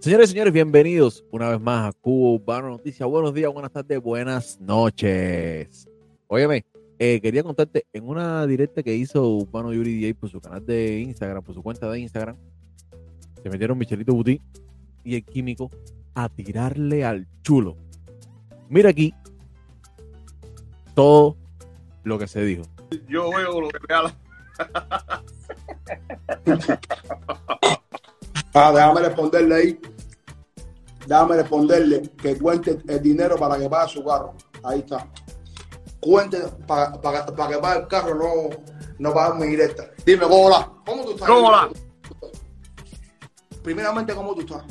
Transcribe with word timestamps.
Señores 0.00 0.30
y 0.30 0.32
señores, 0.32 0.54
bienvenidos 0.54 1.26
una 1.30 1.50
vez 1.50 1.60
más 1.60 1.90
a 1.90 1.92
Cubo 1.92 2.32
Urbano 2.32 2.70
Noticias. 2.70 3.06
Buenos 3.06 3.34
días, 3.34 3.52
buenas 3.52 3.70
tardes, 3.70 4.00
buenas 4.00 4.58
noches. 4.58 5.86
Óyeme, 6.26 6.64
eh, 6.98 7.20
quería 7.20 7.42
contarte 7.42 7.84
en 7.92 8.08
una 8.08 8.46
directa 8.46 8.82
que 8.82 8.94
hizo 8.94 9.28
Urbano 9.28 9.74
Yuri 9.74 9.96
DJ 9.96 10.14
por 10.14 10.30
su 10.30 10.40
canal 10.40 10.64
de 10.64 11.00
Instagram, 11.00 11.44
por 11.44 11.54
su 11.54 11.62
cuenta 11.62 11.90
de 11.90 12.00
Instagram, 12.00 12.34
se 13.42 13.50
metieron 13.50 13.76
Michelito 13.76 14.14
Buti 14.14 14.40
y 15.04 15.16
el 15.16 15.22
químico 15.22 15.70
a 16.14 16.30
tirarle 16.30 17.04
al 17.04 17.26
chulo. 17.42 17.76
Mira 18.70 18.88
aquí 18.88 19.12
todo 20.94 21.36
lo 22.04 22.18
que 22.18 22.26
se 22.26 22.42
dijo. 22.42 22.62
Yo 23.06 23.28
veo 23.28 23.60
lo 23.60 23.68
que 23.68 23.78
me 23.86 23.94
Ah, 28.54 28.72
déjame 28.72 29.00
responderle 29.00 29.54
ahí. 29.54 29.80
Déjame 31.06 31.36
responderle 31.36 32.02
que 32.10 32.38
cuente 32.38 32.78
el 32.86 33.02
dinero 33.02 33.36
para 33.36 33.58
que 33.58 33.68
pague 33.68 33.92
su 33.92 34.04
carro. 34.04 34.34
Ahí 34.62 34.80
está. 34.80 35.06
Cuente 36.00 36.40
para, 36.66 36.92
para, 37.00 37.26
para 37.26 37.54
que 37.54 37.58
pague 37.58 37.80
el 37.80 37.88
carro, 37.88 38.14
no, 38.14 38.56
no 38.98 39.14
pague 39.14 39.38
mi 39.38 39.46
directa. 39.48 39.90
Dime, 40.04 40.24
hola. 40.28 40.70
¿Cómo 40.84 41.04
tú 41.04 41.12
estás? 41.12 41.28
¿Cómo? 41.28 41.50
Primeramente, 43.62 44.14
¿cómo 44.14 44.34
tú 44.34 44.40
estás? 44.40 44.64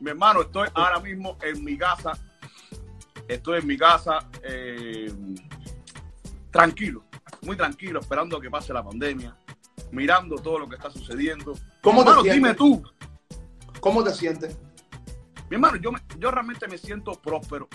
Mi 0.00 0.10
hermano, 0.10 0.42
estoy 0.42 0.68
ahora 0.74 0.98
mismo 0.98 1.36
en 1.42 1.64
mi 1.64 1.76
casa. 1.78 2.12
Estoy 3.28 3.60
en 3.60 3.66
mi 3.66 3.78
casa 3.78 4.18
eh, 4.42 5.12
tranquilo, 6.50 7.04
muy 7.42 7.56
tranquilo, 7.56 8.00
esperando 8.00 8.40
que 8.40 8.50
pase 8.50 8.72
la 8.72 8.82
pandemia, 8.82 9.36
mirando 9.92 10.36
todo 10.36 10.58
lo 10.58 10.68
que 10.68 10.76
está 10.76 10.90
sucediendo. 10.90 11.54
¿Cómo 11.82 12.02
te 12.04 12.10
Hermano, 12.10 12.22
sientes? 12.22 12.34
dime 12.42 12.54
tú. 12.54 12.82
¿Cómo 13.80 14.04
te 14.04 14.12
sientes? 14.12 14.58
Mi 15.48 15.56
hermano, 15.56 15.76
yo, 15.78 15.90
me- 15.92 16.00
yo 16.18 16.30
realmente 16.30 16.68
me 16.68 16.78
siento 16.78 17.12
próspero, 17.12 17.68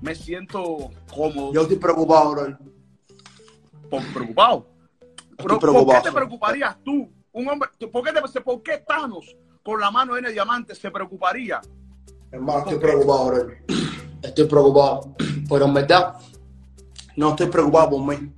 me 0.00 0.14
siento 0.14 0.90
cómodo, 1.12 1.52
Yo 1.52 1.62
estoy 1.62 1.76
preocupado, 1.76 2.30
bro. 2.32 2.58
po- 3.90 4.00
preocupado. 4.12 4.66
Pero, 5.36 5.48
¿Por 5.48 5.58
preocupado, 5.58 6.02
qué 6.02 6.08
te 6.08 6.14
preocuparías 6.14 6.76
tú? 6.84 7.10
Un 7.32 7.48
hombre, 7.48 7.70
¿por 7.90 8.04
qué, 8.04 8.12
te- 8.12 8.40
por 8.40 8.62
qué 8.62 8.78
Thanos 8.86 9.36
con 9.64 9.80
la 9.80 9.90
mano 9.90 10.16
en 10.16 10.26
el 10.26 10.32
diamante 10.32 10.74
se 10.74 10.90
preocuparía? 10.90 11.60
Hermano, 12.30 12.58
estoy 12.60 12.74
¿Por 12.74 12.82
preocupado, 12.82 13.26
bro. 13.26 13.48
Estoy 14.22 14.44
preocupado. 14.46 15.14
Pero 15.48 15.64
en 15.64 15.74
verdad, 15.74 16.14
no 17.16 17.30
estoy 17.30 17.46
preocupado 17.48 17.90
por 17.90 18.06
mí. 18.06 18.32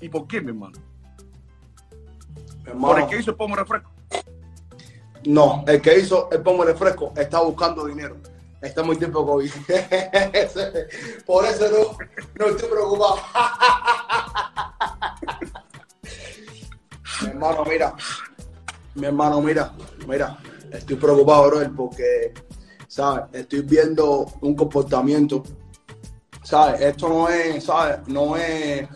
¿Y 0.00 0.08
por 0.08 0.26
qué, 0.26 0.40
mi 0.40 0.48
hermano? 0.48 0.78
Hermano, 2.66 2.94
Por 2.94 3.00
el 3.00 3.06
que 3.08 3.18
hizo 3.18 3.30
el 3.30 3.36
pomo 3.36 3.56
refresco. 3.56 3.90
No, 5.24 5.64
el 5.66 5.82
que 5.82 5.98
hizo 5.98 6.30
el 6.30 6.40
pomo 6.40 6.64
refresco 6.64 7.12
está 7.16 7.40
buscando 7.40 7.86
dinero. 7.86 8.16
Está 8.62 8.82
muy 8.82 8.96
tiempo 8.96 9.24
COVID. 9.24 9.50
Por 11.26 11.46
eso 11.46 11.66
no, 11.70 11.96
no 12.38 12.46
estoy 12.46 12.68
preocupado. 12.68 13.16
mi 17.22 17.28
hermano, 17.28 17.64
mira. 17.64 17.94
Mi 18.94 19.06
hermano, 19.06 19.40
mira. 19.40 19.72
Mira. 20.06 20.38
Estoy 20.70 20.96
preocupado, 20.96 21.48
bro, 21.48 21.72
porque, 21.74 22.34
¿sabes? 22.86 23.24
Estoy 23.32 23.62
viendo 23.62 24.26
un 24.42 24.54
comportamiento. 24.54 25.42
¿Sabes? 26.42 26.80
Esto 26.80 27.08
no 27.08 27.28
es, 27.28 27.64
¿sabes? 27.64 28.06
No 28.08 28.36
es 28.36 28.86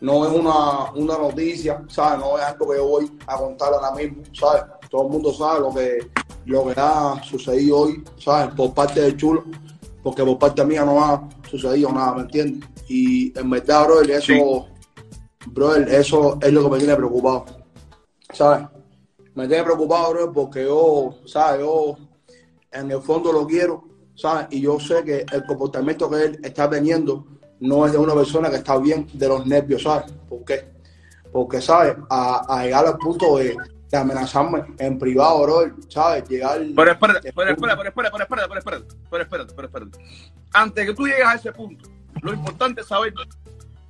no 0.00 0.26
es 0.26 0.32
una, 0.32 0.92
una 0.94 1.18
noticia, 1.18 1.82
¿sabes? 1.88 2.18
No 2.20 2.36
es 2.38 2.44
algo 2.44 2.68
que 2.70 2.76
yo 2.76 2.86
voy 2.86 3.18
a 3.26 3.36
contar 3.36 3.72
ahora 3.72 3.92
mismo, 3.92 4.22
¿sabes? 4.32 4.62
Todo 4.90 5.06
el 5.06 5.08
mundo 5.12 5.32
sabe 5.32 5.60
lo 5.60 5.74
que, 5.74 5.98
lo 6.44 6.66
que 6.66 6.74
ha 6.76 7.22
sucedido 7.22 7.78
hoy, 7.78 8.04
¿sabes? 8.18 8.54
Por 8.54 8.74
parte 8.74 9.00
del 9.00 9.16
chulo, 9.16 9.44
porque 10.02 10.22
por 10.24 10.38
parte 10.38 10.64
mía 10.64 10.84
no 10.84 11.02
ha 11.02 11.28
sucedido 11.50 11.90
nada, 11.92 12.14
¿me 12.14 12.20
entiendes? 12.22 12.68
Y 12.88 13.36
en 13.38 13.50
verdad, 13.50 13.86
brother, 13.86 14.10
eso, 14.10 14.32
Sí. 14.32 15.50
brother, 15.50 15.88
eso 15.88 16.38
es 16.40 16.52
lo 16.52 16.64
que 16.64 16.70
me 16.70 16.78
tiene 16.78 16.94
preocupado, 16.96 17.46
¿sabes? 18.32 18.66
Me 19.34 19.48
tiene 19.48 19.64
preocupado, 19.64 20.10
brother, 20.12 20.32
porque 20.32 20.64
yo, 20.64 21.14
¿sabes? 21.26 21.60
Yo 21.60 21.96
en 22.72 22.90
el 22.90 23.00
fondo 23.00 23.32
lo 23.32 23.46
quiero, 23.46 23.84
¿sabes? 24.14 24.46
Y 24.50 24.60
yo 24.60 24.78
sé 24.78 25.02
que 25.04 25.24
el 25.32 25.44
comportamiento 25.46 26.08
que 26.10 26.22
él 26.22 26.40
está 26.42 26.68
teniendo 26.70 27.26
no 27.60 27.86
es 27.86 27.92
de 27.92 27.98
una 27.98 28.14
persona 28.14 28.50
que 28.50 28.56
está 28.56 28.76
bien 28.78 29.06
de 29.12 29.28
los 29.28 29.46
nervios, 29.46 29.82
¿sabes? 29.82 30.12
¿Por 30.28 30.44
qué? 30.44 30.68
Porque, 31.32 31.60
¿sabes? 31.60 31.96
A, 32.10 32.44
a 32.58 32.64
llegar 32.64 32.86
al 32.86 32.96
punto 32.98 33.36
de, 33.38 33.56
de 33.90 33.96
amenazarme 33.96 34.64
en 34.78 34.98
privado, 34.98 35.42
bro, 35.42 35.74
¿sabes? 35.88 36.28
Llegar... 36.28 36.60
Pero 36.74 36.90
espérate, 36.92 37.32
pero 37.32 37.50
espérate, 37.50 37.76
pero 37.76 37.88
espérate, 37.88 38.16
pero 38.16 38.22
espérate, 38.22 38.48
pero 38.48 38.58
espérate, 38.58 38.94
pero 39.10 39.22
espérate, 39.22 39.54
pero 39.54 39.66
espérate. 39.68 39.98
Antes 40.52 40.86
que 40.86 40.94
tú 40.94 41.06
llegues 41.06 41.26
a 41.26 41.34
ese 41.34 41.52
punto, 41.52 41.88
lo 42.22 42.32
importante 42.32 42.80
es 42.80 42.86
saber 42.86 43.12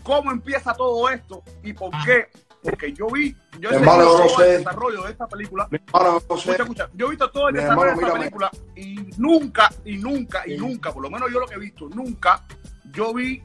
cómo 0.03 0.31
empieza 0.33 0.72
todo 0.75 1.09
esto 1.09 1.43
y 1.62 1.72
por 1.72 1.91
qué. 2.04 2.27
Porque 2.62 2.93
yo 2.93 3.06
vi, 3.09 3.37
yo 3.60 3.71
he 3.71 3.75
Hermano, 3.77 4.03
no 4.04 4.10
todo 4.10 4.22
el 4.25 4.31
sé. 4.31 4.59
desarrollo 4.59 5.03
de 5.04 5.10
esta 5.12 5.28
película. 5.28 5.69
Hermano, 5.71 6.21
no 6.28 6.37
sé. 6.37 6.50
Escucha, 6.50 6.62
escucha, 6.65 6.91
yo 6.94 7.06
he 7.06 7.10
visto 7.10 7.31
todo 7.31 7.48
el 7.48 7.54
Mi 7.54 7.60
desarrollo 7.60 7.91
hermano, 7.91 8.06
de 8.06 8.09
esta 8.09 8.19
película 8.19 8.50
y 8.75 8.94
nunca, 9.21 9.71
y 9.84 9.97
nunca, 9.98 10.43
y 10.47 10.50
Sí. 10.53 10.56
nunca, 10.56 10.93
por 10.93 11.03
lo 11.03 11.10
menos 11.10 11.31
yo 11.33 11.38
lo 11.38 11.47
que 11.47 11.54
he 11.54 11.59
visto, 11.59 11.88
nunca, 11.88 12.44
yo 12.93 13.15
vi 13.15 13.41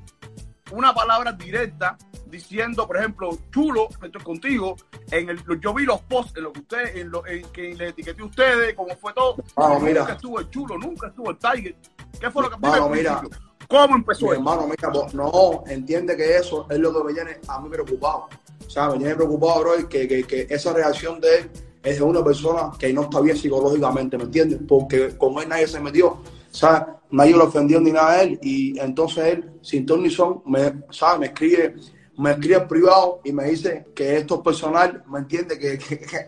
una 0.71 0.93
palabra 0.93 1.31
directa 1.31 1.97
diciendo, 2.25 2.87
por 2.87 2.97
ejemplo, 2.97 3.37
chulo, 3.51 3.87
estoy 4.01 4.23
contigo, 4.23 4.75
en 5.11 5.29
el, 5.29 5.43
yo 5.59 5.73
vi 5.73 5.83
los 5.83 6.01
posts 6.01 6.37
en 6.37 6.43
lo 6.43 6.53
que 6.53 6.59
usted, 6.59 6.97
en 6.97 7.11
lo 7.11 7.25
en 7.27 7.43
que 7.51 7.75
le 7.75 7.89
etiqueté 7.89 8.21
a 8.21 8.25
ustedes, 8.25 8.73
cómo 8.75 8.95
fue 8.95 9.13
todo. 9.13 9.35
Nunca 9.57 9.79
mira. 9.79 10.05
estuvo 10.13 10.39
el 10.39 10.49
chulo, 10.49 10.77
nunca 10.77 11.07
estuvo 11.07 11.31
el 11.31 11.37
Tiger. 11.37 11.75
¿Qué 12.19 12.31
fue 12.31 12.43
lo 12.43 12.49
que 12.49 12.67
al 12.67 12.89
mira. 12.89 13.21
¿Cómo 13.67 13.95
empezó 13.95 14.25
Mi 14.25 14.33
hermano, 14.33 14.67
mira, 14.67 14.91
no, 15.13 15.63
entiende 15.67 16.17
que 16.17 16.35
eso 16.35 16.67
es 16.69 16.77
lo 16.77 16.93
que 16.93 17.03
me 17.05 17.13
tiene 17.13 17.37
a 17.47 17.59
mí 17.61 17.69
preocupado. 17.69 18.27
O 18.65 18.69
sea, 18.69 18.89
me 18.89 18.97
tiene 18.97 19.15
preocupado, 19.15 19.61
bro, 19.61 19.89
que, 19.89 20.07
que, 20.07 20.23
que 20.23 20.47
esa 20.49 20.73
reacción 20.73 21.21
de 21.21 21.37
él 21.37 21.51
es 21.83 21.97
de 21.97 22.03
una 22.03 22.23
persona 22.23 22.71
que 22.77 22.91
no 22.93 23.03
está 23.03 23.21
bien 23.21 23.37
psicológicamente, 23.37 24.17
¿me 24.17 24.25
entiendes? 24.25 24.59
Porque 24.67 25.17
con 25.17 25.41
él 25.41 25.49
nadie 25.49 25.67
se 25.67 25.79
metió, 25.79 26.07
o 26.09 26.23
sea, 26.49 27.00
nadie 27.11 27.35
lo 27.35 27.45
ofendió 27.45 27.79
ni 27.79 27.91
nada 27.91 28.11
a 28.11 28.23
él, 28.23 28.39
y 28.41 28.79
entonces 28.79 29.25
él, 29.25 29.51
sin 29.61 29.85
ton 29.85 30.03
ni 30.03 30.09
son, 30.09 30.41
me, 30.45 30.73
¿sabes? 30.89 31.19
me 31.19 31.25
escribe, 31.27 31.75
me 32.17 32.31
escribe 32.31 32.61
privado 32.61 33.21
y 33.23 33.31
me 33.31 33.45
dice 33.45 33.87
que 33.95 34.17
esto 34.17 34.35
es 34.35 34.41
personal, 34.41 35.03
¿me 35.07 35.19
entiende? 35.19 35.57
Que, 35.57 35.79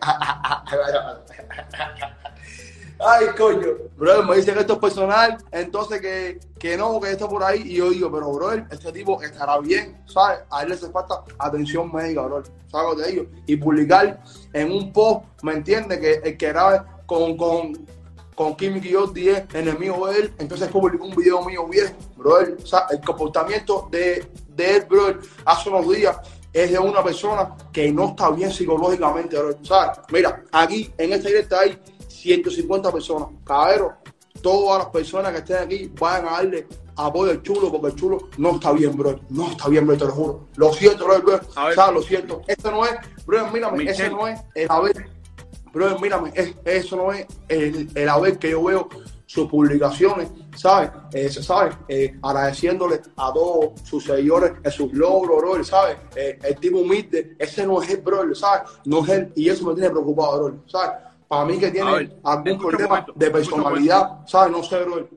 Ay, 3.06 3.26
coño. 3.36 3.68
Brother, 3.96 4.24
me 4.24 4.36
dice 4.36 4.54
que 4.54 4.60
esto 4.60 4.74
es 4.74 4.78
personal, 4.78 5.36
entonces 5.50 6.00
que, 6.00 6.38
que 6.58 6.76
no, 6.76 7.00
que 7.00 7.10
esto 7.10 7.28
por 7.28 7.42
ahí. 7.42 7.62
Y 7.62 7.76
yo 7.76 7.90
digo, 7.90 8.10
pero, 8.10 8.32
brother, 8.32 8.66
este 8.70 8.92
tipo 8.92 9.20
estará 9.22 9.58
bien, 9.58 10.00
¿sabes? 10.06 10.40
A 10.50 10.62
él 10.62 10.68
le 10.70 10.74
hace 10.74 10.90
falta 10.90 11.22
atención 11.38 11.92
médica, 11.92 12.22
brother. 12.22 12.50
¿Sabes 12.68 12.90
lo 12.90 12.96
que 12.96 13.02
te 13.02 13.10
digo? 13.10 13.26
Y 13.46 13.56
publicar 13.56 14.22
en 14.52 14.72
un 14.72 14.92
post, 14.92 15.24
¿me 15.42 15.52
entiendes? 15.52 15.98
Que 15.98 16.12
el 16.24 16.36
que 16.36 16.48
graba 16.48 17.02
con, 17.06 17.36
con, 17.36 17.86
con 18.34 18.56
Kim 18.56 18.80
yo 18.80 19.06
10 19.06 19.54
enemigo 19.54 20.06
de 20.08 20.20
él, 20.20 20.34
entonces 20.38 20.68
publicó 20.68 21.06
un 21.06 21.14
video 21.14 21.44
mío 21.44 21.66
viejo, 21.68 21.94
brother. 22.16 22.56
O 22.62 22.66
sea, 22.66 22.86
el 22.90 23.00
comportamiento 23.00 23.88
de, 23.90 24.26
de 24.48 24.76
él, 24.76 24.86
brother, 24.88 25.20
hace 25.44 25.68
unos 25.68 25.88
días 25.88 26.16
es 26.52 26.70
de 26.70 26.78
una 26.78 27.02
persona 27.02 27.56
que 27.72 27.92
no 27.92 28.10
está 28.10 28.30
bien 28.30 28.50
psicológicamente, 28.50 29.38
brother. 29.38 29.58
¿Sabes? 29.62 29.98
Mira, 30.12 30.44
aquí 30.52 30.92
en 30.98 31.12
esta 31.12 31.28
directa 31.28 31.60
hay 31.60 31.78
150 32.08 32.92
personas. 32.92 33.28
Caballero, 33.44 33.94
todas 34.42 34.84
las 34.84 34.88
personas 34.88 35.32
que 35.32 35.38
estén 35.38 35.56
aquí 35.56 35.92
vayan 35.98 36.28
a 36.28 36.32
darle 36.32 36.66
apoyo 36.96 37.32
al 37.32 37.42
chulo, 37.42 37.70
porque 37.70 37.88
el 37.88 37.94
chulo 37.94 38.28
no 38.38 38.52
está 38.52 38.72
bien, 38.72 38.96
bro. 38.96 39.18
No 39.30 39.50
está 39.50 39.68
bien, 39.68 39.86
bro, 39.86 39.96
te 39.96 40.04
lo 40.04 40.12
juro. 40.12 40.48
Lo 40.56 40.72
siento, 40.72 41.04
bro, 41.04 41.20
bro. 41.22 41.40
A 41.56 41.66
ver. 41.66 41.74
¿Sabes? 41.74 41.94
Lo 41.94 42.02
siento. 42.02 42.42
Esto 42.46 42.70
no 42.70 42.84
es, 42.84 42.92
bro, 43.26 43.50
mírame, 43.50 43.78
Michelle. 43.78 44.04
ese 44.06 44.10
no 44.10 44.28
es 44.28 44.40
el 44.54 44.70
haber. 44.70 45.13
Bro, 45.74 45.98
mírame, 45.98 46.30
es- 46.34 46.54
eso 46.64 46.96
no 46.96 47.12
es 47.12 47.26
el, 47.48 47.90
el 47.94 48.08
haber 48.08 48.38
que 48.38 48.50
yo 48.50 48.62
veo 48.64 48.88
sus 49.26 49.48
publicaciones, 49.48 50.28
¿sabes? 50.54 50.90
Eh, 51.12 51.28
¿Sabes? 51.28 51.74
Eh, 51.88 52.14
agradeciéndole 52.22 53.00
a 53.16 53.32
todos 53.32 53.80
sus 53.82 54.04
seguidores 54.04 54.52
sus 54.70 54.92
logros, 54.92 55.38
bro, 55.38 55.64
¿sabes? 55.64 55.96
Eh, 56.14 56.38
el 56.42 56.56
tipo 56.60 56.78
humilde, 56.78 57.34
ese 57.38 57.66
no 57.66 57.82
es 57.82 57.90
el 57.90 58.02
bro, 58.02 58.32
¿sabes? 58.34 58.70
No 58.84 59.02
es 59.02 59.08
él, 59.10 59.32
y 59.34 59.48
eso 59.48 59.66
me 59.66 59.74
tiene 59.74 59.90
preocupado, 59.90 60.44
bro, 60.44 60.62
¿sabes? 60.66 60.92
Para 61.26 61.44
mí 61.46 61.58
que 61.58 61.70
tiene 61.70 61.90
ver, 61.92 62.16
algún 62.22 62.58
problema 62.58 62.88
momento, 62.88 63.12
de 63.16 63.30
personalidad, 63.30 64.26
¿sabes? 64.26 64.52
No 64.52 64.62
sé, 64.62 64.78
bro. 64.84 65.08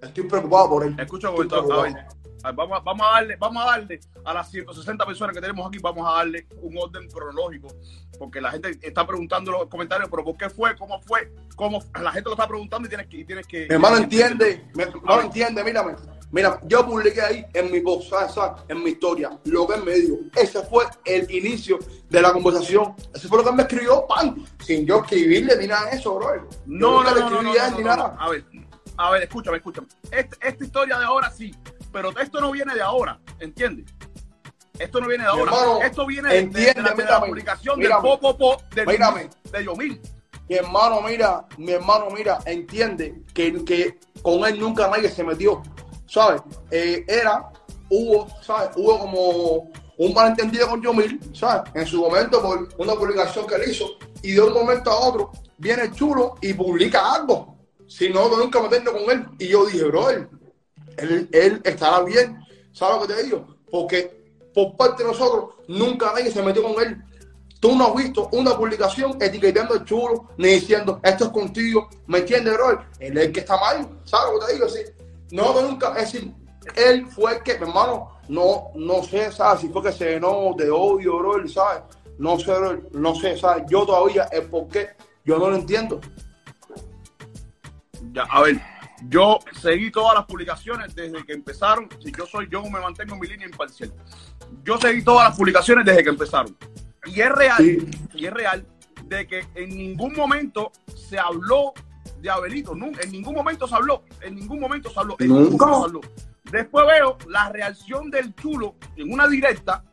Estoy 0.00 0.24
preocupado 0.24 0.70
por 0.70 0.84
él. 0.84 0.96
Escucha 0.98 1.28
Estoy 1.28 1.46
ver, 1.46 1.72
a 1.72 1.82
ver, 1.82 1.94
vamos, 2.42 2.78
a- 2.78 2.80
vamos 2.80 3.06
a 3.06 3.10
darle, 3.14 3.36
vamos 3.36 3.62
a 3.62 3.66
darle 3.70 4.00
a 4.24 4.34
las 4.34 4.50
160 4.50 5.04
personas 5.06 5.34
que 5.34 5.40
tenemos 5.40 5.66
aquí, 5.66 5.78
vamos 5.78 6.06
a 6.08 6.12
darle 6.18 6.46
un 6.62 6.76
orden 6.78 7.08
cronológico, 7.10 7.68
porque 8.18 8.40
la 8.40 8.50
gente 8.50 8.78
está 8.82 9.06
preguntando 9.06 9.52
en 9.52 9.58
los 9.60 9.68
comentarios, 9.68 10.08
pero 10.10 10.24
¿por 10.24 10.36
qué 10.36 10.50
fue? 10.50 10.76
¿Cómo 10.76 11.00
fue? 11.02 11.32
¿Cómo? 11.56 11.82
La 12.00 12.12
gente 12.12 12.28
lo 12.28 12.34
está 12.34 12.46
preguntando 12.48 12.86
y 12.86 12.88
tienes 12.88 13.06
que, 13.06 13.16
y 13.18 13.24
tienes 13.24 13.46
que. 13.46 13.66
Mi 13.68 13.74
hermano 13.74 13.96
entiende, 13.98 14.68
mi 14.74 14.82
hermano 14.82 15.22
entiende, 15.22 15.64
mírame. 15.64 15.94
Mira, 16.32 16.60
yo 16.62 16.86
publiqué 16.86 17.20
ahí 17.20 17.44
en 17.54 17.72
mi 17.72 17.80
post, 17.80 18.12
en 18.68 18.84
mi 18.84 18.90
historia, 18.90 19.36
lo 19.46 19.66
que 19.66 19.74
él 19.74 19.82
me 19.82 19.94
dijo. 19.94 20.14
Ese 20.36 20.62
fue 20.62 20.84
el 21.04 21.28
inicio 21.28 21.80
de 22.08 22.22
la 22.22 22.32
conversación. 22.32 22.94
Ese 23.12 23.26
fue 23.26 23.38
lo 23.38 23.42
que 23.44 23.50
él 23.50 23.56
me 23.56 23.62
escribió, 23.62 24.06
pan, 24.06 24.36
sin 24.64 24.86
yo 24.86 24.98
escribirle 24.98 25.56
ni 25.56 25.66
nada 25.66 25.90
de 25.90 25.96
eso, 25.96 26.14
bro. 26.14 26.46
No, 26.66 27.02
no, 27.02 27.30
no, 27.30 27.42
no. 27.42 27.52
A 28.20 28.28
ver, 28.28 28.44
a 28.96 29.10
ver, 29.10 29.22
escúchame, 29.24 29.56
escúchame. 29.56 29.88
Este- 30.12 30.36
esta 30.48 30.64
historia 30.64 30.98
de 31.00 31.04
ahora 31.04 31.30
sí, 31.32 31.52
pero 31.92 32.10
esto 32.18 32.40
no 32.40 32.50
viene 32.50 32.74
de 32.74 32.82
ahora, 32.82 33.20
¿entiendes? 33.38 33.92
Esto 34.78 35.00
no 35.00 35.08
viene 35.08 35.24
de 35.24 35.30
ahora. 35.30 35.42
hermano, 35.52 35.82
esto 35.82 36.06
viene 36.06 36.28
de- 36.28 36.34
de, 36.34 36.40
entiende, 36.40 36.72
de 36.74 36.82
la, 36.82 36.90
de 36.90 36.96
la 36.96 37.04
mírame, 37.04 37.26
publicación 37.28 37.78
mírame, 37.78 37.94
del 37.94 38.02
Popopo 38.02 38.62
de, 38.74 38.86
de 39.52 39.64
Yomil. 39.64 40.00
Mi 40.48 40.56
hermano, 40.56 41.00
mira, 41.02 41.44
mi 41.58 41.72
hermano, 41.72 42.08
mira, 42.10 42.38
entiende 42.46 43.22
que, 43.34 43.64
que 43.64 43.98
con 44.22 44.44
él 44.46 44.58
nunca 44.58 44.88
nadie 44.88 45.08
se 45.08 45.22
metió, 45.22 45.62
¿sabes? 46.06 46.42
Eh, 46.70 47.04
era, 47.06 47.50
hubo, 47.88 48.26
¿sabes? 48.42 48.70
Hubo 48.76 48.98
como 48.98 49.70
un 49.98 50.14
malentendido 50.14 50.66
con 50.68 50.82
Yomil, 50.82 51.20
¿sabes? 51.34 51.70
En 51.74 51.86
su 51.86 52.00
momento 52.00 52.40
por 52.42 52.68
una 52.78 52.94
publicación 52.94 53.46
que 53.46 53.54
él 53.56 53.70
hizo 53.70 53.86
y 54.22 54.32
de 54.32 54.40
un 54.40 54.52
momento 54.54 54.90
a 54.90 54.98
otro 54.98 55.30
viene 55.58 55.82
el 55.82 55.92
chulo 55.92 56.34
y 56.40 56.52
publica 56.54 57.14
algo, 57.14 57.56
sin 57.86 58.12
nosotros 58.12 58.40
nunca 58.40 58.60
meternos 58.62 58.94
con 58.94 59.10
él. 59.10 59.26
Y 59.38 59.48
yo 59.48 59.66
dije, 59.66 59.84
bro, 59.84 60.08
él, 61.00 61.28
él, 61.32 61.60
estará 61.64 62.02
bien, 62.02 62.38
¿sabes 62.72 63.00
lo 63.00 63.06
que 63.06 63.14
te 63.14 63.22
digo? 63.24 63.56
Porque 63.70 64.20
por 64.54 64.76
parte 64.76 65.02
de 65.02 65.08
nosotros 65.08 65.54
nunca 65.68 66.12
nadie 66.12 66.30
se 66.30 66.42
metió 66.42 66.62
con 66.62 66.82
él. 66.82 67.02
Tú 67.60 67.76
no 67.76 67.88
has 67.88 67.94
visto 67.94 68.28
una 68.32 68.56
publicación 68.56 69.18
etiquetando 69.20 69.74
al 69.74 69.84
chulo, 69.84 70.30
ni 70.38 70.48
diciendo 70.48 70.98
esto 71.02 71.26
es 71.26 71.30
contigo, 71.30 71.90
¿me 72.06 72.18
entiendes, 72.18 72.54
bro? 72.54 72.82
Él 72.98 73.18
es 73.18 73.26
el 73.26 73.32
que 73.32 73.40
está 73.40 73.58
mal, 73.58 73.86
¿sabes 74.04 74.32
lo 74.32 74.40
que 74.40 74.46
te 74.46 74.52
digo? 74.54 74.68
Sí. 74.68 74.80
No, 75.30 75.60
nunca, 75.60 75.94
es 75.98 76.12
decir, 76.12 76.32
él 76.74 77.06
fue 77.06 77.36
el 77.36 77.42
que, 77.42 77.52
hermano, 77.52 78.18
no, 78.28 78.70
no 78.74 79.02
sé, 79.02 79.30
¿sabes? 79.30 79.60
Si 79.60 79.68
fue 79.68 79.82
que 79.82 79.92
se 79.92 80.12
llenó 80.12 80.54
de 80.56 80.70
odio, 80.70 81.18
bro, 81.18 81.46
¿sabes? 81.48 81.82
No 82.18 82.38
sé, 82.38 82.52
bro, 82.52 82.80
no 82.92 83.14
sé, 83.14 83.36
¿sabes? 83.36 83.64
Yo 83.68 83.84
todavía, 83.84 84.24
el 84.32 84.44
por 84.44 84.68
qué, 84.68 84.88
yo 85.24 85.38
no 85.38 85.50
lo 85.50 85.56
entiendo. 85.56 86.00
Ya, 88.12 88.22
a 88.22 88.42
ver, 88.42 88.60
yo 89.08 89.38
seguí 89.60 89.90
todas 89.90 90.14
las 90.14 90.26
publicaciones 90.26 90.94
desde 90.94 91.24
que 91.24 91.32
empezaron. 91.32 91.88
Si 92.02 92.12
yo 92.12 92.26
soy, 92.26 92.48
yo 92.50 92.62
me 92.64 92.80
mantengo 92.80 93.14
en 93.14 93.20
mi 93.20 93.26
línea 93.28 93.46
imparcial. 93.46 93.92
Yo 94.64 94.78
seguí 94.78 95.02
todas 95.02 95.28
las 95.28 95.36
publicaciones 95.36 95.84
desde 95.84 96.02
que 96.04 96.10
empezaron. 96.10 96.56
Y 97.06 97.20
es 97.20 97.30
real, 97.32 97.56
Sí. 97.58 97.78
y 98.14 98.26
es 98.26 98.32
real 98.32 98.66
de 99.04 99.26
que 99.26 99.46
en 99.54 99.70
ningún 99.70 100.12
momento 100.14 100.70
se 100.94 101.18
habló 101.18 101.72
de 102.20 102.30
Abelito. 102.30 102.72
En 102.74 103.10
ningún 103.12 103.34
momento 103.34 103.66
se 103.66 103.74
habló. 103.74 104.04
En 104.20 104.34
ningún 104.36 104.60
momento 104.60 104.90
se 104.90 105.00
habló. 105.00 105.16
en 105.18 105.28
ningún 105.28 105.56
momento 105.58 105.78
se 105.78 105.84
habló. 105.86 106.00
Después 106.44 106.86
veo 106.86 107.16
la 107.28 107.48
reacción 107.48 108.10
del 108.10 108.34
chulo 108.34 108.74
en 108.96 109.12
una 109.12 109.26
directa 109.28 109.84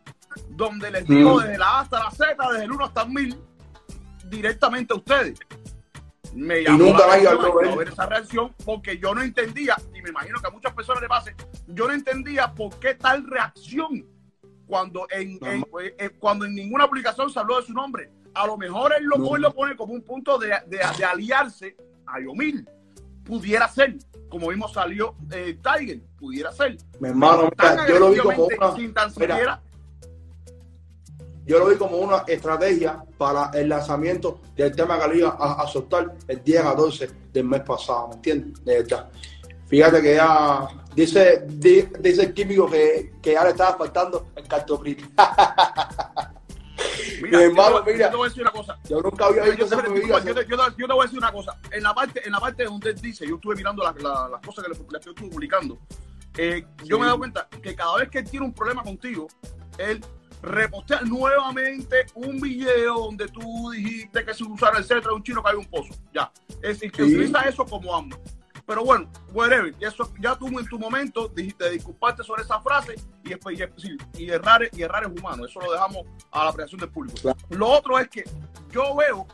donde 0.49 0.91
les 0.91 1.07
digo 1.07 1.35
Mm. 1.35 1.41
desde 1.43 1.57
la 1.57 1.65
A 1.67 1.79
hasta 1.81 1.99
la 2.03 2.11
Z, 2.11 2.35
desde 2.51 2.65
el 2.65 2.71
1 2.71 2.85
hasta 2.85 3.03
el 3.03 3.09
1000, 3.09 3.37
directamente 4.25 4.93
a 4.93 4.97
ustedes. 4.97 5.39
Me 6.37 6.61
llamó 6.63 6.77
nunca 6.85 7.07
la 7.07 7.13
atención 7.13 7.51
él. 7.65 7.75
ver 7.77 7.87
esa 7.89 8.05
reacción 8.05 8.53
porque 8.63 8.97
yo 8.99 9.15
no 9.15 9.21
entendía, 9.21 9.75
y 9.93 10.01
me 10.01 10.09
imagino 10.09 10.39
que 10.39 10.47
a 10.47 10.51
muchas 10.51 10.73
personas 10.73 11.01
le 11.01 11.07
pase, 11.07 11.35
yo 11.67 11.87
no 11.87 11.93
entendía 11.93 12.53
por 12.53 12.77
qué 12.79 12.93
tal 12.95 13.25
reacción 13.27 14.05
cuando 14.67 15.07
en, 15.09 15.39
en- 15.45 15.65
eh, 15.97 16.09
cuando 16.19 16.45
en 16.45 16.53
ninguna 16.53 16.87
publicación 16.87 17.29
se 17.31 17.39
habló 17.39 17.59
de 17.59 17.65
su 17.65 17.73
nombre. 17.73 18.11
A 18.33 18.45
lo 18.45 18.55
mejor 18.57 18.93
él 18.97 19.05
lo, 19.05 19.17
No. 19.17 19.35
él 19.35 19.41
lo 19.41 19.53
pone 19.53 19.75
como 19.75 19.93
un 19.93 20.03
punto 20.03 20.37
de, 20.37 20.49
de- 20.67 20.77
de 20.97 21.05
aliarse 21.05 21.75
a 22.05 22.19
Yomil. 22.19 22.67
Pudiera 23.23 23.67
ser, 23.67 23.97
como 24.29 24.49
vimos 24.49 24.71
salió 24.73 25.15
eh, 25.31 25.57
Tiger, 25.61 26.01
pudiera 26.17 26.51
ser. 26.51 26.77
Mi 26.99 27.09
hermano, 27.09 27.49
mira, 27.57 27.87
yo 27.87 27.99
lo 27.99 28.11
vi 28.11 28.19
como 28.19 28.45
una, 28.45 28.75
sin 28.75 28.93
tan 28.93 29.09
siquiera 29.11 29.61
yo 31.47 31.59
lo 31.59 31.67
vi 31.67 31.75
como 31.77 31.97
una 31.97 32.17
estrategia 32.27 33.01
para 33.17 33.49
el 33.53 33.69
lanzamiento 33.69 34.41
del 34.55 34.75
tema 34.75 34.99
que 34.99 35.07
le 35.07 35.17
iba 35.19 35.29
a, 35.39 35.61
a 35.63 35.67
soltar 35.67 36.13
el 36.27 36.43
día 36.43 36.61
14 36.63 37.09
del 37.33 37.45
mes 37.45 37.61
pasado, 37.61 38.09
¿me 38.09 38.15
entiendes? 38.15 38.63
De 38.65 38.81
verdad. 38.83 39.09
Fíjate 39.67 40.01
que 40.01 40.15
ya 40.15 40.67
dice, 40.95 41.43
di- 41.47 41.87
dice 41.99 42.21
el 42.23 42.33
químico 42.33 42.69
que, 42.69 43.13
que 43.21 43.33
ya 43.33 43.43
le 43.43 43.49
estaba 43.51 43.77
faltando 43.77 44.27
el 44.35 44.47
cartopril. 44.47 45.09
Mira, 47.21 47.39
Mi 47.39 47.43
yo 47.45 47.49
hermano, 47.49 47.83
te- 47.83 47.93
mira. 47.93 48.05
yo 48.05 48.11
te 48.11 48.15
voy 48.17 48.25
a 48.25 48.29
decir 48.29 48.41
una 48.43 48.51
cosa. 48.51 48.77
Yo 48.87 49.01
nunca 49.01 49.25
había 49.25 49.45
Yo, 49.45 49.51
visto 49.51 49.65
yo 49.65 49.81
te, 49.81 50.47
yo 50.47 50.57
te- 50.57 50.73
yo 50.77 50.87
te 50.87 50.93
voy 50.93 50.99
a 50.99 51.03
decir 51.03 51.17
una 51.17 51.31
cosa. 51.31 51.57
En 51.71 51.81
la 51.83 51.93
parte, 51.95 52.21
en 52.25 52.31
la 52.31 52.39
parte 52.39 52.63
donde 52.65 52.91
él 52.91 53.01
dice, 53.01 53.27
yo 53.27 53.35
estuve 53.35 53.55
mirando 53.55 53.83
las, 53.83 53.95
las- 54.01 54.29
las 54.29 54.41
cosas 54.41 54.63
que 54.65 54.71
le, 54.73 54.79
las 54.91 55.03
que 55.05 55.13
publicando. 55.13 55.79
eh, 56.37 56.65
yo 56.83 56.97
me 56.99 57.03
he 57.05 57.07
dado 57.07 57.17
cuenta 57.17 57.47
que 57.61 57.75
cada 57.75 57.97
vez 57.97 58.09
que 58.09 58.19
él 58.19 58.29
tiene 58.29 58.45
un 58.45 58.53
problema 58.53 58.83
contigo, 58.83 59.27
él 59.79 60.03
repostea 60.41 61.01
nuevamente 61.01 62.05
un 62.15 62.39
video 62.39 62.95
donde 63.05 63.27
tú 63.27 63.71
dijiste 63.71 64.23
que 64.25 64.33
si 64.33 64.43
usara 64.43 64.77
el 64.77 64.83
centro 64.85 65.11
de 65.11 65.15
un 65.17 65.23
chino 65.23 65.41
cae 65.43 65.55
un 65.55 65.65
pozo. 65.65 65.93
Ya. 66.13 66.31
Es 66.61 66.79
decir, 66.79 66.91
que 66.91 67.03
Sí. 67.05 67.13
utiliza 67.15 67.41
eso 67.41 67.65
como 67.65 67.95
amo. 67.95 68.15
Pero 68.65 68.83
bueno, 68.83 69.09
whatever. 69.33 69.73
Eso, 69.79 70.11
ya 70.19 70.35
tú 70.37 70.47
en 70.59 70.67
tu 70.67 70.77
momento 70.77 71.29
dijiste 71.29 71.69
disculparte 71.69 72.21
sobre 72.23 72.43
esa 72.43 72.59
frase 72.59 72.95
y, 73.23 73.31
y, 74.23 74.29
errar, 74.29 74.67
y 74.73 74.81
errar 74.81 75.03
es 75.05 75.09
humano. 75.21 75.45
Eso 75.45 75.59
lo 75.61 75.71
dejamos 75.71 76.05
a 76.31 76.43
la 76.43 76.49
apreciación 76.49 76.81
del 76.81 76.89
público. 76.89 77.17
Claro. 77.21 77.37
Lo 77.49 77.67
otro 77.69 77.97
es 77.97 78.09
que 78.09 78.23
yo 78.71 78.93
veo 78.95 79.25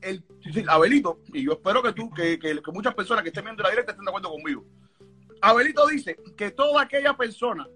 el 0.00 0.24
Abelito, 0.68 1.18
y 1.34 1.44
yo 1.44 1.52
espero 1.52 1.82
que 1.82 1.92
tú, 1.92 2.10
que, 2.10 2.38
que- 2.38 2.62
que 2.62 2.72
muchas 2.72 2.94
personas 2.94 3.22
que 3.22 3.28
estén 3.28 3.44
viendo 3.44 3.62
la 3.62 3.68
directa 3.70 3.92
estén 3.92 4.04
de 4.06 4.10
acuerdo 4.10 4.30
conmigo. 4.30 4.64
Abelito 5.42 5.86
dice 5.86 6.16
que 6.36 6.50
toda 6.50 6.80
aquella 6.82 7.14
persona 7.14 7.68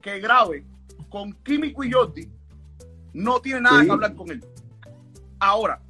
que 0.00 0.18
grabe 0.18 0.64
con 1.08 1.36
y 1.46 1.92
Jordi 1.92 2.28
no 3.14 3.40
tiene 3.40 3.60
nada 3.62 3.80
Sí. 3.80 3.86
que 3.86 3.92
hablar 3.92 4.14
con 4.14 4.30
él. 4.30 4.44
Ahora, 5.38 5.80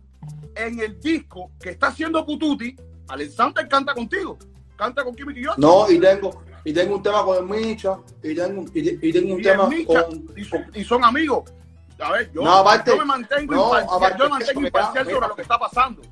en 0.55 0.81
el 0.81 1.01
disco 1.01 1.51
que 1.61 1.71
está 1.71 1.89
haciendo 1.89 2.25
Pututi, 2.25 2.75
Alexander 3.09 3.69
canta 3.69 3.95
contigo, 3.95 4.39
canta 4.77 5.05
con 5.05 5.15
y 5.17 5.45
Jordi. 5.45 5.61
No, 5.61 5.91
y 5.91 5.99
tengo, 5.99 6.43
y 6.65 6.73
tengo 6.73 6.97
un 6.97 7.03
tema 7.03 7.25
con 7.25 7.37
el 7.39 7.45
Micha, 7.45 7.99
y 8.23 8.35
tengo, 8.35 8.65
y, 8.75 9.09
y 9.09 9.13
tengo 9.13 9.35
un 9.35 9.41
y, 9.41 9.43
tema 9.43 9.69
Micha, 9.69 10.05
con, 10.07 10.27
y, 10.37 10.45
son, 10.45 10.65
y 10.75 10.85
son 10.85 11.05
amigos. 11.05 11.53
A 11.99 12.13
ver, 12.13 12.33
yo, 12.33 12.43
No, 12.43 12.53
aparte- 12.53 12.91
yo 12.91 12.97
me 12.99 13.05
mantengo 13.05 13.55
no, 13.55 13.65
imparcial, 13.67 13.97
aparte 13.97 14.19
yo 14.19 14.25
me 14.25 14.31
mantengo 14.31 14.51
eso, 14.61 14.67
imparcial 14.67 14.93
mira, 14.93 15.05
sobre 15.05 15.15
mira. 15.17 15.29
lo 15.29 15.35
que 15.37 15.43
está 15.43 15.59
pasando. 15.59 16.03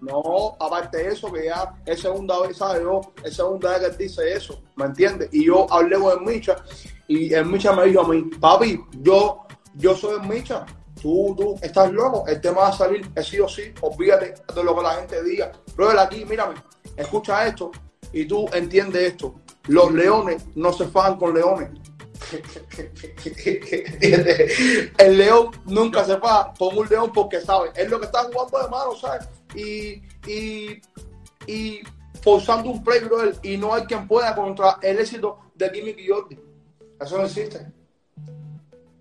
No, 0.00 0.56
aparte 0.60 0.96
de 0.98 1.08
eso, 1.08 1.30
que 1.32 1.44
ya 1.46 1.74
es 1.84 2.00
segunda 2.00 2.40
vez, 2.40 2.56
¿sabes? 2.56 2.82
Yo, 2.82 3.00
es 3.24 3.34
segunda 3.36 3.70
vez 3.70 3.80
que 3.80 3.86
él 3.86 3.96
dice 3.98 4.32
eso, 4.32 4.62
¿me 4.76 4.86
entiendes? 4.86 5.28
Y 5.32 5.44
yo 5.46 5.66
hablé 5.72 5.98
con 5.98 6.18
el 6.18 6.24
Micha 6.24 6.56
y 7.10 7.34
el 7.34 7.44
Micha 7.44 7.72
me 7.72 7.86
dijo 7.86 8.02
a 8.02 8.08
mí, 8.08 8.22
papi, 8.38 8.80
yo, 9.00 9.44
yo 9.74 9.96
soy 9.96 10.20
el 10.20 10.28
Micha, 10.28 10.64
tú, 11.02 11.34
tú 11.36 11.58
estás 11.60 11.90
loco, 11.90 12.24
el 12.28 12.40
tema 12.40 12.60
va 12.60 12.68
a 12.68 12.72
salir, 12.72 13.10
es 13.16 13.26
sí 13.26 13.40
o 13.40 13.48
sí, 13.48 13.74
olvídate 13.80 14.34
de 14.54 14.62
lo 14.62 14.76
que 14.76 14.82
la 14.82 14.94
gente 14.94 15.20
diga. 15.24 15.50
Brother, 15.74 15.98
aquí, 15.98 16.24
mírame, 16.24 16.54
escucha 16.96 17.48
esto 17.48 17.72
y 18.12 18.26
tú 18.26 18.46
entiendes 18.52 19.02
esto. 19.02 19.34
Los 19.66 19.92
leones 19.92 20.44
no 20.54 20.72
se 20.72 20.86
fajan 20.86 21.16
con 21.16 21.34
leones. 21.34 21.70
el 24.98 25.18
león 25.18 25.50
nunca 25.64 26.04
se 26.04 26.16
faja 26.18 26.52
con 26.56 26.78
un 26.78 26.88
león 26.88 27.10
porque 27.12 27.40
sabe, 27.40 27.70
es 27.74 27.90
lo 27.90 27.98
que 27.98 28.06
está 28.06 28.22
jugando 28.22 28.62
de 28.62 28.68
mano, 28.68 28.94
¿sabes? 28.94 29.28
Y, 29.56 30.00
y, 30.30 30.80
y 31.48 31.80
forzando 32.22 32.70
un 32.70 32.84
play, 32.84 33.00
brother, 33.00 33.34
y 33.42 33.56
no 33.56 33.74
hay 33.74 33.82
quien 33.86 34.06
pueda 34.06 34.32
contra 34.32 34.78
el 34.80 35.00
éxito 35.00 35.40
de 35.56 35.72
Kimmy 35.72 35.96
y 35.98 36.06
Jordi. 36.06 36.49
Eso 37.00 37.16
no 37.16 37.24
existe. 37.24 37.66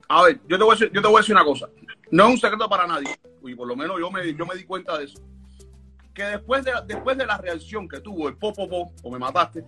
A 0.08 0.24
ver, 0.24 0.39
yo 0.48 0.58
te 0.58 0.63
voy 0.63 0.72
a 0.72 0.79
decir, 0.79 0.91
yo 0.94 1.01
te 1.01 1.08
voy 1.08 1.18
a 1.18 1.20
decir 1.20 1.36
una 1.36 1.44
cosa. 1.44 1.70
No 2.12 2.25
es 2.25 2.29
un 2.32 2.39
secreto 2.39 2.68
para 2.68 2.88
nadie, 2.88 3.20
y 3.44 3.53
por 3.53 3.68
lo 3.68 3.75
menos 3.75 4.00
yo 4.00 4.10
me, 4.10 4.34
yo 4.34 4.46
me 4.46 4.56
di 4.56 4.63
cuenta 4.63 4.98
de 4.98 5.06
eso. 5.06 5.20
Que 6.13 6.24
después 6.24 6.63
de, 6.63 6.72
después 6.88 7.18
de 7.18 7.25
la 7.25 7.38
reacción 7.38 7.88
que 7.88 8.00
tuvo 8.00 8.27
el 8.27 8.36
Popopo, 8.36 8.91
o 9.03 9.12
me 9.12 9.20
mataste, 9.20 9.63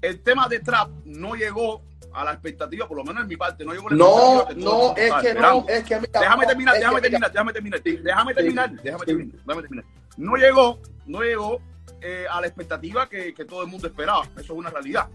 el 0.00 0.22
tema 0.22 0.46
de 0.48 0.60
Trap 0.60 0.90
no 1.04 1.34
llegó 1.34 1.82
a 2.12 2.24
la 2.24 2.32
expectativa, 2.32 2.86
por 2.86 2.96
lo 2.96 3.04
menos 3.04 3.22
en 3.22 3.28
mi 3.28 3.36
parte, 3.36 3.64
no 3.64 3.72
llegó 3.72 3.88
a 3.88 3.90
la 3.92 3.96
No, 3.96 4.44
que 4.48 4.54
no, 4.54 4.96
es 4.96 5.14
que 5.14 5.34
no, 5.34 5.64
es 5.68 5.84
que 5.84 6.00
mira, 6.00 6.20
Déjame 6.20 6.42
no, 6.42 6.48
terminar, 6.48 6.74
es 6.74 6.80
déjame 6.80 6.96
que 6.96 7.02
terminar, 7.02 7.32
déjame 7.32 7.52
terminar, 7.52 7.80
Sí, 7.82 7.96
déjame 7.96 8.30
sí, 8.30 8.36
terminar, 8.36 8.70
déjame 8.70 9.00
sí. 9.00 9.06
terminar, 9.06 9.40
déjame 9.46 9.62
terminar. 9.62 9.84
No 10.16 10.36
llegó, 10.36 10.78
no 11.06 11.22
llegó 11.22 11.60
eh, 12.00 12.26
a 12.30 12.40
la 12.40 12.46
expectativa 12.46 13.08
que, 13.08 13.34
que 13.34 13.44
todo 13.44 13.62
el 13.62 13.68
mundo 13.68 13.86
esperaba. 13.86 14.24
Eso 14.36 14.40
es 14.40 14.50
una 14.50 14.70
realidad. 14.70 15.08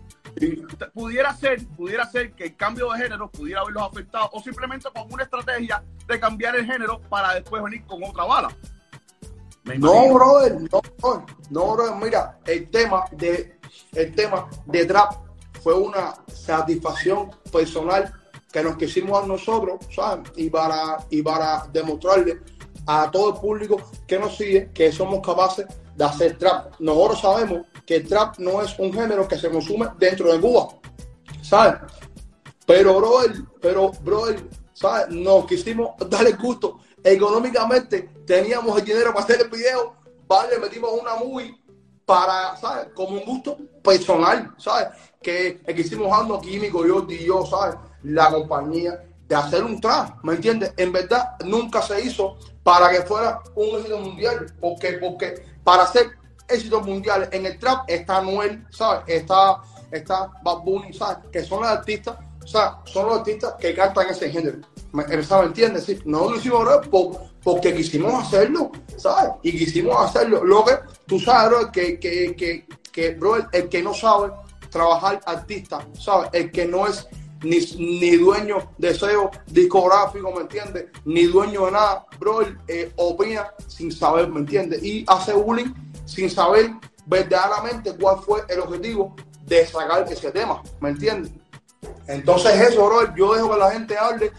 Pudiera 0.93 1.33
ser, 1.35 1.65
pudiera 1.67 2.05
ser 2.09 2.33
que 2.33 2.45
el 2.45 2.55
cambio 2.55 2.91
de 2.91 2.99
género 2.99 3.29
pudiera 3.29 3.61
haberlos 3.61 3.83
afectado 3.83 4.29
o 4.33 4.41
simplemente 4.41 4.89
con 4.93 5.11
una 5.11 5.23
estrategia 5.23 5.83
de 6.07 6.19
cambiar 6.19 6.55
el 6.55 6.65
género 6.65 6.99
para 7.09 7.33
después 7.33 7.63
venir 7.63 7.85
con 7.85 8.03
otra 8.03 8.25
bala. 8.25 8.49
No, 9.63 10.13
brother, 10.13 10.61
no, 10.61 10.81
brother, 10.99 11.35
no, 11.49 11.73
brother, 11.73 11.95
mira, 11.95 12.37
el 12.45 12.69
tema 12.69 13.05
de 13.11 13.57
el 13.93 14.13
tema 14.13 14.47
de 14.65 14.85
trap 14.85 15.13
fue 15.63 15.73
una 15.73 16.13
satisfacción 16.27 17.31
personal 17.51 18.13
que 18.51 18.63
nos 18.63 18.77
quisimos 18.77 19.23
a 19.23 19.27
nosotros, 19.27 19.79
¿sabes? 19.93 20.31
Y 20.35 20.49
para, 20.49 20.97
y 21.09 21.21
para 21.21 21.67
demostrarle 21.73 22.39
a 22.85 23.09
todo 23.09 23.33
el 23.33 23.41
público 23.41 23.81
que 24.07 24.19
nos 24.19 24.37
sigue 24.37 24.71
que 24.71 24.91
somos 24.91 25.25
capaces 25.25 25.65
de 25.95 26.05
hacer 26.05 26.37
trap. 26.37 26.79
Nosotros 26.79 27.21
sabemos 27.21 27.65
que 27.85 27.97
el 27.97 28.07
trap 28.07 28.37
no 28.39 28.61
es 28.61 28.77
un 28.79 28.91
género 28.91 29.27
que 29.27 29.37
se 29.37 29.49
consume 29.49 29.87
dentro 29.97 30.31
de 30.31 30.39
Cuba. 30.39 30.69
¿sabes? 31.45 31.79
Pero, 32.65 32.95
brother, 32.95 33.35
pero, 33.61 33.91
brother, 34.01 34.49
¿sabes? 34.73 35.09
Nos 35.09 35.45
quisimos 35.45 35.91
dar 36.09 36.25
el 36.25 36.35
gusto. 36.37 36.79
Económicamente 37.03 38.09
teníamos 38.25 38.77
el 38.79 38.85
dinero 38.85 39.13
para 39.13 39.23
hacer 39.23 39.41
el 39.41 39.49
video, 39.49 39.95
vale, 40.27 40.57
metimos 40.57 40.91
una 40.99 41.15
movie 41.15 41.55
para, 42.05 42.57
¿sabes? 42.57 42.87
Como 42.95 43.19
un 43.19 43.25
gusto 43.25 43.57
personal, 43.83 44.53
¿sabes? 44.57 44.87
Que, 45.21 45.61
que 45.63 45.81
hicimos 45.81 46.11
Ando 46.11 46.41
Químico, 46.41 46.85
yo 46.85 47.05
y 47.07 47.25
yo, 47.25 47.45
¿sabes? 47.45 47.75
La 48.03 48.31
compañía 48.31 49.03
de 49.27 49.35
hacer 49.35 49.63
un 49.63 49.79
traje, 49.79 50.13
¿me 50.23 50.33
entiendes? 50.33 50.73
En 50.77 50.91
verdad 50.91 51.35
nunca 51.45 51.81
se 51.81 51.99
hizo 52.01 52.37
para 52.63 52.89
que 52.89 53.01
fuera 53.03 53.41
un 53.55 53.77
éxito 53.77 53.99
mundial, 53.99 54.53
porque, 54.59 54.93
porque 54.93 55.45
para 55.63 55.83
hacer 55.83 56.11
éxitos 56.47 56.85
mundiales 56.85 57.29
en 57.31 57.45
el 57.45 57.57
trap 57.59 57.85
está 57.87 58.21
Noel, 58.21 58.65
¿sabes? 58.69 59.03
Está, 59.07 59.61
está 59.91 60.31
Bad 60.43 60.59
Bunny, 60.59 60.93
¿sabes? 60.93 61.17
Que 61.31 61.43
son 61.43 61.61
los 61.61 61.69
artistas, 61.69 62.17
o 62.43 62.47
sea, 62.47 62.77
son 62.85 63.07
los 63.07 63.19
artistas 63.19 63.55
que 63.59 63.73
cantan 63.73 64.09
ese 64.09 64.29
género. 64.29 64.59
¿Me, 64.91 65.05
¿me 65.05 65.15
entiendes? 65.15 65.83
Sí, 65.83 65.99
no 66.05 66.29
lo 66.29 66.37
hicimos 66.37 66.87
por, 66.87 67.17
porque 67.43 67.73
quisimos 67.73 68.13
hacerlo, 68.13 68.71
¿sabes? 68.97 69.33
Y 69.43 69.57
quisimos 69.57 69.95
hacerlo. 70.05 70.43
Lo 70.43 70.63
que 70.63 70.73
tú 71.05 71.19
sabes, 71.19 71.49
bro, 71.49 71.71
que, 71.71 71.99
que, 71.99 72.35
que, 72.35 72.65
que 72.91 73.11
bro, 73.11 73.37
el 73.51 73.69
que 73.69 73.81
no 73.81 73.93
sabe 73.93 74.31
trabajar 74.69 75.21
artista, 75.25 75.85
¿sabes? 75.99 76.29
El 76.33 76.51
que 76.51 76.65
no 76.65 76.87
es 76.87 77.07
ni, 77.43 77.59
ni 77.77 78.17
dueño 78.17 78.71
de 78.77 78.93
SEO 78.93 79.31
discográfico, 79.47 80.31
¿me 80.31 80.41
entiendes? 80.41 80.85
Ni 81.05 81.23
dueño 81.23 81.65
de 81.65 81.71
nada, 81.71 82.05
bro, 82.19 82.41
eh, 82.67 82.91
opina 82.95 83.47
sin 83.67 83.91
saber, 83.91 84.29
¿me 84.29 84.39
entiendes? 84.39 84.83
Y 84.83 85.05
hace 85.07 85.33
bullying 85.33 85.73
sin 86.05 86.29
saber 86.29 86.71
verdaderamente 87.05 87.95
cuál 87.95 88.19
fue 88.19 88.43
el 88.49 88.59
objetivo 88.59 89.15
de 89.45 89.65
sacar 89.65 90.11
ese 90.11 90.31
tema, 90.31 90.61
¿me 90.79 90.89
entiendes? 90.89 91.31
Entonces 92.07 92.59
eso, 92.61 92.85
bro, 92.85 93.15
yo 93.15 93.33
dejo 93.33 93.51
que 93.51 93.57
la 93.57 93.71
gente 93.71 93.97
hable, 93.97 94.31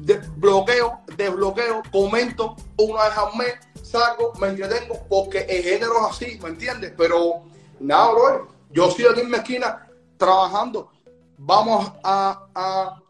de 0.00 0.18
bloqueo, 0.36 1.00
desbloqueo, 1.16 1.82
comento 1.92 2.56
una 2.78 3.04
vez 3.04 3.18
al 3.18 3.36
mes, 3.36 3.54
saco, 3.82 4.32
me 4.40 4.48
entretengo, 4.48 4.98
porque 5.08 5.40
el 5.40 5.62
género 5.62 5.98
es 5.98 6.10
así, 6.10 6.38
¿me 6.42 6.48
entiendes? 6.48 6.92
Pero 6.96 7.42
nada, 7.78 8.10
bro, 8.12 8.48
yo 8.70 8.88
estoy 8.88 9.06
aquí 9.06 9.20
en 9.20 9.30
mi 9.30 9.36
esquina 9.36 9.86
trabajando 10.16 10.90
vamos 11.44 11.92
a, 12.02 12.46
a 12.54 13.02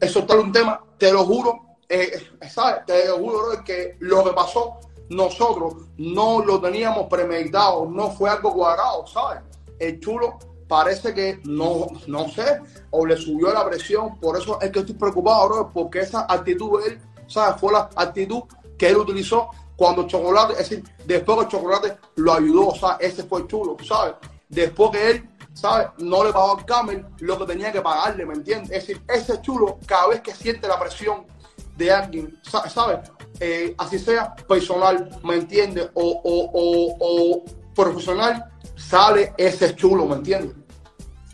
exhortar 0.00 0.38
un 0.38 0.52
tema, 0.52 0.82
te 0.98 1.12
lo 1.12 1.24
juro, 1.24 1.60
eh, 1.88 2.30
¿sabes? 2.48 2.86
Te 2.86 3.08
lo 3.08 3.18
juro 3.18 3.64
que 3.64 3.96
lo 4.00 4.24
que 4.24 4.30
pasó 4.30 4.78
nosotros 5.12 5.74
no 5.96 6.44
lo 6.44 6.60
teníamos 6.60 7.06
premeditado, 7.08 7.86
no 7.86 8.10
fue 8.10 8.30
algo 8.30 8.52
cuadrado, 8.52 9.06
¿sabes? 9.06 9.42
El 9.78 10.00
chulo 10.00 10.38
parece 10.66 11.12
que 11.12 11.40
no, 11.44 11.86
no 12.06 12.28
sé, 12.28 12.60
o 12.90 13.04
le 13.04 13.16
subió 13.16 13.52
la 13.52 13.64
presión, 13.64 14.18
por 14.18 14.38
eso 14.38 14.60
es 14.60 14.70
que 14.70 14.80
estoy 14.80 14.94
preocupado, 14.94 15.48
bro, 15.48 15.70
porque 15.72 16.00
esa 16.00 16.26
actitud 16.28 16.80
de 16.80 16.92
él, 16.92 17.00
¿sabes? 17.26 17.60
Fue 17.60 17.72
la 17.72 17.90
actitud 17.94 18.42
que 18.78 18.88
él 18.88 18.96
utilizó 18.96 19.50
cuando 19.76 20.06
Chocolate, 20.06 20.54
es 20.54 20.70
decir, 20.70 20.84
después 21.06 21.38
que 21.40 21.48
Chocolate 21.48 21.96
lo 22.16 22.32
ayudó, 22.32 22.68
o 22.68 22.74
sea, 22.74 22.96
ese 23.00 23.24
fue 23.24 23.40
el 23.40 23.46
chulo, 23.46 23.76
¿sabes? 23.84 24.14
Después 24.48 24.90
que 24.92 25.10
él 25.10 25.28
¿sabes? 25.54 25.88
No 25.98 26.24
le 26.24 26.32
pagó 26.32 26.58
al 26.58 26.64
Camel 26.64 27.06
lo 27.20 27.38
que 27.38 27.46
tenía 27.46 27.72
que 27.72 27.80
pagarle, 27.80 28.24
¿me 28.24 28.34
entiendes? 28.34 28.70
Es 28.70 28.86
decir, 28.86 29.02
ese 29.08 29.40
chulo, 29.42 29.78
cada 29.86 30.08
vez 30.08 30.20
que 30.20 30.34
siente 30.34 30.66
la 30.66 30.78
presión 30.78 31.26
de 31.76 31.90
alguien, 31.90 32.38
¿sabes? 32.42 33.10
Eh, 33.40 33.74
así 33.78 33.98
sea 33.98 34.34
personal, 34.34 35.08
¿me 35.24 35.36
entiendes? 35.36 35.90
O, 35.94 36.20
o, 36.22 36.96
o, 37.00 37.44
profesional, 37.74 38.44
sale 38.76 39.32
ese 39.36 39.74
chulo, 39.74 40.06
¿me 40.06 40.16
entiendes? 40.16 40.54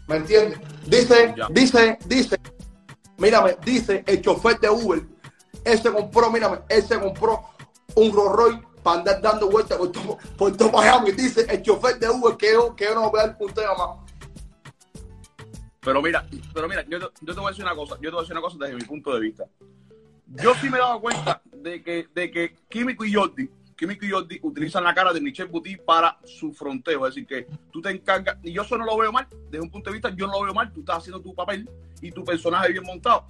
¿Me 0.07 0.17
entiendes? 0.17 0.59
Dice, 0.87 1.35
dice, 1.51 1.99
dice, 2.07 2.41
mírame, 3.19 3.57
dice 3.65 4.05
el 4.07 4.23
chofer 4.23 4.59
de 4.61 4.71
Uber, 4.71 5.03
ese 5.65 5.93
compró, 5.93 6.31
mírame, 6.31 6.61
ese 6.69 6.99
compró 6.99 7.45
un 7.95 8.13
Rolls 8.13 8.37
Royce 8.37 8.69
para 8.83 9.01
andar 9.01 9.21
dando 9.21 9.51
vueltas 9.51 9.77
por 9.77 9.93
todo, 9.93 10.19
por 10.37 10.57
todo 10.57 10.71
Miami. 10.71 11.13
Dice 11.13 11.47
el 11.49 11.63
chofer 11.63 11.99
de 11.99 12.09
Uber 12.09 12.37
que 12.37 12.53
yo, 12.53 12.75
que 12.75 12.85
yo 12.85 12.95
no 12.95 13.11
voy 13.11 13.21
a 13.21 13.27
dar 13.27 13.37
un 13.39 13.53
tema 13.53 13.75
más. 13.75 14.09
Pero 15.81 16.03
mira, 16.03 16.27
pero 16.53 16.69
mira, 16.69 16.85
yo, 16.89 17.11
te 17.11 17.33
voy 17.33 17.47
a 17.47 17.49
decir 17.49 17.65
una 17.65 17.75
cosa, 17.75 17.95
yo 17.97 18.11
te 18.11 18.11
voy 18.11 18.19
a 18.19 18.23
decir 18.23 18.33
una 18.33 18.43
cosa 18.43 18.57
desde 18.61 18.75
mi 18.75 18.83
punto 18.83 19.15
de 19.15 19.21
vista. 19.21 19.45
Yo 20.29 20.55
sí 20.57 20.69
me 20.69 20.77
he 20.77 20.81
dado 20.81 21.01
cuenta 21.01 21.41
de 21.53 21.83
que, 21.83 22.07
de 22.15 22.31
que 22.31 22.55
Químico 22.69 23.05
y 23.05 23.13
Jordi, 23.13 23.49
Químico 23.77 24.05
y 24.05 24.11
Jordi 24.11 24.41
utilizan 24.43 24.85
la 24.85 24.93
cara 24.93 25.13
de 25.13 25.21
Michelle 25.21 25.51
Buti 25.51 25.77
para 25.77 26.19
su 26.25 26.53
fronteo. 26.53 27.07
Es 27.07 27.15
decir, 27.15 27.27
que 27.27 27.47
tú 27.71 27.81
te 27.81 27.91
encargas, 27.91 28.37
y 28.43 28.53
yo 28.53 28.63
eso 28.63 28.77
no 28.77 28.85
lo 28.85 28.99
veo 28.99 29.13
mal, 29.13 29.27
desde 29.51 29.61
un 29.61 29.71
punto 29.71 29.91
de 29.91 29.95
vista, 29.95 30.11
yo 30.11 30.27
no 30.27 30.33
lo 30.35 30.43
veo 30.43 30.55
mal, 30.55 30.73
tú 30.73 30.81
estás 30.81 30.99
haciendo 30.99 31.21
tu 31.21 31.35
papel 31.35 31.69
y 32.03 32.11
tu 32.11 32.25
personaje 32.25 32.73
bien 32.73 32.85
montado. 32.85 33.25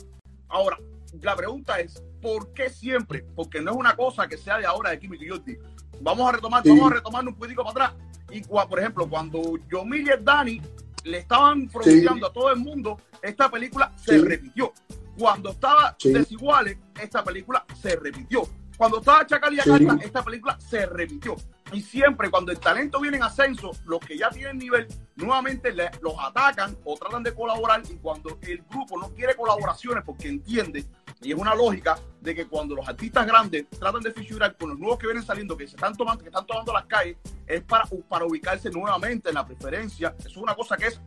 Ahora, 0.48 0.78
la 1.20 1.36
pregunta 1.36 1.78
es, 1.78 2.02
¿por 2.20 2.52
qué 2.52 2.70
siempre? 2.70 3.24
Porque 3.36 3.60
no 3.60 3.72
es 3.72 3.76
una 3.76 3.94
cosa 3.94 4.26
que 4.26 4.36
sea 4.36 4.58
de 4.58 4.66
ahora 4.66 4.90
de 4.90 4.98
Químico 4.98 5.24
y 5.24 5.28
Jordi. 5.28 5.58
Vamos 6.00 6.28
a 6.28 6.32
retomar, 6.32 6.62
vamos 6.66 6.90
a 6.90 6.94
retomar 6.94 7.28
un 7.28 7.34
poquito 7.34 7.62
para 7.62 7.86
atrás. 7.86 7.92
Y 8.30 8.40
por 8.42 8.78
ejemplo, 8.78 9.08
cuando 9.08 9.40
yo 9.70 9.84
y 9.84 10.04
Dani 10.22 10.60
le 11.04 11.18
estaban 11.18 11.68
pronunciando 11.68 12.26
a 12.26 12.32
todo 12.32 12.50
el 12.50 12.58
mundo, 12.58 12.98
esta 13.22 13.50
película 13.50 13.92
se 13.96 14.18
repitió. 14.18 14.72
Cuando 15.18 15.50
estaba 15.50 15.96
Desiguales, 16.02 16.78
esta 17.00 17.24
película 17.24 17.64
se 17.80 17.96
repitió. 17.96 18.48
Cuando 18.76 18.98
estaba 18.98 19.26
Chacal 19.26 19.54
y 19.54 19.58
esta 20.04 20.22
película 20.22 20.58
se 20.60 20.86
repitió. 20.86 21.34
Y 21.72 21.82
siempre 21.82 22.30
cuando 22.30 22.52
el 22.52 22.58
talento 22.58 23.00
viene 23.00 23.16
en 23.16 23.24
ascenso, 23.24 23.72
los 23.84 23.98
que 23.98 24.16
ya 24.16 24.30
tienen 24.30 24.56
nivel, 24.56 24.86
nuevamente 25.16 25.72
los 26.00 26.14
atacan 26.18 26.76
o 26.84 26.96
tratan 26.96 27.22
de 27.24 27.34
colaborar. 27.34 27.82
Y 27.90 27.96
cuando 27.96 28.38
el 28.42 28.62
grupo 28.70 28.98
no 28.98 29.12
quiere 29.12 29.34
colaboraciones 29.34 30.04
porque 30.04 30.28
entiende 30.28 30.86
y 31.20 31.32
es 31.32 31.38
una 31.38 31.54
lógica 31.54 31.98
de 32.20 32.34
que 32.34 32.46
cuando 32.46 32.76
los 32.76 32.88
artistas 32.88 33.26
grandes 33.26 33.68
tratan 33.70 34.02
de 34.02 34.12
figurar 34.12 34.56
con 34.56 34.70
los 34.70 34.78
nuevos 34.78 34.98
que 34.98 35.06
vienen 35.06 35.24
saliendo, 35.24 35.56
que 35.56 35.66
se 35.66 35.74
están 35.74 35.96
tomando, 35.96 36.22
que 36.22 36.28
están 36.28 36.46
tomando 36.46 36.72
las 36.72 36.86
calles, 36.86 37.16
es 37.46 37.62
para, 37.62 37.84
para 38.08 38.24
ubicarse 38.24 38.70
nuevamente 38.70 39.30
en 39.30 39.34
la 39.34 39.44
preferencia. 39.44 40.14
Eso 40.20 40.28
es 40.28 40.36
una 40.36 40.54
cosa 40.54 40.76
que 40.76 40.86
es 40.86 41.00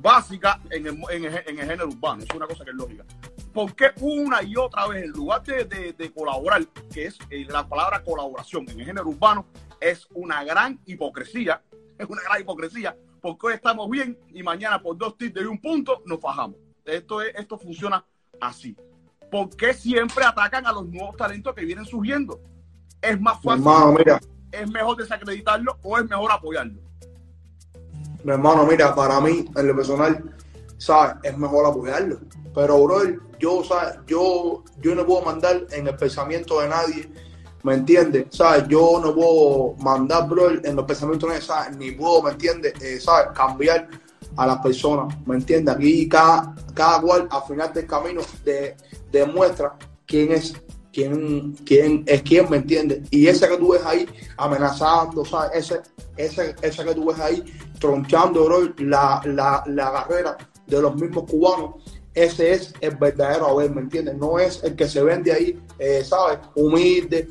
básica 0.00 0.60
en 0.70 0.86
el, 0.86 0.98
en 1.10 1.24
el, 1.24 1.66
género 1.66 1.88
urbano. 1.88 2.22
Es 2.22 2.34
una 2.34 2.46
cosa 2.46 2.64
que 2.64 2.70
es 2.70 2.76
lógica. 2.76 3.04
¿Por 3.52 3.74
qué 3.74 3.90
una 4.00 4.42
y 4.42 4.56
otra 4.56 4.86
vez, 4.88 5.04
en 5.04 5.10
lugar 5.10 5.42
de, 5.42 5.92
de, 5.92 6.12
colaborar, 6.12 6.66
que 6.92 7.06
es 7.06 7.18
eh, 7.30 7.46
la 7.48 7.66
palabra 7.66 8.02
colaboración 8.02 8.68
en 8.68 8.80
el 8.80 8.86
género 8.86 9.08
urbano, 9.08 9.46
es 9.80 10.06
una 10.14 10.44
gran 10.44 10.80
hipocresía? 10.86 11.62
Es 11.98 12.06
una 12.10 12.20
gran 12.20 12.42
hipocresía, 12.42 12.94
porque 13.22 13.46
hoy 13.46 13.54
estamos 13.54 13.88
bien 13.88 14.18
y 14.34 14.42
mañana 14.42 14.82
por 14.82 14.98
dos 14.98 15.16
tips 15.16 15.32
de 15.32 15.46
un 15.46 15.58
punto 15.58 16.02
nos 16.04 16.20
fajamos. 16.20 16.58
Esto, 16.84 17.22
es, 17.22 17.34
esto 17.34 17.56
funciona 17.56 18.04
así. 18.38 18.76
¿por 19.30 19.54
qué 19.56 19.74
siempre 19.74 20.24
atacan 20.24 20.66
a 20.66 20.72
los 20.72 20.86
nuevos 20.86 21.16
talentos 21.16 21.54
que 21.54 21.64
vienen 21.64 21.84
surgiendo? 21.84 22.40
Es 23.00 23.20
más 23.20 23.40
fácil. 23.42 23.64
Mira. 23.96 24.20
¿Es 24.50 24.70
mejor 24.70 24.96
desacreditarlo 24.96 25.78
o 25.82 25.98
es 25.98 26.08
mejor 26.08 26.32
apoyarlo? 26.32 26.80
Mi 28.26 28.32
hermano, 28.32 28.66
mira, 28.66 28.92
para 28.92 29.20
mí, 29.20 29.48
en 29.54 29.68
lo 29.68 29.76
personal, 29.76 30.34
¿sabes? 30.78 31.14
Es 31.22 31.38
mejor 31.38 31.64
apoyarlo. 31.64 32.18
Pero, 32.52 32.82
bro, 32.82 32.98
yo, 33.38 33.62
¿sabes? 33.62 34.00
Yo, 34.08 34.64
yo 34.80 34.96
no 34.96 35.06
puedo 35.06 35.22
mandar 35.22 35.64
en 35.70 35.86
el 35.86 35.94
pensamiento 35.94 36.60
de 36.60 36.68
nadie, 36.68 37.08
¿me 37.62 37.74
entiendes? 37.74 38.26
¿Sabes? 38.30 38.66
Yo 38.66 39.00
no 39.00 39.14
puedo 39.14 39.74
mandar, 39.76 40.28
bro, 40.28 40.50
en 40.50 40.74
los 40.74 40.84
pensamientos 40.86 41.28
de 41.28 41.36
nadie, 41.36 41.46
¿sabes? 41.46 41.76
Ni 41.76 41.92
puedo, 41.92 42.20
¿me 42.20 42.30
entiendes? 42.32 42.74
Eh, 42.82 42.98
¿Sabes? 42.98 43.28
Cambiar 43.32 43.86
a 44.36 44.44
las 44.44 44.58
personas, 44.58 45.16
¿me 45.24 45.36
entiendes? 45.36 45.76
Aquí 45.76 46.08
cada, 46.08 46.52
cada 46.74 47.00
cual 47.00 47.28
al 47.30 47.42
final 47.44 47.72
del 47.72 47.86
camino 47.86 48.22
demuestra 49.12 49.76
quién 50.04 50.32
es 50.32 50.52
quién, 50.96 51.52
quién 51.66 52.04
es 52.06 52.22
quién, 52.22 52.48
¿me 52.48 52.56
entiendes? 52.56 53.02
Y 53.10 53.26
ese 53.26 53.46
que 53.46 53.58
tú 53.58 53.72
ves 53.72 53.84
ahí 53.84 54.08
amenazando, 54.38 55.26
¿sabes? 55.26 55.50
Ese, 55.70 55.82
ese, 56.16 56.56
ese 56.62 56.84
que 56.86 56.94
tú 56.94 57.06
ves 57.08 57.20
ahí 57.20 57.44
tronchando 57.78 58.48
la, 58.78 59.20
la, 59.26 59.62
la 59.66 59.92
carrera 59.92 60.38
de 60.66 60.80
los 60.80 60.96
mismos 60.96 61.30
cubanos, 61.30 61.74
ese 62.14 62.52
es 62.52 62.72
el 62.80 62.96
verdadero 62.96 63.48
haber, 63.48 63.72
¿me 63.72 63.82
entiendes? 63.82 64.16
No 64.16 64.38
es 64.38 64.64
el 64.64 64.74
que 64.74 64.88
se 64.88 65.02
vende 65.02 65.34
ahí, 65.34 65.62
eh, 65.78 66.02
¿sabes? 66.02 66.38
Humilde, 66.54 67.28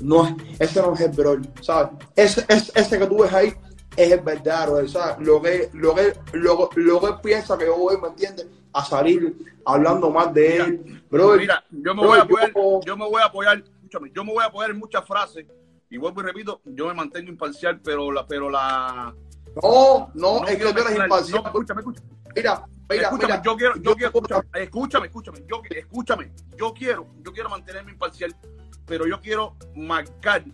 no 0.00 0.26
es, 0.26 0.34
ese 0.58 0.82
no 0.82 0.92
es 0.92 1.00
el 1.00 1.12
bro, 1.12 1.40
¿sabes? 1.62 1.92
Ese, 2.14 2.44
ese, 2.48 2.70
ese 2.74 2.98
que 2.98 3.06
tú 3.06 3.22
ves 3.22 3.32
ahí 3.32 3.54
es 3.96 4.24
verdadero, 4.24 4.86
¿sabes? 4.88 5.26
Lo 5.26 5.40
que, 5.40 5.70
lo 5.72 5.94
que, 5.94 6.12
lo, 6.32 6.68
lo 6.74 7.00
que 7.00 7.12
piensa 7.22 7.56
que 7.56 7.66
yo 7.66 7.76
voy, 7.76 7.96
¿me 8.00 8.08
entiendes? 8.08 8.46
A 8.72 8.84
salir 8.84 9.56
hablando 9.64 10.10
más 10.10 10.32
de 10.34 10.56
él. 10.56 11.02
Bro, 11.10 11.36
mira, 11.36 11.64
yo 11.70 11.94
me 11.94 12.06
voy 12.06 12.18
a 12.18 12.22
apoyar, 12.22 12.52
yo, 12.84 12.96
me 12.96 13.08
voy 13.08 13.22
a 13.22 13.26
apoyar, 13.26 13.58
escúchame, 13.58 14.10
yo 14.14 14.24
me 14.24 14.32
voy 14.32 14.42
a 14.42 14.46
apoyar 14.46 14.70
en 14.70 14.78
muchas 14.78 15.04
frases, 15.06 15.46
y 15.88 15.96
vuelvo 15.96 16.20
y 16.20 16.24
repito, 16.24 16.60
yo 16.64 16.88
me 16.88 16.94
mantengo 16.94 17.30
imparcial, 17.30 17.80
pero 17.82 18.12
la, 18.12 18.26
pero 18.26 18.50
la 18.50 19.14
no, 19.62 20.10
no, 20.14 20.46
es 20.46 20.56
que 20.56 20.64
tú 20.64 20.80
eres 20.80 20.98
imparcial. 20.98 21.42
No, 21.42 21.46
escúchame, 21.46 21.80
escúchame. 21.80 22.06
Mira, 22.34 22.64
mira, 22.90 23.02
escúchame, 23.04 23.32
mira. 23.32 23.42
yo 23.42 23.56
quiero, 23.56 23.76
yo 23.76 23.94
quiero, 23.94 24.08
escúchame, 24.08 24.44
escúchame, 24.54 25.06
escúchame, 25.06 25.44
yo, 25.48 25.62
escúchame, 25.70 26.32
yo 26.58 26.74
quiero, 26.74 27.06
yo 27.22 27.32
quiero 27.32 27.48
mantenerme 27.48 27.92
imparcial, 27.92 28.36
pero 28.84 29.06
yo 29.06 29.20
quiero 29.20 29.56
marcar 29.74 30.44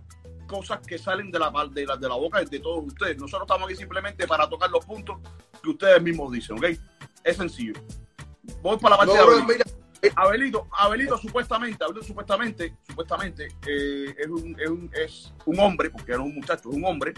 cosas 0.53 0.87
que 0.87 0.99
salen 0.99 1.31
de 1.31 1.39
la, 1.39 1.51
de 1.73 1.87
la, 1.87 1.97
de 1.97 2.09
la 2.09 2.15
boca 2.15 2.45
de 2.45 2.61
todos 2.61 2.85
ustedes. 2.87 3.17
Nosotros 3.19 3.47
estamos 3.49 3.67
aquí 3.69 3.77
simplemente 3.77 4.27
para 4.27 4.49
tocar 4.49 4.71
los 4.71 4.85
puntos 4.85 5.17
que 5.63 5.71
ustedes 5.71 6.01
mismos 6.03 6.31
dicen, 6.31 6.59
¿ok? 6.59 6.67
Es 7.25 7.37
sencillo. 7.39 7.73
voy 8.61 8.77
para 8.77 8.97
la 8.97 8.99
parte 8.99 9.15
No, 9.15 9.31
de 9.31 9.41
Abelito. 9.41 9.47
mira, 9.47 10.13
Abelito, 10.17 10.69
Abelito 10.73 11.17
supuestamente, 11.19 11.83
Abelito 11.85 12.05
supuestamente, 12.07 12.77
supuestamente 12.87 13.49
eh, 13.67 14.15
es, 14.19 14.27
un, 14.29 14.57
es, 14.61 14.69
un, 14.69 14.91
es 14.95 15.33
un 15.47 15.59
hombre, 15.61 15.91
porque 15.91 16.13
es 16.13 16.19
un 16.19 16.35
muchacho, 16.35 16.69
es 16.71 16.77
un 16.77 16.85
hombre 16.85 17.15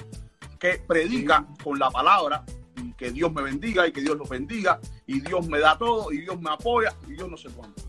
que 0.60 0.82
predica 0.86 1.46
con 1.62 1.78
la 1.78 1.90
palabra 1.90 2.44
y 2.76 2.92
que 2.92 3.10
Dios 3.10 3.32
me 3.32 3.42
bendiga 3.42 3.86
y 3.88 3.92
que 3.92 4.00
Dios 4.02 4.16
los 4.16 4.28
bendiga 4.28 4.78
y 5.06 5.20
Dios 5.20 5.46
me 5.48 5.58
da 5.58 5.76
todo 5.76 6.12
y 6.12 6.18
Dios 6.18 6.40
me 6.40 6.50
apoya 6.50 6.94
y 7.08 7.12
Dios 7.14 7.28
no 7.28 7.36
sé 7.36 7.48
cuánto. 7.50 7.82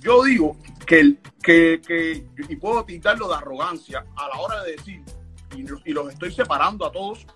Yo 0.00 0.22
digo 0.24 0.56
que, 0.86 1.00
el- 1.00 1.18
que, 1.42 1.80
que 1.86 2.26
y 2.48 2.56
puedo 2.56 2.84
tildarlo 2.84 3.28
de 3.28 3.34
arrogancia 3.34 4.04
a 4.16 4.28
la 4.28 4.40
hora 4.40 4.62
de 4.62 4.72
decir, 4.72 5.02
y, 5.56 5.62
los- 5.62 5.82
y 5.84 5.92
los 5.92 6.08
estoy 6.12 6.32
separando 6.32 6.86
a 6.86 6.92
todos, 6.92 7.26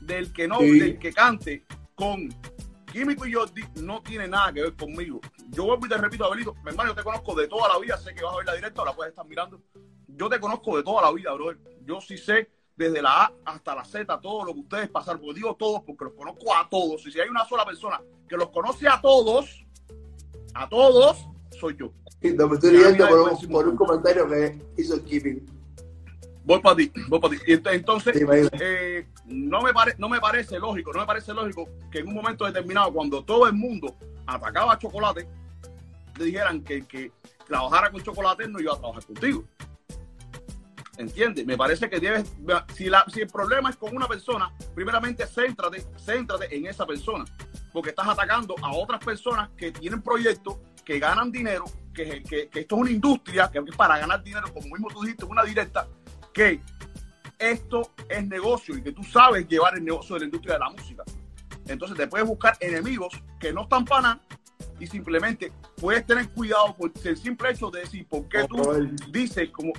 del 0.00 0.32
que 0.32 0.48
no, 0.48 0.58
Sí. 0.60 0.78
del 0.80 0.98
que 0.98 1.12
cante 1.12 1.64
con 1.94 2.28
Químico 2.92 3.24
y 3.24 3.32
Jordi 3.32 3.62
no 3.82 4.02
tiene 4.02 4.26
nada 4.26 4.52
que 4.52 4.62
ver 4.62 4.74
conmigo. 4.74 5.20
Yo 5.50 5.64
vuelvo 5.64 5.86
y 5.86 5.88
te 5.88 5.96
repito, 5.96 6.24
Abelito, 6.24 6.54
mi 6.64 6.70
hermano, 6.70 6.90
yo 6.90 6.96
te 6.96 7.04
conozco 7.04 7.34
de 7.36 7.46
toda 7.46 7.68
la 7.68 7.78
vida, 7.78 7.96
sé 7.96 8.12
que 8.14 8.24
vas 8.24 8.34
a 8.34 8.38
ver 8.38 8.46
la 8.46 8.54
directa, 8.54 8.84
la 8.84 8.92
puedes 8.94 9.10
estar 9.12 9.24
mirando. 9.26 9.60
Yo 10.08 10.28
te 10.28 10.40
conozco 10.40 10.76
de 10.76 10.82
toda 10.82 11.02
la 11.02 11.12
vida, 11.12 11.32
brother. 11.32 11.58
Yo 11.84 12.00
sí 12.00 12.18
sé 12.18 12.50
desde 12.76 13.00
la 13.00 13.26
A 13.26 13.32
hasta 13.44 13.74
la 13.76 13.84
Z 13.84 14.20
todo 14.20 14.44
lo 14.44 14.52
que 14.54 14.60
ustedes 14.60 14.88
pasaron. 14.88 15.20
Porque 15.20 15.34
digo 15.36 15.54
todos 15.54 15.82
porque 15.86 16.04
los 16.06 16.14
conozco 16.14 16.52
a 16.54 16.68
todos. 16.68 17.06
Y 17.06 17.12
si 17.12 17.20
hay 17.20 17.28
una 17.28 17.44
sola 17.46 17.64
persona 17.64 18.00
que 18.28 18.36
los 18.36 18.48
conoce 18.50 18.88
a 18.88 19.00
todos, 19.00 19.64
a 20.54 20.68
todos, 20.68 21.16
soy 21.60 21.76
yo. 21.78 21.92
No 22.22 22.48
me 22.48 22.54
estoy 22.54 22.70
riendo 22.76 23.08
por 23.08 23.20
un, 23.20 23.48
por 23.48 23.68
un 23.68 23.76
comentario 23.76 24.28
que 24.28 24.58
hizo 24.76 25.02
Keeping. 25.04 25.46
Voy 26.44 26.60
para 26.60 26.76
ti, 26.76 26.90
voy 27.08 27.20
para 27.20 27.34
ti. 27.36 27.42
Entonces, 27.46 28.14
eh, 28.60 29.06
no, 29.26 29.62
me 29.62 29.72
pare- 29.72 29.94
no 29.98 30.08
me 30.08 30.20
parece 30.20 30.58
lógico, 30.58 30.92
no 30.92 31.00
me 31.00 31.06
parece 31.06 31.32
lógico 31.32 31.68
que 31.90 32.00
en 32.00 32.08
un 32.08 32.14
momento 32.14 32.44
determinado, 32.44 32.92
cuando 32.92 33.24
todo 33.24 33.46
el 33.46 33.52
mundo 33.52 33.94
atacaba 34.26 34.72
a 34.74 34.78
Chocolate, 34.78 35.28
le 36.18 36.24
dijeran 36.24 36.62
que 36.62 36.84
que 36.86 37.12
trabajara 37.46 37.90
con 37.90 38.02
Chocolate 38.02 38.48
no 38.48 38.60
iba 38.60 38.72
a 38.74 38.78
trabajar 38.78 39.04
contigo. 39.06 39.44
¿Entiendes? 40.98 41.46
Me 41.46 41.56
parece 41.56 41.88
que 41.88 41.98
debes, 41.98 42.30
si, 42.74 42.90
la, 42.90 43.04
si 43.08 43.20
el 43.22 43.28
problema 43.28 43.70
es 43.70 43.76
con 43.76 43.96
una 43.96 44.06
persona, 44.06 44.52
primeramente 44.74 45.26
céntrate, 45.26 45.82
céntrate 45.98 46.54
en 46.54 46.66
esa 46.66 46.84
persona, 46.84 47.24
porque 47.72 47.90
estás 47.90 48.06
atacando 48.06 48.54
a 48.62 48.72
otras 48.74 49.02
personas 49.02 49.48
que 49.56 49.72
tienen 49.72 50.02
proyectos, 50.02 50.56
que 50.84 50.98
ganan 50.98 51.32
dinero, 51.32 51.64
que, 51.94 52.22
que- 52.22 52.48
que 52.48 52.60
esto 52.60 52.76
es 52.76 52.80
una 52.82 52.90
industria, 52.90 53.50
que 53.50 53.60
para 53.76 53.98
ganar 53.98 54.22
dinero, 54.22 54.52
como 54.52 54.66
mismo 54.68 54.88
tú 54.88 55.02
dijiste, 55.02 55.24
una 55.24 55.42
directa, 55.44 55.86
que 56.32 56.60
esto 57.38 57.90
es 58.08 58.26
negocio 58.26 58.76
y 58.76 58.82
que 58.82 58.92
tú 58.92 59.02
sabes 59.02 59.48
llevar 59.48 59.76
el 59.76 59.84
negocio 59.84 60.14
de 60.14 60.20
la 60.20 60.24
industria 60.26 60.54
de 60.54 60.60
la 60.60 60.70
música. 60.70 61.02
Entonces 61.66 61.96
te 61.96 62.06
puedes 62.06 62.26
buscar 62.26 62.56
enemigos 62.60 63.12
que 63.38 63.52
no 63.52 63.62
están 63.62 63.84
para 63.84 64.02
nada 64.02 64.20
y 64.78 64.86
simplemente 64.86 65.52
puedes 65.76 66.04
tener 66.06 66.28
cuidado 66.30 66.74
por 66.76 66.90
el 67.04 67.16
simple 67.16 67.50
hecho 67.50 67.70
de 67.70 67.80
decir 67.80 68.06
por 68.06 68.28
qué 68.28 68.46
tú 68.48 68.56
dices 69.10 69.48
como 69.50 69.72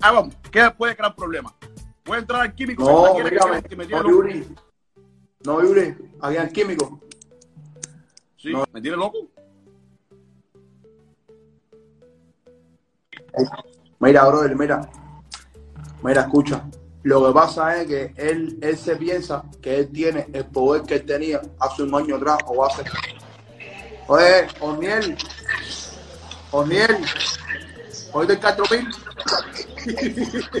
ah, 0.00 0.12
vamos, 0.12 0.36
¿qué 0.50 0.70
puede 0.76 0.94
crear 0.96 1.14
problemas? 1.14 1.54
Puede 2.02 2.20
entrar 2.22 2.42
al 2.42 2.54
químico 2.54 2.82
No, 2.84 3.16
que 3.16 3.24
mírame. 3.30 3.62
que, 3.62 3.68
que 3.68 3.76
me 3.76 3.86
No. 3.86 4.02
Yuri. 4.08 4.46
No, 5.44 5.62
Yuri. 5.62 5.94
En 6.22 6.48
químico. 6.52 7.00
Sí, 8.36 8.52
no. 8.52 8.64
me 8.72 8.80
tiene 8.80 8.96
loco. 8.96 9.28
Mira, 13.98 14.24
brother, 14.26 14.56
mira. 14.56 14.88
Mira, 16.02 16.22
escucha. 16.22 16.64
Lo 17.04 17.26
que 17.26 17.32
pasa 17.32 17.76
es 17.76 17.88
que 17.88 18.14
él, 18.16 18.58
él 18.62 18.76
se 18.76 18.96
piensa 18.96 19.44
que 19.60 19.80
él 19.80 19.90
tiene 19.92 20.26
el 20.32 20.46
poder 20.46 20.82
que 20.82 20.94
él 20.96 21.04
tenía 21.04 21.40
hace 21.58 21.82
un 21.82 21.94
año 21.94 22.16
atrás 22.16 22.38
o 22.46 22.64
hace. 22.64 22.84
Oye, 24.06 24.46
Oniel. 24.60 25.16
Oniel. 26.52 27.04
¿Oíste 28.12 28.34
el 28.34 28.40
Castromil? 28.40 28.88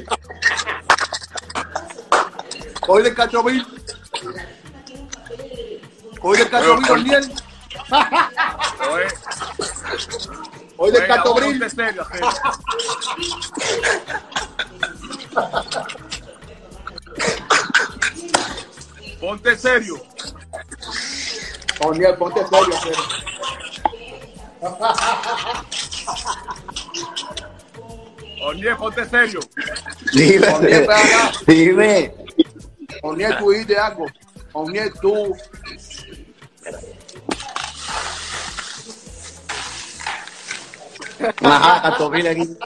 ¿Oíste 2.88 3.08
el 3.10 3.14
Castromil? 3.14 3.66
¿Oíste 6.22 6.44
el 6.44 6.50
Castromil, 6.50 6.90
Oniel? 6.90 7.32
Oye, 10.82 10.98
¿Oíste 10.98 10.98
el 10.98 11.04
oye, 11.04 11.22
Castromil? 11.22 11.58
ponte 11.60 11.70
serio, 11.70 12.04
serio. 12.10 12.28
Ponte 19.20 19.56
serio. 19.56 19.94
Oniel, 21.84 22.16
ponte 22.16 22.40
serio, 22.40 22.80
serio. 22.82 22.98
Oye, 28.44 28.74
ponte 28.74 29.04
serio. 29.08 29.40
Dime, 30.12 30.48
Oniel, 30.48 30.88
dime. 31.46 32.14
Oniel, 33.02 33.38
tú 33.38 33.50
dijiste 33.50 33.78
algo. 33.78 34.06
Oniel, 34.52 34.92
tú. 35.00 35.36
Una 41.42 41.60
jaca, 41.60 41.96
Topil 41.96 42.26
aquí. 42.26 42.56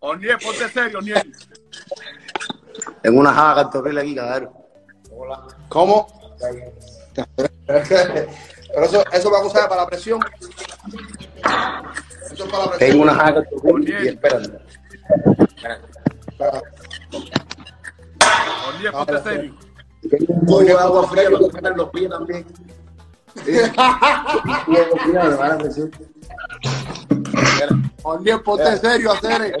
Oniel, 0.00 0.38
ponte 0.38 0.68
serio, 0.68 0.98
Oniel. 0.98 1.32
Tengo 3.02 3.20
una 3.20 3.32
jaca, 3.32 3.70
Topil 3.70 3.98
aquí, 3.98 4.14
cabrón. 4.14 4.50
¿Cómo? 5.68 6.08
Pero 7.14 8.84
eso, 8.84 9.04
eso 9.12 9.30
va 9.30 9.38
a 9.38 9.44
usar 9.46 9.68
para 9.68 9.82
la 9.82 9.86
presión. 9.86 10.20
Eso 12.30 12.44
es 12.44 12.50
para 12.50 12.64
la 12.64 12.70
presión. 12.70 12.78
Tengo 12.78 13.02
una 13.02 13.14
jaca, 13.14 13.42
Topil. 13.44 13.74
Oniel. 13.74 14.04
Y 14.04 14.08
espérate. 14.08 14.58
Oniel, 18.68 18.92
ponte 18.92 19.22
serio. 19.22 19.54
Tengo 20.10 20.34
un 20.34 20.40
cubo 20.46 20.60
de 20.60 20.72
agua 20.72 21.08
fría 21.08 21.30
me 21.30 21.68
en 21.68 21.76
los 21.76 21.90
pies 21.90 22.10
también. 22.10 22.46
Oniel, 28.02 28.42
ponte 28.42 28.76
serio, 28.78 29.12
hacer. 29.12 29.56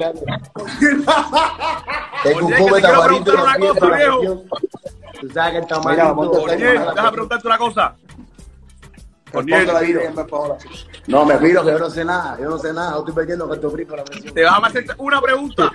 Tengo 2.22 2.46
un 2.46 2.54
Oye, 2.54 2.56
quiero 2.56 2.80
tamarito. 2.80 3.32
Tú 5.20 5.30
sabes 5.30 5.52
que 5.52 5.58
el 5.58 5.66
tamarito... 5.66 6.42
Oniel, 6.42 6.78
déjame 6.78 7.12
preguntarte 7.12 7.46
una 7.46 7.58
cosa. 7.58 7.96
No, 11.06 11.24
me 11.24 11.38
miro 11.38 11.64
que 11.64 11.72
yo 11.72 11.78
no 11.78 11.90
sé 11.90 12.04
nada. 12.04 12.38
Yo 12.40 12.48
no 12.48 12.58
sé 12.58 12.72
nada. 12.72 12.92
Yo 12.92 12.98
estoy 13.00 13.14
perdiendo 13.14 13.48
cartofrí 13.48 13.84
para 13.84 13.98
la 13.98 14.04
presión. 14.04 14.34
te 14.34 14.42
vas 14.42 14.62
a 14.62 14.66
hacer 14.66 14.86
una 14.98 15.20
pregunta. 15.20 15.72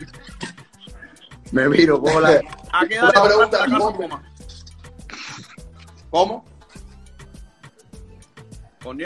Me 1.52 1.68
miro, 1.68 2.00
cojo 2.00 2.22
la... 2.22 2.42
¿A 2.72 2.86
qué 2.88 2.96
edad 2.96 3.10
Una 3.10 3.22
le 3.22 3.28
pregunta, 3.28 3.58
compraste 3.58 3.60
la 3.60 3.68
casa 3.68 3.88
a 3.88 3.94
tu 3.94 4.32
¿cómo? 6.10 6.46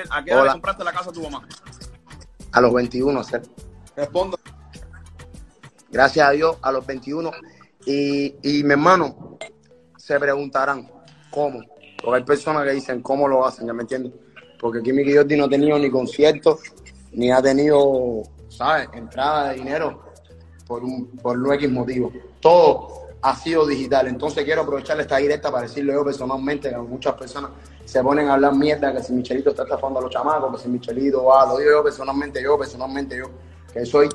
¿A 0.10 0.24
qué 0.24 0.32
edad 0.32 0.46
le 0.46 0.52
compraste 0.52 0.84
la 0.84 0.92
casa 0.92 1.10
a 1.10 1.14
tu 1.14 1.22
mamá? 1.22 1.48
A 2.52 2.62
los 2.62 2.74
21, 2.74 3.20
hacer. 3.20 3.42
Respondo. 3.96 4.38
gracias 5.92 6.28
a 6.28 6.32
Dios, 6.32 6.58
a 6.62 6.72
los 6.72 6.86
21. 6.86 7.32
Y, 7.86 8.36
y 8.42 8.64
mi 8.64 8.72
hermano, 8.72 9.38
se 9.98 10.20
preguntarán 10.20 10.90
cómo. 11.30 11.62
Porque 12.02 12.18
hay 12.20 12.24
personas 12.24 12.64
que 12.66 12.72
dicen 12.72 13.02
cómo 13.02 13.28
lo 13.28 13.46
hacen, 13.46 13.68
¿ya 13.68 13.74
me 13.74 13.82
entiendes? 13.82 14.14
Porque 14.60 14.82
Kimi 14.82 15.04
Jordi 15.14 15.38
no 15.38 15.46
ha 15.46 15.50
tenido 15.50 15.78
ni 15.78 15.90
conciertos, 15.90 16.60
ni 17.12 17.32
ha 17.32 17.42
tenido, 17.42 18.24
¿sabes?, 18.50 18.90
entrada 18.94 19.50
de 19.50 19.56
dinero 19.56 20.06
por 20.68 20.84
un, 20.84 21.08
por 21.18 21.38
un 21.38 21.54
X 21.54 21.70
motivo. 21.70 22.12
Todo 22.40 23.05
ha 23.26 23.36
sido 23.36 23.66
digital. 23.66 24.08
Entonces 24.08 24.44
quiero 24.44 24.62
aprovechar 24.62 25.00
esta 25.00 25.18
directa 25.18 25.52
para 25.52 25.64
decirlo 25.64 25.94
yo 25.94 26.06
personalmente, 26.06 26.70
que 26.70 26.78
muchas 26.78 27.16
personas 27.16 27.50
se 27.84 28.04
ponen 28.04 28.30
a 28.30 28.36
hablar 28.36 28.54
mierda, 28.54 28.94
que 28.94 29.02
si 29.02 29.14
Michelito 29.14 29.50
está 29.50 29.64
estafando 29.64 29.98
a 29.98 30.04
los 30.04 30.12
chamacos, 30.12 30.56
que 30.56 30.64
si 30.64 30.70
Michelito 30.70 31.24
va, 31.26 31.44
lo 31.48 31.58
digo 31.58 31.72
yo 31.72 31.84
personalmente, 31.84 32.42
yo 32.44 32.56
personalmente, 32.58 33.18
yo, 33.18 33.26
que 33.74 33.84
soy 33.84 34.10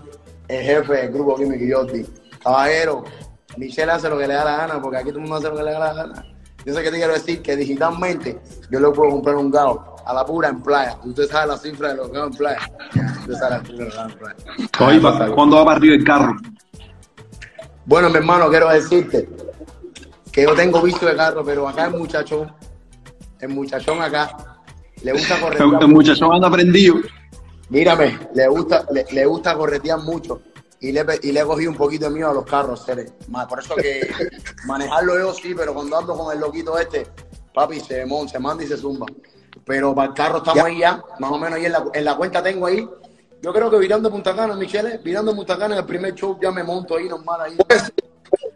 el 0.47 0.63
jefe 0.65 0.93
del 0.93 1.13
grupo 1.13 1.35
Kimi 1.35 1.71
Jordi. 1.71 2.07
Caballero, 2.41 3.03
Michelle 3.57 3.91
hace 3.91 4.09
lo 4.09 4.17
que 4.17 4.29
le 4.29 4.35
da 4.35 4.45
la 4.45 4.57
gana, 4.59 4.81
porque 4.81 4.99
aquí 4.99 5.09
todo 5.09 5.19
el 5.19 5.23
mundo 5.23 5.37
hace 5.37 5.49
lo 5.49 5.57
que 5.57 5.63
le 5.65 5.73
da 5.73 5.79
la 5.81 5.93
gana. 5.93 6.25
Yo 6.65 6.75
sé 6.75 6.83
te 6.83 6.91
quiero 6.91 7.13
decir 7.15 7.43
que 7.43 7.57
digitalmente 7.57 8.39
yo 8.71 8.79
le 8.79 8.91
puedo 8.91 9.11
comprar 9.11 9.35
un 9.35 9.51
gao 9.51 9.97
a 10.07 10.15
la 10.15 10.25
pura 10.25 10.51
en 10.51 10.63
playa. 10.63 10.99
Usted 11.03 11.29
sabe 11.29 11.49
la 11.49 11.57
cifra 11.57 11.89
de 11.89 11.97
los 11.97 12.13
gaos 12.13 12.31
en 12.31 12.39
playa. 12.39 12.61
Usted 13.23 13.35
sabe 13.35 13.51
la 13.51 13.61
cifra 13.61 13.77
de 13.77 13.85
los 13.87 13.95
gaos 13.97 14.13
en 14.13 15.01
playa. 15.01 15.35
¿cuándo 15.35 15.57
va 15.57 15.65
para 15.65 15.77
arriba 15.79 15.97
el 15.97 16.05
carro? 16.05 16.37
Bueno, 17.91 18.09
mi 18.09 18.19
hermano, 18.19 18.49
quiero 18.49 18.69
decirte 18.69 19.29
que 20.31 20.45
yo 20.45 20.55
tengo 20.55 20.81
visto 20.81 21.07
de 21.07 21.17
carro, 21.17 21.45
pero 21.45 21.67
acá 21.67 21.87
el 21.87 21.95
muchachón, 21.95 22.55
el 23.41 23.49
muchachón 23.49 24.01
acá, 24.01 24.63
le 25.03 25.11
gusta 25.13 25.41
correr. 25.41 25.61
El, 25.61 25.89
muchachón 25.89 26.33
anda 26.33 26.49
prendido. 26.49 26.95
Mírame, 27.69 28.17
le 28.33 28.47
gusta, 28.47 28.87
le, 28.93 29.05
le 29.11 29.27
gusta 29.27 29.57
corretear 29.57 29.99
mucho 30.03 30.41
y 30.79 30.93
le, 30.93 31.05
y 31.25 31.33
le 31.33 31.41
he 31.41 31.45
cogido 31.45 31.73
un 31.73 31.77
poquito 31.77 32.05
de 32.05 32.13
miedo 32.13 32.31
a 32.31 32.35
los 32.35 32.45
carros, 32.45 32.85
Cere. 32.87 33.07
Por 33.49 33.59
eso 33.59 33.75
que 33.75 34.09
manejarlo 34.67 35.19
yo 35.19 35.35
sí, 35.35 35.53
pero 35.57 35.75
cuando 35.75 35.99
ando 35.99 36.17
con 36.17 36.33
el 36.33 36.39
loquito 36.41 36.79
este, 36.79 37.09
papi, 37.53 37.81
se, 37.81 38.07
mon- 38.07 38.29
se 38.29 38.39
manda 38.39 38.63
y 38.63 38.69
se 38.69 38.77
zumba. 38.77 39.07
Pero 39.67 39.93
para 39.97 40.11
el 40.11 40.15
carro 40.15 40.37
estamos 40.39 40.59
Ya. 40.63 40.65
ahí 40.67 40.79
ya, 40.79 41.03
más 41.19 41.33
o 41.33 41.39
menos 41.39 41.59
ahí 41.59 41.67
en 41.67 41.73
la, 41.73 41.85
en 41.93 42.05
la 42.05 42.17
cuenta 42.17 42.41
tengo 42.41 42.67
ahí. 42.67 42.89
Yo 43.43 43.53
creo 43.53 43.71
que 43.71 43.79
virando 43.79 44.11
Punta 44.11 44.35
Cana, 44.37 44.55
Michelle, 44.55 44.99
virando 44.99 45.35
Punta 45.35 45.57
Cana 45.57 45.75
en 45.75 45.81
el 45.81 45.87
primer 45.87 46.15
show 46.15 46.39
ya 46.41 46.51
me 46.51 46.63
monto 46.63 46.97
ahí 46.97 47.09
normal 47.09 47.41
ahí. 47.41 47.57
Puede 47.57 47.81
ser. 47.81 47.95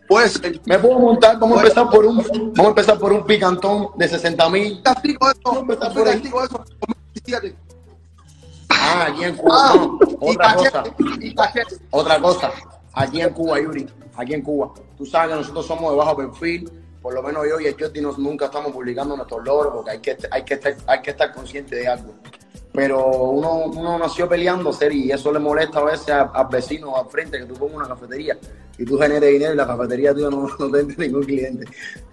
Puede 0.06 0.28
ser. 0.28 0.60
Me 0.66 0.78
puedo 0.78 0.98
montar, 0.98 1.38
vamos 1.38 1.58
a 1.58 1.62
empezar 1.62 1.88
por 1.90 2.04
un, 2.04 2.16
vamos 2.18 2.58
a 2.58 2.68
empezar 2.68 2.98
por 2.98 3.12
un 3.12 3.24
picantón 3.24 3.88
de 3.96 4.06
60 4.08 4.48
mil. 4.50 4.82
Castigo 4.82 5.30
eso. 5.30 5.64
Por. 5.66 5.78
Castigo 5.78 6.44
eso. 6.44 6.64
2017. 6.86 7.56
Ah, 8.68 9.06
aquí 9.08 9.24
en 9.24 9.36
Cuba. 9.36 9.56
Ah, 9.56 9.74
no, 9.76 9.98
y 10.20 10.30
otra 10.34 10.54
cosa. 10.54 10.82
cachete. 10.82 11.24
Y. 11.26 11.34
Otra 11.90 12.20
cosa, 12.20 12.52
aquí 12.92 13.20
en 13.20 13.30
Cuba, 13.32 13.60
Yuri, 13.60 13.88
aquí 14.16 14.34
en 14.34 14.42
Cuba, 14.42 14.72
tú 14.96 15.06
sabes 15.06 15.30
que 15.30 15.36
nosotros 15.40 15.66
somos 15.66 15.90
de 15.92 15.96
bajo 15.96 16.16
perfil, 16.16 16.70
por 17.00 17.14
lo 17.14 17.22
menos 17.22 17.44
yo 17.48 17.58
y 17.60 17.66
el 17.66 18.02
nos- 18.02 18.18
nunca 18.18 18.46
estamos 18.46 18.72
publicando 18.72 19.16
nuestros 19.16 19.44
logros 19.44 19.72
porque 19.74 19.90
hay 19.92 19.98
que, 20.00 20.16
hay 20.30 20.44
que, 20.44 20.54
estar, 20.54 20.76
hay 20.86 21.00
que 21.02 21.10
estar 21.10 21.32
consciente 21.32 21.76
de 21.76 21.88
algo. 21.88 22.14
Pero 22.76 23.06
uno, 23.06 23.66
uno 23.66 23.98
nació 24.00 24.28
peleando, 24.28 24.72
ser, 24.72 24.92
y 24.92 25.12
eso 25.12 25.32
le 25.32 25.38
molesta 25.38 25.78
a 25.78 25.84
veces 25.84 26.08
a- 26.10 26.22
al 26.34 26.48
vecino 26.48 26.96
al 26.96 27.08
frente 27.08 27.38
que 27.38 27.44
tú 27.46 27.54
pongas 27.54 27.76
una 27.76 27.88
cafetería 27.88 28.36
y 28.76 28.84
tú 28.84 28.98
generes 28.98 29.30
dinero 29.30 29.52
y 29.54 29.56
la 29.56 29.64
cafetería 29.64 30.12
tuya 30.12 30.28
no, 30.28 30.48
no 30.58 30.70
te 30.72 30.80
entre 30.80 31.06
ningún 31.06 31.22
cliente. 31.22 31.66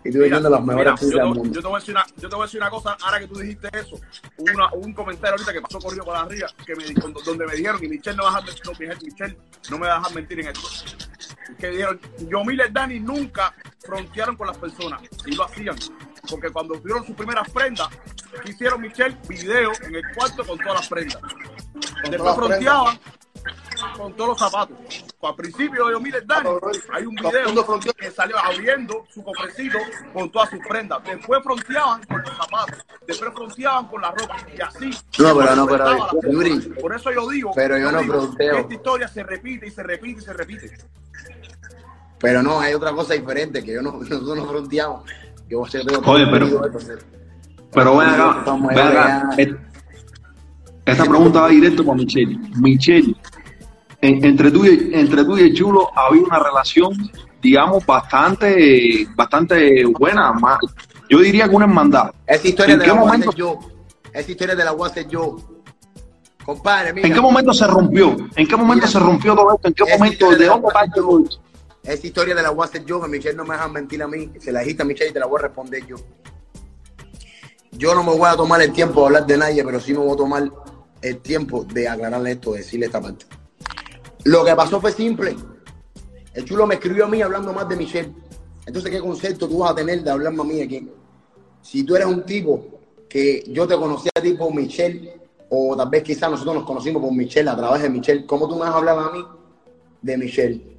Y 0.03 0.11
tú 0.11 0.19
vendiendo 0.19 0.51
las 0.51 0.63
mejores 0.63 0.85
yo, 0.91 0.95
pizzas 0.97 1.09
del 1.15 1.25
mundo. 1.25 1.51
yo 1.55 1.61
te 1.61 1.67
voy 1.67 1.75
a 1.75 1.79
decir 1.79 1.95
una, 1.95 2.05
yo 2.15 2.29
te 2.29 2.35
voy 2.35 2.43
a 2.43 2.45
decir 2.45 2.61
una 2.61 2.69
cosa, 2.69 2.97
ahora 3.01 3.19
que 3.19 3.27
tú 3.27 3.39
dijiste 3.39 3.69
eso, 3.73 3.99
una- 4.37 4.71
un 4.73 4.93
comentario 4.93 5.31
ahorita 5.33 5.51
que 5.51 5.61
pasó 5.61 5.79
corrido 5.79 6.05
por 6.05 6.15
arriba, 6.15 6.47
que 6.63 6.75
me, 6.75 6.83
donde 7.25 7.45
me 7.47 7.55
dijeron, 7.55 7.83
y 7.83 7.87
Michelle 7.87 8.17
no, 8.17 8.23
va 8.25 8.37
a 8.37 8.41
no, 8.41 8.71
Michelle- 9.01 9.37
no 9.71 9.79
me 9.79 9.87
va 9.87 9.95
a 9.95 9.97
dejar 9.97 10.13
mentir 10.15 10.39
en 10.41 10.47
esto, 10.49 10.67
que 11.57 11.69
dijeron, 11.71 11.99
Yomil 12.29 12.61
y 12.69 12.71
Dani 12.71 12.99
nunca 12.99 13.51
frontearon 13.79 14.35
con 14.35 14.45
las 14.45 14.59
personas, 14.59 15.01
y 15.25 15.33
lo 15.33 15.45
hacían, 15.45 15.75
porque 16.29 16.49
cuando 16.49 16.75
tuvieron 16.75 17.05
sus 17.05 17.15
primeras 17.15 17.49
prendas, 17.49 17.89
hicieron 18.45 18.81
Michelle 18.81 19.17
video 19.27 19.71
en 19.81 19.95
el 19.95 20.03
cuarto 20.15 20.45
con 20.45 20.57
todas 20.59 20.75
las 20.75 20.89
prendas. 20.89 21.21
Después 22.09 22.35
fronteaban 22.35 22.99
con 23.97 24.13
todos 24.13 24.29
los 24.29 24.39
zapatos. 24.39 24.77
Al 25.21 25.35
principio 25.35 25.87
de 25.87 25.93
Yomil 25.93 26.15
y 26.15 26.25
Dani, 26.25 26.49
hay 26.93 27.05
un 27.05 27.15
video 27.15 27.93
que 27.95 28.11
salió 28.11 28.37
abriendo 28.37 29.05
su 29.09 29.23
cofrecito 29.23 29.77
con 30.13 30.31
todas 30.31 30.49
sus 30.49 30.59
prendas. 30.67 31.03
Después 31.03 31.41
fronteaban 31.43 32.03
con 32.03 32.21
los 32.21 32.37
zapatos. 32.37 32.85
Después 33.07 33.33
fronteaban 33.33 33.87
con 33.87 34.01
la 34.01 34.11
ropa. 34.11 34.37
Y 34.55 34.61
así. 34.61 34.89
No, 35.19 35.37
pero 35.37 35.55
no, 35.55 35.67
pero, 35.67 36.75
Por 36.81 36.95
eso 36.95 37.11
yo 37.11 37.29
digo. 37.29 37.51
pero 37.55 37.77
yo 37.77 37.91
no 37.91 38.01
digo 38.01 38.13
fronteo. 38.13 38.53
que 38.53 38.61
Esta 38.61 38.73
historia 38.73 39.07
se 39.07 39.23
repite 39.23 39.67
y 39.67 39.71
se 39.71 39.83
repite 39.83 40.21
y 40.21 40.23
se 40.23 40.33
repite. 40.33 40.77
Pero 42.19 42.43
no, 42.43 42.59
hay 42.59 42.73
otra 42.75 42.91
cosa 42.91 43.15
diferente, 43.15 43.63
que 43.63 43.73
yo 43.73 43.81
no, 43.81 43.91
nosotros 43.99 44.37
no 44.37 44.47
fronteamos. 44.47 45.09
Yo 45.51 45.59
Oye, 46.05 46.27
pero- 46.27 46.61
Pero 47.73 47.97
ven 47.97 48.07
acá, 48.09 48.43
ven 48.69 48.79
acá. 48.79 49.29
Esta 50.85 51.03
pregunta 51.05 51.41
va 51.41 51.49
directo 51.49 51.85
para 51.85 51.97
Michelle. 51.97 52.39
Michelle, 52.55 53.15
en- 53.99 54.23
entre, 54.23 54.49
tú 54.49 54.65
y, 54.65 54.91
entre 54.93 55.25
tú 55.25 55.37
y 55.37 55.41
el 55.41 55.53
chulo 55.53 55.89
había 55.93 56.21
una 56.21 56.39
relación, 56.39 56.91
digamos, 57.41 57.85
bastante, 57.85 59.05
bastante 59.15 59.85
buena. 59.85 60.31
Más, 60.31 60.57
yo 61.09 61.19
diría 61.19 61.49
que 61.49 61.55
una 61.55 61.65
hermandad. 61.65 62.11
Esa 62.25 62.47
historia 62.47 62.73
¿En 62.73 62.79
de 62.79 62.85
qué 62.85 62.91
la 62.91 62.95
momento? 62.99 63.31
yo. 63.33 63.59
Esa 64.13 64.31
historia 64.31 64.55
de 64.55 64.63
la 64.63 64.71
hacer 64.71 65.07
yo. 65.09 65.35
Compadre, 66.45 66.93
mira. 66.93 67.07
¿En 67.09 67.13
qué 67.13 67.21
momento 67.21 67.53
se 67.53 67.67
rompió? 67.67 68.15
¿En 68.35 68.47
qué 68.47 68.55
momento 68.55 68.87
Mira. 68.87 68.87
se 68.87 68.99
rompió 68.99 69.35
todo 69.35 69.53
esto? 69.53 69.67
¿En 69.67 69.73
qué 69.73 69.83
momento? 69.97 70.31
¿De 70.31 70.45
dónde 70.45 70.67
parte 70.73 70.91
todo 70.95 71.19
esto? 71.19 71.41
Esa 71.83 72.07
historia 72.07 72.35
de 72.35 72.43
la 72.43 72.51
voy 72.51 72.63
a 72.63 72.65
hacer 72.65 72.85
yo, 72.85 73.01
que 73.01 73.07
Michelle 73.07 73.35
no 73.35 73.43
me 73.43 73.55
deja 73.55 73.67
mentir 73.67 74.03
a 74.03 74.07
mí. 74.07 74.31
Se 74.39 74.51
la 74.51 74.59
dijiste 74.59 74.83
a 74.83 74.85
Michelle 74.85 75.09
y 75.09 75.13
te 75.13 75.19
la 75.19 75.25
voy 75.25 75.39
a 75.39 75.43
responder 75.43 75.85
yo. 75.85 75.95
Yo 77.71 77.95
no 77.95 78.03
me 78.03 78.15
voy 78.15 78.29
a 78.29 78.35
tomar 78.35 78.61
el 78.61 78.71
tiempo 78.71 78.99
de 78.99 79.05
hablar 79.07 79.25
de 79.25 79.37
nadie, 79.37 79.63
pero 79.63 79.79
sí 79.79 79.93
me 79.93 79.99
voy 79.99 80.13
a 80.13 80.17
tomar 80.17 80.51
el 81.01 81.17
tiempo 81.19 81.63
de 81.63 81.87
aclararle 81.87 82.33
esto, 82.33 82.51
de 82.51 82.59
decirle 82.59 82.85
esta 82.85 83.01
parte. 83.01 83.25
Lo 84.25 84.45
que 84.45 84.55
pasó 84.55 84.79
fue 84.79 84.91
simple. 84.91 85.35
El 86.33 86.45
chulo 86.45 86.67
me 86.67 86.75
escribió 86.75 87.05
a 87.05 87.07
mí 87.07 87.21
hablando 87.21 87.51
más 87.53 87.67
de 87.67 87.75
Michelle. 87.75 88.13
Entonces, 88.65 88.91
¿qué 88.91 88.99
concepto 88.99 89.47
tú 89.47 89.59
vas 89.59 89.71
a 89.71 89.75
tener 89.75 90.03
de 90.03 90.11
hablar 90.11 90.33
a 90.37 90.43
mí 90.43 90.61
aquí? 90.61 90.87
Si 91.61 91.83
tú 91.83 91.95
eres 91.95 92.07
un 92.07 92.23
tipo 92.23 92.79
que 93.09 93.43
yo 93.47 93.67
te 93.67 93.75
conocía 93.75 94.11
a 94.15 94.21
ti 94.21 94.33
por 94.33 94.53
Michelle, 94.53 95.19
o 95.49 95.75
tal 95.75 95.89
vez 95.89 96.03
quizás 96.03 96.29
nosotros 96.29 96.55
nos 96.55 96.65
conocimos 96.65 97.01
por 97.01 97.11
Michelle 97.11 97.49
a 97.49 97.57
través 97.57 97.81
de 97.81 97.89
Michelle, 97.89 98.25
¿cómo 98.25 98.47
tú 98.47 98.55
me 98.55 98.61
vas 98.61 98.69
a 98.69 98.77
hablar 98.77 98.99
a 98.99 99.11
mí 99.11 99.25
de 100.01 100.17
Michelle? 100.17 100.70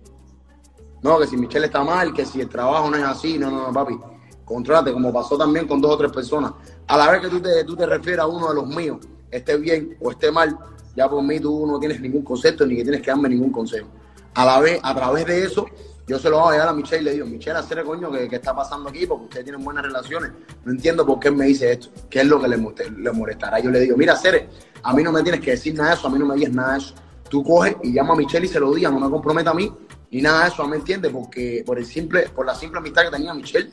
No, 1.02 1.18
que 1.18 1.26
si 1.26 1.36
Michelle 1.36 1.66
está 1.66 1.82
mal, 1.82 2.12
que 2.14 2.24
si 2.24 2.40
el 2.40 2.48
trabajo 2.48 2.88
no 2.88 2.96
es 2.96 3.02
así, 3.02 3.38
no, 3.38 3.50
no, 3.50 3.66
no, 3.66 3.72
papi. 3.72 3.98
Contrólate, 4.44 4.92
como 4.92 5.12
pasó 5.12 5.36
también 5.36 5.66
con 5.66 5.80
dos 5.80 5.92
o 5.92 5.98
tres 5.98 6.12
personas. 6.12 6.52
A 6.86 6.96
la 6.96 7.10
vez 7.10 7.22
que 7.22 7.28
tú 7.28 7.40
te, 7.40 7.64
tú 7.64 7.76
te 7.76 7.86
refieres 7.86 8.20
a 8.20 8.26
uno 8.26 8.48
de 8.48 8.54
los 8.54 8.66
míos, 8.68 8.98
esté 9.30 9.56
bien 9.56 9.96
o 10.00 10.10
esté 10.10 10.30
mal, 10.30 10.56
ya 10.94 11.08
por 11.08 11.22
mí 11.22 11.40
tú 11.40 11.66
no 11.66 11.78
tienes 11.78 12.00
ningún 12.00 12.22
concepto 12.22 12.66
ni 12.66 12.76
que 12.76 12.82
tienes 12.82 13.02
que 13.02 13.10
darme 13.10 13.28
ningún 13.28 13.50
consejo. 13.50 13.88
A 14.34 14.44
la 14.44 14.60
vez, 14.60 14.78
a 14.82 14.94
través 14.94 15.26
de 15.26 15.44
eso, 15.44 15.66
yo 16.06 16.18
se 16.18 16.30
lo 16.30 16.38
voy 16.38 16.50
a 16.50 16.52
llevar 16.52 16.68
a 16.68 16.72
Michelle 16.72 17.02
y 17.02 17.04
le 17.04 17.12
digo, 17.12 17.26
Michelle, 17.26 17.58
hacer 17.58 17.82
coño, 17.84 18.10
¿qué, 18.12 18.28
qué 18.28 18.36
está 18.36 18.54
pasando 18.54 18.88
aquí? 18.88 19.06
Porque 19.06 19.24
ustedes 19.24 19.44
tienen 19.44 19.64
buenas 19.64 19.84
relaciones. 19.84 20.30
No 20.64 20.72
entiendo 20.72 21.04
por 21.04 21.18
qué 21.18 21.30
me 21.30 21.46
dice 21.46 21.72
esto. 21.72 21.88
¿Qué 22.08 22.20
es 22.20 22.26
lo 22.26 22.40
que 22.40 22.48
le, 22.48 22.56
le 22.56 23.12
molestará? 23.12 23.58
Yo 23.58 23.70
le 23.70 23.80
digo, 23.80 23.96
mira, 23.96 24.16
Cere, 24.16 24.48
a 24.82 24.92
mí 24.92 25.02
no 25.02 25.10
me 25.10 25.22
tienes 25.22 25.40
que 25.40 25.52
decir 25.52 25.74
nada 25.74 25.90
de 25.90 25.94
eso, 25.96 26.06
a 26.06 26.10
mí 26.10 26.18
no 26.18 26.26
me 26.26 26.34
digas 26.36 26.52
nada 26.52 26.72
de 26.74 26.78
eso. 26.78 26.94
Tú 27.28 27.42
coges 27.42 27.76
y 27.82 27.92
llama 27.92 28.14
a 28.14 28.16
Michelle 28.16 28.46
y 28.46 28.48
se 28.48 28.60
lo 28.60 28.72
digas, 28.72 28.92
no 28.92 29.00
me 29.00 29.10
comprometa 29.10 29.50
a 29.50 29.54
mí 29.54 29.72
ni 30.12 30.22
nada 30.22 30.42
de 30.44 30.48
eso, 30.50 30.66
¿me 30.68 30.76
entiendes? 30.76 31.10
Porque 31.10 31.62
por 31.66 31.78
el 31.78 31.86
simple, 31.86 32.28
por 32.34 32.46
la 32.46 32.54
simple 32.54 32.78
amistad 32.78 33.02
que 33.02 33.10
tenía 33.10 33.34
Michelle 33.34 33.70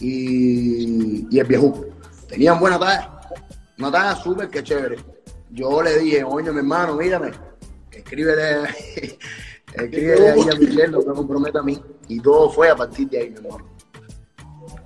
y, 0.00 1.26
y 1.34 1.38
el 1.38 1.46
viejo. 1.46 1.84
Tenían 2.28 2.58
buena 2.60 2.78
talla, 2.78 3.20
una 3.78 3.90
talla 3.90 4.16
súper 4.16 4.48
que 4.50 4.62
chévere. 4.62 4.96
Yo 5.50 5.82
le 5.82 5.98
dije, 6.00 6.24
oye, 6.24 6.50
mi 6.52 6.58
hermano, 6.58 6.94
mírame, 6.96 7.30
escríbele, 7.90 8.68
escríbele 9.72 10.28
ahí 10.30 10.40
a 10.42 10.58
Michelle, 10.58 10.88
no 10.88 10.98
me 10.98 11.14
comprometa 11.14 11.60
a 11.60 11.62
mí. 11.62 11.80
Y 12.08 12.20
todo 12.20 12.50
fue 12.50 12.68
a 12.70 12.76
partir 12.76 13.08
de 13.08 13.18
ahí, 13.18 13.30
mi 13.30 13.36
hermano. 13.36 13.66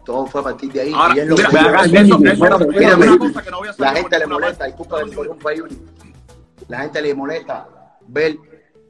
Todo 0.05 0.27
fue 0.27 0.41
a 0.41 0.45
partir 0.45 0.73
de 0.73 0.81
ahí. 0.83 0.93
Ahora, 0.95 1.15
y 1.23 1.27
lo 1.27 1.37
mira, 1.37 1.49
que- 1.49 1.55
Ve 1.57 1.61
acá, 1.61 1.85
eso- 1.85 1.93
Jenny, 1.95 2.09
eso- 2.11 2.19
eso- 2.19 2.33
espérate, 2.33 2.65
eso 2.65 2.71
es 2.71 2.77
espérate. 2.77 3.09
una 3.09 3.19
cosa 3.19 3.43
que 3.43 3.51
no 3.51 3.59
voy 3.59 3.69
a 3.69 3.71
hacer 3.71 3.81
la 3.87 3.93
gente 3.95 4.19
le 4.19 4.27
molesta, 4.27 4.65
disculpa 4.67 5.05
que 5.05 5.57
Yuri. 5.57 5.79
La 6.69 6.79
gente 6.81 7.03
le 7.03 7.15
molesta 7.15 7.69
ver 8.09 8.37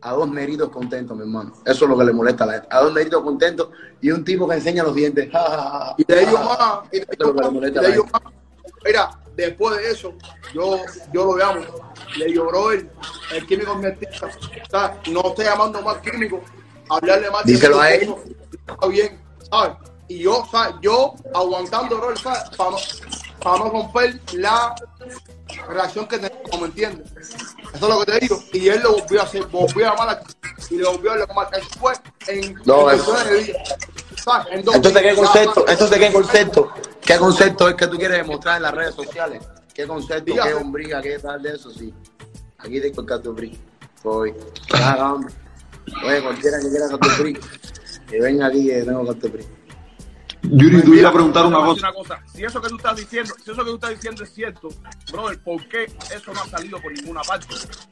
a 0.02 0.12
dos 0.12 0.28
negritos 0.28 0.68
contentos, 0.70 1.16
mi 1.16 1.22
hermano. 1.22 1.52
Eso 1.64 1.84
es 1.84 1.90
lo 1.90 1.96
que 1.96 2.04
le 2.04 2.12
molesta 2.12 2.44
a 2.44 2.46
la 2.48 2.52
gente. 2.54 2.68
A 2.70 2.80
dos 2.80 2.92
negritos 2.92 3.22
contentos 3.22 3.68
y 4.00 4.10
un 4.10 4.24
tipo 4.24 4.48
que 4.48 4.56
enseña 4.56 4.82
los 4.82 4.94
dientes. 4.94 5.28
Y 5.96 6.04
de 6.04 6.22
ellos 6.22 6.40
más, 6.44 6.80
y 6.92 6.98
de 6.98 7.06
es 7.08 7.18
ellos 7.20 7.34
y 7.54 7.70
de 7.70 7.88
ellos. 7.92 8.04
Mira, 8.84 9.10
después 9.36 9.76
de 9.76 9.90
eso, 9.90 10.12
yo, 10.52 10.78
yo 11.12 11.24
lo 11.24 11.36
llamo. 11.36 11.60
Le 12.16 12.26
digo, 12.26 12.46
brother, 12.46 12.90
el 13.32 13.46
químico 13.46 13.74
me 13.76 13.88
está, 13.90 14.28
está- 14.56 15.00
no 15.10 15.20
estoy 15.28 15.44
llamando 15.44 15.80
más 15.82 15.98
químico, 15.98 16.40
hablarle 16.88 17.30
más 17.30 17.44
Díselo 17.44 17.80
a 17.80 17.92
él. 17.94 18.12
Está 18.68 18.86
bien, 18.88 19.20
¿sabes? 19.48 19.76
Y 20.08 20.18
yo, 20.18 20.44
¿sabes? 20.50 20.74
Yo 20.82 21.14
aguantando, 21.32 22.00
¿sabes? 22.16 22.50
Para 22.56 22.70
no, 22.72 22.76
para 23.42 23.58
no 23.58 23.70
romper 23.70 24.20
la 24.34 24.74
relación 25.68 26.06
que 26.06 26.18
tenemos, 26.18 26.60
¿me 26.60 26.66
entiendes? 26.66 27.12
Eso 27.74 27.74
es 27.74 27.80
lo 27.80 28.04
que 28.04 28.12
te 28.12 28.20
digo. 28.20 28.42
Y 28.52 28.68
él 28.68 28.80
lo 28.82 28.92
volvió 28.98 29.20
a 29.20 29.24
hacer, 29.24 29.46
volvió 29.46 29.86
a 29.86 29.90
llamar 29.90 30.08
a- 30.10 30.22
y 30.70 30.76
le 30.76 30.84
volvió 30.88 31.12
a 31.12 31.16
llamar. 31.18 31.48
Eso 31.56 31.68
fue 31.78 31.92
en, 32.28 32.54
No, 32.64 32.90
en 32.90 32.98
eso- 32.98 33.12
de. 33.24 33.56
¿Sabes? 34.22 34.46
En 34.52 34.58
Entonces, 34.60 35.02
¿qué 35.02 35.14
concepto? 35.14 35.64
Entonces, 35.68 35.98
¿qué 35.98 36.12
concepto? 36.12 36.72
¿Qué 37.00 37.16
concepto 37.18 37.68
es 37.68 37.74
que 37.74 37.86
tú 37.88 37.96
quieres 37.98 38.18
demostrar 38.18 38.56
en 38.58 38.62
las 38.62 38.72
redes 38.74 38.94
sociales? 38.94 39.42
¿Qué 39.74 39.86
concepto? 39.86 40.24
Dígame. 40.24 40.50
¿Qué 40.50 40.56
hombriga? 40.56 41.02
¿Qué 41.02 41.18
tal 41.18 41.42
de 41.42 41.54
eso? 41.54 41.70
Sí. 41.70 41.92
Aquí 42.58 42.80
cartofrí. 43.06 43.58
Voy. 44.04 44.34
Haga, 44.72 45.14
hombre. 45.14 45.34
Oye, 46.06 46.22
cualquiera 46.22 46.60
que 46.60 46.68
quiera 46.70 46.88
cartofrí. 46.88 47.38
Que 48.08 48.20
venga 48.20 48.46
aquí 48.46 48.66
que 48.66 48.82
tengo 48.82 49.04
cartofrí. 49.06 49.44
Yuri, 50.42 50.82
tú 50.82 50.94
ibas 50.94 51.10
a 51.10 51.12
preguntar 51.12 51.46
una 51.46 51.60
cosa. 51.64 52.20
Si 52.34 52.44
eso 52.44 52.60
que 52.60 52.68
tú 52.68 52.76
estás 52.76 52.96
diciendo, 52.96 53.34
si 53.44 53.50
eso 53.50 53.64
que 53.64 53.70
tú 53.70 53.74
estás 53.74 53.90
diciendo 53.90 54.24
es 54.24 54.34
cierto, 54.34 54.68
brother, 55.10 55.42
¿por 55.42 55.68
qué 55.68 55.84
eso 55.84 56.32
no 56.32 56.40
ha 56.40 56.46
salido 56.48 56.80
por 56.80 56.92
ninguna 56.92 57.22
parte? 57.22 57.46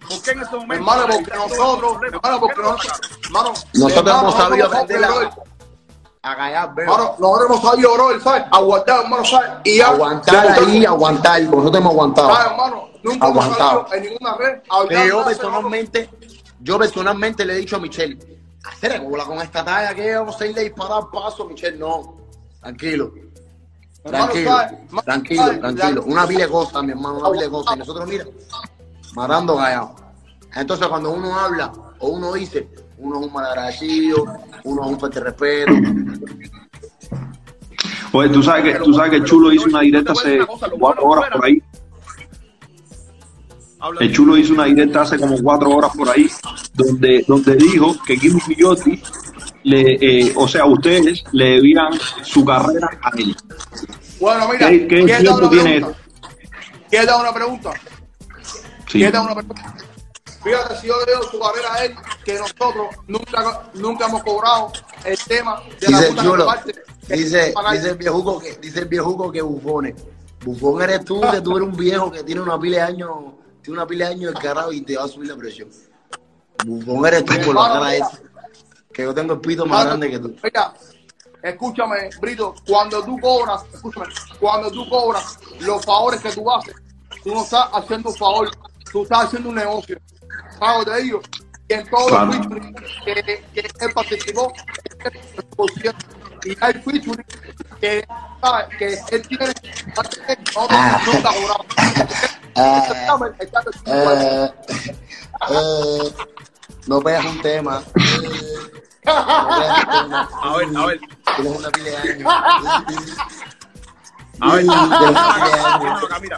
¿Por 0.08 0.22
qué 0.22 0.30
en 0.32 0.40
este 0.40 0.56
momento? 0.56 0.74
Hermano, 0.74 1.06
porque 1.06 1.36
nosotros, 1.36 1.96
hermano, 2.02 2.40
porque 2.40 2.62
nosotros, 2.62 3.00
hermano, 3.24 3.52
Nosotros 3.74 4.20
hemos 4.20 4.34
sabido 4.34 4.66
aprender 4.66 5.02
hemos 5.02 5.28
a, 6.22 6.36
callar, 6.36 6.74
veo. 6.74 6.84
Hermano, 6.84 7.16
nosotros 7.18 7.46
hemos 7.50 7.62
sabido, 7.62 7.94
bro, 7.94 8.20
¿sabes? 8.20 8.44
Aguantar, 8.50 9.00
hermano, 9.04 9.24
¿sabes? 9.24 9.50
Y 9.64 9.78
ya, 9.78 9.88
Aguantar 9.88 10.48
ahí, 10.50 10.84
aguantar. 10.84 11.42
Nosotros 11.42 11.76
hemos 11.76 11.92
aguantado. 11.92 12.34
¿sabes, 12.34 12.50
hermano? 12.50 12.88
Nunca 13.02 13.26
Aguantado. 13.26 13.70
hemos 13.70 13.90
salido 13.90 13.94
en 13.94 14.02
ninguna 14.12 14.36
red. 14.36 14.60
Pero 14.88 15.04
yo 15.06 15.24
personalmente, 15.24 16.10
yo 16.60 16.78
personalmente 16.78 17.44
le 17.44 17.52
he 17.54 17.56
dicho 17.56 17.76
a 17.76 17.78
Michelle, 17.78 18.18
hacer 18.64 19.00
bola 19.00 19.24
con 19.24 19.40
esta 19.40 19.64
talla 19.64 19.94
que 19.94 20.14
vamos 20.16 20.38
a 20.40 20.46
irle 20.46 20.60
a 20.60 20.64
disparar 20.64 21.04
paso, 21.12 21.46
Michelle, 21.46 21.78
no. 21.78 22.19
Tranquilo. 22.60 23.12
Hermano, 24.04 24.26
Tranquilo, 24.32 25.02
tranquilo, 25.04 25.58
tranquilo. 25.60 26.00
La- 26.06 26.12
Una 26.12 26.26
vile 26.26 26.48
cosa, 26.48 26.82
mi 26.82 26.90
hermano, 26.92 27.18
una 27.18 27.30
vile 27.30 27.48
cosa. 27.50 27.74
Y 27.74 27.78
nosotros, 27.78 28.08
mira, 28.08 28.24
matando 29.14 29.56
callado. 29.56 29.94
Entonces, 30.54 30.86
cuando 30.88 31.10
uno 31.12 31.38
habla 31.38 31.72
o 31.98 32.08
uno 32.08 32.32
dice, 32.32 32.68
uno 32.98 33.20
es 33.20 33.26
un 33.26 33.32
malagradecido, 33.32 34.24
uno 34.64 34.82
es 34.84 34.88
un 34.90 34.98
fuerte 35.00 35.20
respeto. 35.20 35.72
Pues 38.12 38.32
tú 38.32 38.42
sabes 38.42 38.64
que, 38.78 38.82
tú 38.84 38.92
sabes 38.94 39.10
que 39.10 39.16
el 39.18 39.24
Chulo 39.24 39.52
hizo 39.52 39.66
una 39.66 39.80
directa 39.80 40.12
hace 40.12 40.40
cuatro 40.78 41.04
horas 41.04 41.30
por 41.32 41.44
ahí. 41.44 41.62
El 44.00 44.12
Chulo 44.12 44.36
hizo 44.36 44.52
una 44.52 44.64
directa 44.64 45.02
hace 45.02 45.18
como 45.18 45.40
cuatro 45.42 45.70
horas 45.70 45.92
por 45.96 46.08
ahí, 46.10 46.28
donde, 46.74 47.24
donde 47.28 47.54
dijo 47.56 47.94
que 48.04 48.16
Kimi 48.18 48.40
Guillotti, 48.48 49.00
le, 49.64 49.98
eh, 50.00 50.32
o 50.36 50.46
sea, 50.48 50.64
ustedes 50.66 51.24
le 51.32 51.50
debían 51.50 51.92
su 52.22 52.44
carrera 52.44 52.88
a 53.02 53.10
él. 53.16 53.36
Bueno, 54.20 54.48
mira, 54.48 54.68
¿Qué- 54.68 54.86
qué 54.88 55.04
¿quieres 55.04 55.08
dar 55.08 55.20
tiempo 55.22 55.38
una 55.38 55.50
tiene 55.50 57.06
dar 57.06 57.20
una 57.20 57.32
pregunta? 57.32 57.72
Sí. 58.86 58.98
¿Quieres 58.98 59.12
dar 59.12 59.22
una 59.22 59.34
pregunta? 59.34 59.74
Fíjate, 60.42 60.76
si 60.80 60.86
yo 60.86 60.94
le 61.06 61.12
doy 61.12 61.26
su 61.30 61.38
carrera 61.38 61.74
a 61.74 61.84
él, 61.84 61.94
que 62.24 62.34
nosotros 62.38 62.86
nunca, 63.06 63.70
nunca 63.74 64.06
hemos 64.06 64.22
cobrado 64.22 64.72
el 65.04 65.18
tema 65.18 65.60
de 65.80 65.88
la 65.90 65.98
Dice 65.98 66.10
puta 66.10 66.22
Chulo, 66.22 66.46
parte. 66.46 66.74
dice, 67.08 67.54
dice 67.72 67.90
el 67.90 67.96
viejuco 67.96 68.40
que, 68.40 68.52
dice 68.56 68.78
el 68.80 68.88
viejuco 68.88 69.30
que 69.30 69.42
bufones. 69.42 69.94
Bufón 70.42 70.80
eres 70.80 71.04
tú, 71.04 71.20
que 71.20 71.40
tú 71.42 71.58
eres 71.58 71.68
un 71.68 71.76
viejo 71.76 72.10
que 72.10 72.24
tiene 72.24 72.40
una 72.40 72.58
pila 72.58 72.76
de 72.78 72.82
años, 72.84 73.10
tiene 73.62 73.78
una 73.78 73.86
pila 73.86 74.06
de 74.08 74.14
años 74.14 74.34
y 74.72 74.80
te 74.80 74.96
va 74.96 75.04
a 75.04 75.08
subir 75.08 75.28
la 75.28 75.36
presión. 75.36 75.68
Bufón 76.64 77.04
eres 77.06 77.24
tú 77.26 77.34
por 77.44 77.54
la 77.54 77.68
cara 77.74 77.94
esa. 77.94 78.20
Que 78.92 79.02
yo 79.02 79.14
tengo 79.14 79.34
el 79.34 79.40
pito 79.40 79.64
más 79.66 79.84
Cuando- 79.84 80.06
grande 80.06 80.10
que 80.10 80.18
tú. 80.18 80.36
Mira, 80.42 80.72
escúchame, 81.42 82.10
Brito, 82.20 82.54
cuando 82.66 83.02
tú 83.04 83.18
cobras, 83.20 83.62
escúchame, 83.72 84.06
cuando 84.38 84.70
tú 84.70 84.88
cobras 84.88 85.38
los 85.60 85.84
favores 85.84 86.20
que 86.20 86.32
tú 86.32 86.50
haces, 86.50 86.74
tú 87.22 87.34
no 87.34 87.42
estás 87.42 87.66
haciendo 87.72 88.10
un 88.10 88.16
favor, 88.16 88.50
tú 88.92 89.02
estás 89.02 89.26
haciendo 89.26 89.48
un 89.50 89.54
negocio. 89.54 89.98
Pago 90.58 90.84
de 90.84 91.02
ellos. 91.02 91.20
Y 91.68 91.72
en 91.74 91.88
todos 91.88 92.08
Claro. 92.08 92.26
los 92.26 92.36
featuring 92.36 92.74
que, 93.04 93.44
que 93.54 93.60
él 93.84 93.92
participó, 93.94 94.52
y 96.44 96.56
hay 96.60 96.72
featuring 96.74 97.24
que, 97.80 98.04
¿sabes? 98.40 98.76
que 98.76 98.98
él 99.16 99.28
tiene, 99.28 99.52
cobramos. 100.52 101.66
Ah, 102.56 102.82
Está- 103.38 103.60
está- 103.60 103.62
eh, 103.86 104.52
eh, 105.50 106.12
no 106.90 107.00
veas 107.00 107.24
un 107.24 107.40
tema. 107.40 107.82
Eh, 107.94 108.02
no 109.06 109.60
veas 109.60 109.84
un 109.84 109.90
tema. 110.02 110.28
A 110.42 110.56
ver, 110.56 110.68
a 110.76 110.86
ver, 110.86 111.00
Tienes 111.36 111.58
una 111.58 111.70
pila 111.70 111.90
de 111.90 111.96
años. 111.96 112.28
a 114.40 114.54
ver. 114.54 114.64
Mira, 116.20 116.20
mira, 116.20 116.36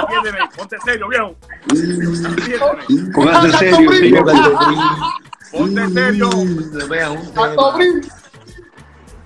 atiéndeme, 0.00 0.38
ponte 0.56 0.76
serio, 0.82 1.08
viejo. 1.08 1.36
Atiéndeme, 1.70 3.12
Póngase 3.12 3.58
serio, 3.58 3.92
sí. 3.92 4.14
ponte 5.52 5.88
serio. 5.90 6.30
No 6.30 6.88
veas 6.88 7.10
un 7.10 7.34
tema. 7.34 7.78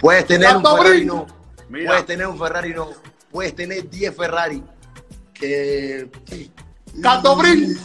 Puedes 0.00 0.26
tener 0.26 0.56
un 0.56 0.62
Ferrari, 0.64 1.04
no. 1.04 1.26
Puedes 1.70 2.06
tener 2.06 2.26
un 2.26 2.38
Ferrari, 2.38 2.74
no. 2.74 2.88
Puedes 3.30 3.54
tener 3.54 3.88
10 3.88 4.16
Ferrari. 4.16 4.64
Que. 5.32 6.10
tanto 7.00 7.36
brin. 7.36 7.78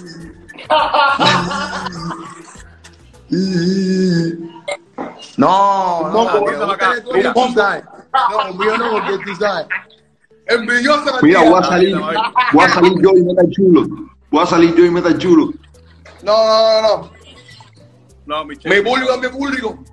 No, 5.37 6.09
no, 6.11 6.13
No, 6.23 6.39
porque 6.39 6.55
acá. 6.55 6.91
Mira. 7.13 7.33
tú 7.33 7.53
sabes. 7.53 7.83
No, 8.31 8.53
mío 8.53 8.77
no, 8.77 8.91
porque 8.91 9.17
tú 9.23 9.35
sabes. 9.35 9.67
Envidioso 10.47 11.05
me 11.21 11.27
Mira, 11.27 11.41
voy 11.41 11.59
a 11.59 11.63
salir, 11.63 11.97
voy 12.53 12.65
a 12.65 12.69
salir 12.69 12.93
yo 13.01 13.11
y 13.15 13.23
meta 13.23 13.41
el 13.41 13.51
chulo. 13.51 13.87
Voy 14.31 14.43
a 14.43 14.45
salir 14.45 14.75
yo 14.75 14.85
y 14.85 14.89
meta 14.89 15.09
el 15.09 15.17
chulo. 15.17 15.51
No, 16.23 16.33
no, 16.33 16.81
no, 16.81 16.83
no. 16.87 17.11
No, 18.25 18.45
Michelle. 18.45 18.75
Mi 18.75 18.89
público 18.89 19.17
mi 19.17 19.27
público. 19.27 19.83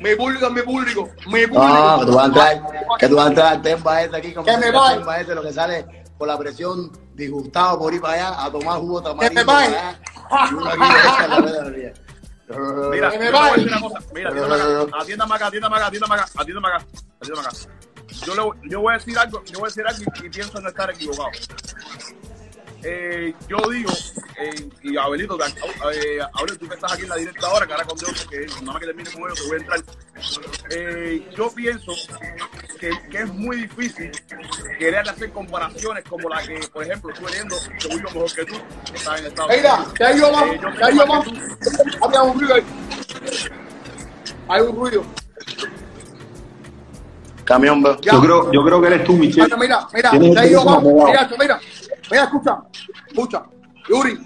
Mi 0.00 0.14
público 0.14 0.50
mi 0.50 0.62
público. 0.62 1.08
Mi 1.26 1.46
público. 1.46 1.68
No, 1.68 2.00
que 2.00 2.06
tú 2.06 2.14
vas 2.14 2.24
a 2.24 2.26
entrar, 2.26 2.62
que 2.98 3.08
tú 3.08 3.16
vas 3.16 3.26
a 3.26 3.28
entrar 3.28 3.52
al 3.52 3.62
temba 3.62 4.02
ese 4.02 4.16
aquí, 4.16 4.32
Que 4.32 4.56
me 4.56 4.72
temba 4.72 5.20
ese, 5.20 5.34
lo 5.34 5.42
que 5.42 5.52
sale 5.52 6.04
por 6.16 6.28
la 6.28 6.38
presión, 6.38 6.90
disgustado 7.20 7.78
por 7.78 7.94
ir 7.94 8.00
para 8.00 8.14
allá 8.14 8.44
a 8.44 8.50
tomar 8.50 8.78
jugo 8.80 9.00
Que 9.18 9.30
tamarindo. 9.30 9.78
Mira, 12.90 13.10
me 13.10 13.18
te 13.18 13.30
voy 13.30 13.38
a 13.38 13.40
vaya. 13.40 13.52
decir 13.54 13.68
una 13.68 13.80
cosa. 13.80 14.00
Mira, 14.12 14.30
atiéndame 15.00 15.34
acá, 15.34 15.46
atiéndame 15.46 15.76
acá, 15.76 15.86
atiéndame 15.86 16.14
acá, 16.14 16.26
atiéndame 16.34 16.34
acá, 16.34 16.36
atiéndame 16.40 16.68
acá, 16.68 16.86
atiéndame 17.20 17.46
acá. 17.48 17.56
Yo, 18.26 18.34
le, 18.34 18.68
yo 18.68 18.80
voy 18.80 18.94
a 18.94 18.98
decir 18.98 19.16
algo, 19.18 19.44
yo 19.44 19.60
voy 19.60 19.66
a 19.66 19.70
decir 19.70 19.86
algo 19.86 20.02
y, 20.02 20.26
y 20.26 20.30
pienso 20.30 20.60
no 20.60 20.68
estar 20.68 20.90
equivocado. 20.90 21.30
Eh, 22.82 23.34
yo 23.46 23.58
digo, 23.70 23.92
eh, 24.38 24.68
y 24.82 24.96
Abelito, 24.96 25.38
eh, 25.38 26.18
Abelito, 26.32 26.58
tú 26.58 26.68
que 26.68 26.74
estás 26.74 26.92
aquí 26.92 27.02
en 27.02 27.10
la 27.10 27.16
directa 27.16 27.46
ahora, 27.46 27.66
que 27.66 27.72
ahora 27.72 27.84
con 27.84 27.98
Dios, 27.98 28.26
que 28.28 28.46
nada 28.46 28.62
más 28.72 28.80
que 28.80 28.86
termine 28.86 29.10
con 29.12 29.22
ellos, 29.22 29.38
te 29.40 29.46
voy 29.46 29.56
a 29.56 29.60
entrar. 29.60 29.80
Eh, 30.70 31.28
yo 31.36 31.50
pienso 31.52 31.92
que, 32.78 32.90
que 33.10 33.18
es 33.18 33.32
muy 33.32 33.62
difícil 33.62 34.10
querer 34.78 35.08
hacer 35.08 35.30
comparaciones 35.32 36.04
como 36.08 36.28
la 36.28 36.42
que, 36.42 36.60
por 36.72 36.84
ejemplo, 36.84 37.12
tú 37.14 37.22
viendo, 37.32 37.56
vivo 37.88 38.02
mejor 38.12 38.34
que 38.34 38.44
tú, 38.44 38.54
que 38.90 38.96
estás 38.96 39.20
en 39.20 39.26
Estados 39.26 39.50
Mira, 39.56 39.74
Unidos. 39.74 40.00
hay 40.00 40.18
yo 40.18 40.32
más, 40.32 40.44
Eh, 40.44 40.60
yo 40.62 40.90
yo 40.96 41.06
más. 41.06 41.26
Había 42.02 42.22
un 42.22 42.40
ruido 42.40 42.54
ahí. 42.54 42.62
Hay 44.48 44.60
un 44.62 44.76
ruido. 44.76 45.04
Camión. 47.44 47.82
Ya. 48.02 48.12
Yo 48.12 48.20
creo, 48.20 48.52
yo 48.52 48.64
creo 48.64 48.80
que 48.80 48.86
eres 48.86 49.04
tú, 49.04 49.14
Michelle. 49.14 49.56
Mira, 49.56 49.88
mira, 49.92 50.12
mira. 50.12 50.12
Mira, 50.12 50.44
esto, 51.22 51.36
mira, 51.38 51.60
mira, 52.10 52.24
escucha, 52.24 52.58
escucha. 53.08 53.42
Yuri, 53.88 54.18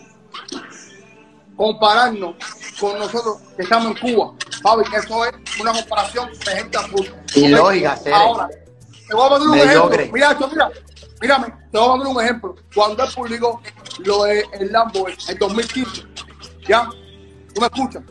compararnos 1.57 2.35
con 2.81 2.99
nosotros 2.99 3.39
que 3.57 3.63
estamos 3.63 3.89
en 3.89 4.15
Cuba, 4.15 4.33
Fabi, 4.63 4.85
eso 4.95 5.25
es 5.25 5.61
una 5.61 5.73
comparación 5.73 6.31
de 6.45 6.51
gente 6.57 6.79
azul. 6.79 7.15
Ilógica, 7.35 7.97
Cere. 7.97 8.15
Ahora, 8.15 8.49
te 8.49 9.15
voy 9.15 9.27
a 9.27 9.29
poner 9.29 9.49
un 9.49 9.57
Mediocre. 9.57 9.95
ejemplo. 10.05 10.13
Mira 10.15 10.31
esto, 10.33 10.49
mira. 10.49 10.71
Mírame, 11.21 11.47
te 11.71 11.79
voy 11.79 11.87
a 11.87 11.91
poner 11.93 12.07
un 12.07 12.23
ejemplo. 12.23 12.57
Cuando 12.75 13.05
él 13.05 13.11
publicó 13.15 13.61
lo 14.01 14.25
de 14.25 14.45
el 14.59 14.73
Lambo 14.73 15.07
en 15.09 15.39
2015, 15.39 16.03
¿ya? 16.67 16.89
¿Tú 17.55 17.61
me 17.61 17.67
escuchas? 17.67 18.03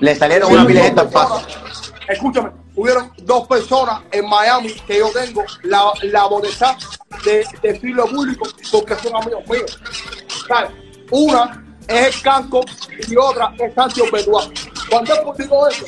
Le 0.00 0.14
salieron 0.14 0.52
una 0.52 0.66
pila 0.66 0.80
de 0.80 0.86
gente 0.86 1.00
al 1.00 1.10
paso. 1.10 1.42
Escúchame, 2.08 2.50
hubieron 2.74 3.12
dos 3.18 3.46
personas 3.46 4.00
en 4.12 4.26
Miami 4.28 4.72
que 4.86 4.98
yo 4.98 5.10
tengo 5.10 5.44
la, 5.64 5.92
la 6.04 6.26
voluntad 6.26 6.76
de 7.24 7.44
decirlo 7.62 8.06
público 8.06 8.46
porque 8.72 8.94
son 8.96 9.16
amigos 9.16 9.46
míos. 9.48 9.78
Una 11.10 11.64
es 11.88 12.16
el 12.16 12.22
Canco 12.22 12.64
y 13.08 13.16
otra 13.16 13.52
es 13.58 13.74
Sancho 13.74 14.04
Bedua. 14.12 14.48
Cuando 14.90 15.14
él 15.14 15.20
publicó 15.24 15.68
eso, 15.68 15.84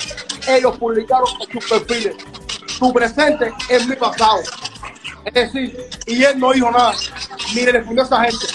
ellos 0.49 0.77
publicaron 0.79 1.29
en 1.41 1.61
sus 1.61 1.71
perfiles. 1.71 2.17
Tu 2.79 2.93
presente 2.93 3.53
es 3.69 3.87
mi 3.87 3.95
pasado. 3.97 4.41
Es 5.27 5.35
decir, 5.35 5.91
y 6.07 6.25
él 6.25 6.39
no 6.39 6.53
dijo 6.53 6.71
nada, 6.71 6.95
ni 7.55 7.63
le 7.63 7.73
respondió 7.73 8.03
a 8.03 8.07
esa 8.07 8.25
gente. 8.25 8.47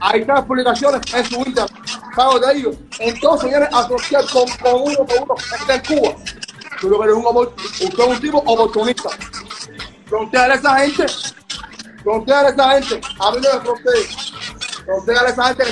Ahí 0.00 0.20
están 0.20 0.36
las 0.36 0.44
publicaciones 0.46 1.14
en 1.14 1.24
su 1.26 1.36
Instagram, 1.36 1.84
¿sabes 2.16 2.40
de 2.40 2.58
ellos? 2.58 2.76
Entonces 2.98 3.50
viene 3.50 3.66
a 3.70 3.78
asociar 3.78 4.24
con, 4.32 4.48
con 4.58 4.82
uno, 4.82 4.96
con 4.96 5.22
uno, 5.22 5.34
está 5.60 5.74
en 5.74 5.82
Cuba. 5.82 6.14
Tú 6.80 6.88
lo 6.88 7.04
eres 7.04 7.14
un, 7.14 7.26
usted 7.26 7.86
es 7.86 7.98
un 7.98 8.20
tipo 8.20 8.38
oportunista. 8.38 9.10
Frontear 10.06 10.50
a 10.50 10.54
esa 10.54 10.78
gente, 10.78 11.06
frontear 12.02 12.46
a 12.46 12.48
esa 12.48 12.70
gente, 12.72 13.00
a 13.20 13.30
mí 13.30 13.38
no 13.42 13.74
me 14.90 15.02
frontee. 15.02 15.14
Frontear 15.14 15.26
a 15.26 15.28
esa 15.28 15.44
gente 15.44 15.62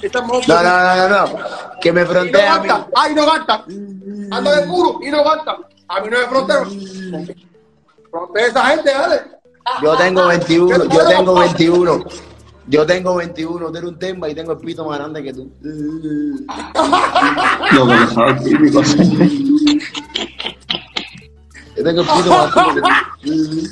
que 0.00 0.06
está 0.06 0.22
mejor 0.22 0.40
que 0.40 0.48
No, 0.48 0.62
no, 0.62 0.70
no, 0.78 1.08
no, 1.08 1.26
no. 1.26 1.80
Que 1.80 1.92
me 1.92 2.00
Y 2.00 2.04
no 2.04 2.10
frontea 2.10 2.54
a 2.54 2.60
mí. 2.60 2.68
ay, 2.94 3.14
no 3.14 3.26
gastan. 3.26 3.64
Anda 4.30 4.60
de 4.60 4.66
puro 4.66 4.98
y 5.02 5.10
no 5.10 5.24
gastan. 5.24 5.56
A 5.88 6.00
mí 6.00 6.08
no 6.10 6.18
me 6.18 6.26
fronteo. 6.26 6.64
Frontea 8.10 8.44
a 8.44 8.48
esa 8.48 8.66
gente, 8.66 8.90
dale. 8.90 9.22
Yo 9.82 9.96
tengo 9.96 10.26
21, 10.26 10.84
yo 10.84 11.06
tengo 11.08 11.34
21. 11.34 12.04
Yo 12.66 12.86
tengo 12.86 13.14
21, 13.16 13.72
tengo 13.72 13.88
un 13.88 13.98
temba 13.98 14.28
y 14.28 14.34
tengo 14.34 14.52
el 14.52 14.58
pito 14.58 14.86
más 14.86 14.98
grande 14.98 15.22
que 15.22 15.34
tú. 15.34 15.52
Lo 17.72 17.86
que 17.86 17.96
típico. 18.44 18.82
Yo 21.76 21.84
tengo 21.84 22.00
el 22.00 22.06
pito 22.06 22.30
más 22.30 22.54
grande 22.54 22.82
que 23.22 23.28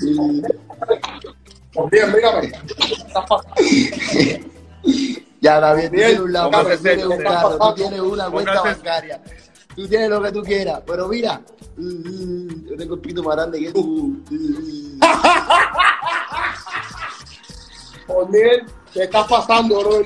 tú. 0.06 0.42
Pues 1.72 1.90
bien, 1.90 2.12
mírame. 2.12 2.52
Estás. 4.84 5.22
Ya, 5.40 5.58
David, 5.58 5.88
tú 5.88 5.96
tienes 5.96 6.20
un 6.20 6.32
lado, 6.32 6.50
tú 6.50 6.82
tienes 6.82 7.04
un 7.04 7.18
carro, 7.22 7.58
tú 7.58 7.74
tienes 7.74 8.00
una 8.00 8.30
cuenta 8.30 8.62
bancaria, 8.62 9.20
tú 9.74 9.88
tienes 9.88 10.08
lo 10.08 10.22
que 10.22 10.30
tú 10.30 10.42
quieras, 10.42 10.80
pero 10.86 11.08
mira, 11.08 11.40
yo 11.76 12.76
tengo 12.76 12.94
el 12.94 13.00
pito 13.00 13.24
más 13.24 13.34
grande 13.34 13.58
que 13.58 13.72
tú. 13.72 14.22
Por 18.06 18.30
bien, 18.30 18.66
¿qué 18.92 19.02
está 19.02 19.26
pasando, 19.26 19.80
bro? 19.80 20.04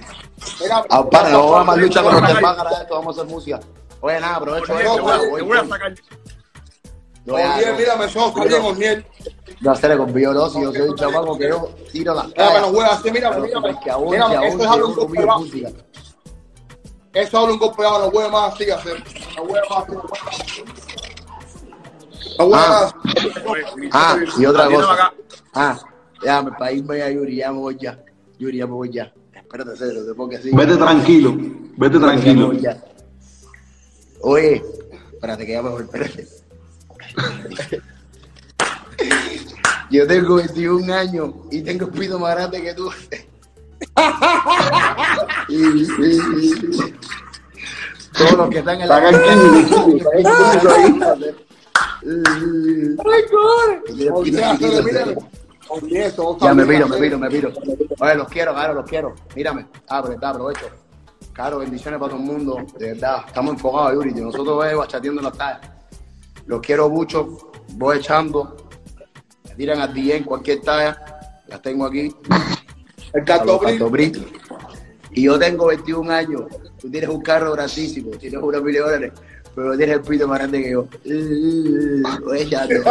Mira, 0.61 0.85
Ah, 0.89 1.05
para, 1.05 1.31
no 1.31 1.51
vamos 1.51 1.61
a 1.61 1.65
más 1.65 1.79
lucha 1.79 2.03
con 2.03 2.15
los 2.15 2.31
esto 2.31 2.95
vamos 2.95 3.19
a 3.19 3.21
hacer 3.21 3.33
música. 3.33 3.61
Oye, 4.01 4.21
nada, 4.21 4.37
aprovecho 4.37 4.67
te 4.67 4.73
voy 4.73 4.85
voy 4.85 5.41
te 5.41 5.43
voy 5.43 5.95
a 7.27 7.33
con- 7.33 7.41
sacar. 7.41 7.55
voy 7.57 7.65
a- 7.65 7.67
Bien, 7.67 7.77
mírame, 7.77 8.09
sos 8.09 8.35
bien, 8.35 8.63
Orniel. 8.63 9.07
No 9.61 9.71
hacer 9.71 9.97
con 9.97 10.13
biolosis, 10.13 10.61
yo 10.63 10.73
soy 10.73 10.81
un 10.89 10.97
chamaco 10.97 11.39
que 11.39 11.49
yo 11.49 11.71
tiro 11.93 12.15
las 12.15 12.27
Mírame, 12.29 12.61
no 12.61 12.67
juegas 12.69 12.93
así, 12.93 13.03
que 13.05 13.13
Mírame, 13.13 13.37
aún, 13.37 14.15
esto 14.15 14.63
es 14.63 14.67
algo 14.71 14.71
aún 14.71 14.83
un 14.83 14.95
golpe 14.95 15.01
conmigo 15.01 15.27
bajo. 15.27 15.41
música. 15.41 15.71
Eso 17.15 17.39
habla 17.39 17.53
un 17.55 17.59
golpe 17.59 17.83
bajo, 17.83 17.99
no 18.01 18.11
juegues 18.11 18.33
más 18.33 18.53
así, 18.55 18.71
hacer. 18.71 19.05
No 19.37 19.45
juegues 19.45 19.71
más 19.71 19.85
así. 20.29 20.65
No 22.39 22.45
Ah. 22.55 22.93
más. 22.93 22.95
Ah, 23.93 24.17
y 24.39 24.47
otra 24.47 24.67
cosa. 24.67 25.13
Ah, 25.55 25.79
déjame 26.21 26.51
para 26.53 26.73
irme 26.73 27.03
a 27.03 27.11
Yuri, 27.11 27.37
ya 27.37 27.53
me 27.53 27.59
voy 27.59 27.79
ya. 27.81 27.99
Yuri, 28.39 28.59
ya 28.59 28.67
me 28.67 28.73
voy 28.75 28.93
ya. 28.93 29.13
Espérate, 29.35 29.71
cero, 29.79 30.01
te 30.07 30.15
pongo 30.15 30.37
así. 30.37 30.51
Vete 30.53 30.77
tranquilo, 30.77 31.35
vete 31.79 31.99
me 31.99 32.07
tranquilo. 32.07 32.53
Oye, 34.21 34.63
espérate 35.15 35.47
que 35.47 35.53
ya 35.53 35.63
me 35.63 35.71
voy, 35.71 35.83
espérate. 35.85 36.27
Yo 39.91 40.07
tengo 40.07 40.37
21 40.37 40.95
años 40.95 41.31
y 41.51 41.63
tengo 41.63 41.87
el 41.87 41.93
pito 41.93 42.19
más 42.19 42.35
grande 42.35 42.63
que 42.63 42.75
tú. 42.75 42.91
Todos 48.17 48.33
los 48.33 48.51
que 48.51 48.59
están 48.59 48.81
en 48.81 48.89
la 48.89 49.11
Está 49.11 49.23
eso, 55.91 56.39
Ya 56.41 56.55
me 56.55 56.65
piro, 56.65 56.89
me 56.89 56.99
piro, 56.99 57.19
me 57.19 57.29
piro. 57.31 57.53
Oye, 57.99 58.15
los 58.15 58.29
quiero, 58.29 58.55
claro, 58.55 58.75
los 58.75 58.89
quiero. 58.89 59.15
Mírame, 59.35 59.67
abre, 59.89 60.17
te 60.17 60.27
aprovecho. 60.27 60.67
Claro, 61.33 61.59
bendiciones 61.59 62.01
para 62.01 62.13
todo 62.13 62.21
el 62.21 62.27
mundo. 62.27 62.65
De 62.79 62.93
verdad, 62.93 63.25
estamos 63.27 63.55
enfocados, 63.55 63.95
Yuri. 63.95 64.15
Nosotros 64.15 64.65
eh, 64.67 64.75
bachateando 64.75 65.23
las 65.23 65.37
tallas. 65.37 65.76
Los 66.47 66.61
quiero 66.61 66.89
mucho. 66.89 67.53
Voy 67.75 67.99
echando. 67.99 68.57
Me 69.49 69.55
tiran 69.55 69.81
al 69.81 69.93
DM 69.93 70.25
cualquier 70.25 70.61
talla. 70.61 71.03
Las 71.49 71.61
tengo 71.63 71.87
aquí. 71.87 72.15
El. 73.13 73.25
Catobril. 73.25 74.27
Y 75.13 75.23
yo 75.23 75.39
tengo 75.39 75.67
21 75.67 76.11
años. 76.11 76.43
Tú 76.81 76.91
tienes 76.91 77.09
un 77.09 77.23
carro 77.23 77.53
grandísimo. 77.53 78.11
Tienes 78.13 78.41
una 78.43 78.61
mil 78.61 78.77
dólares. 78.77 79.13
Pero 79.55 79.77
tienes 79.77 79.97
el 79.97 80.03
pito 80.03 80.29
más 80.29 80.39
grande 80.39 80.63
que 80.63 80.71
yo. 80.71 80.87
Oye, 82.27 82.43
échate. 82.43 82.83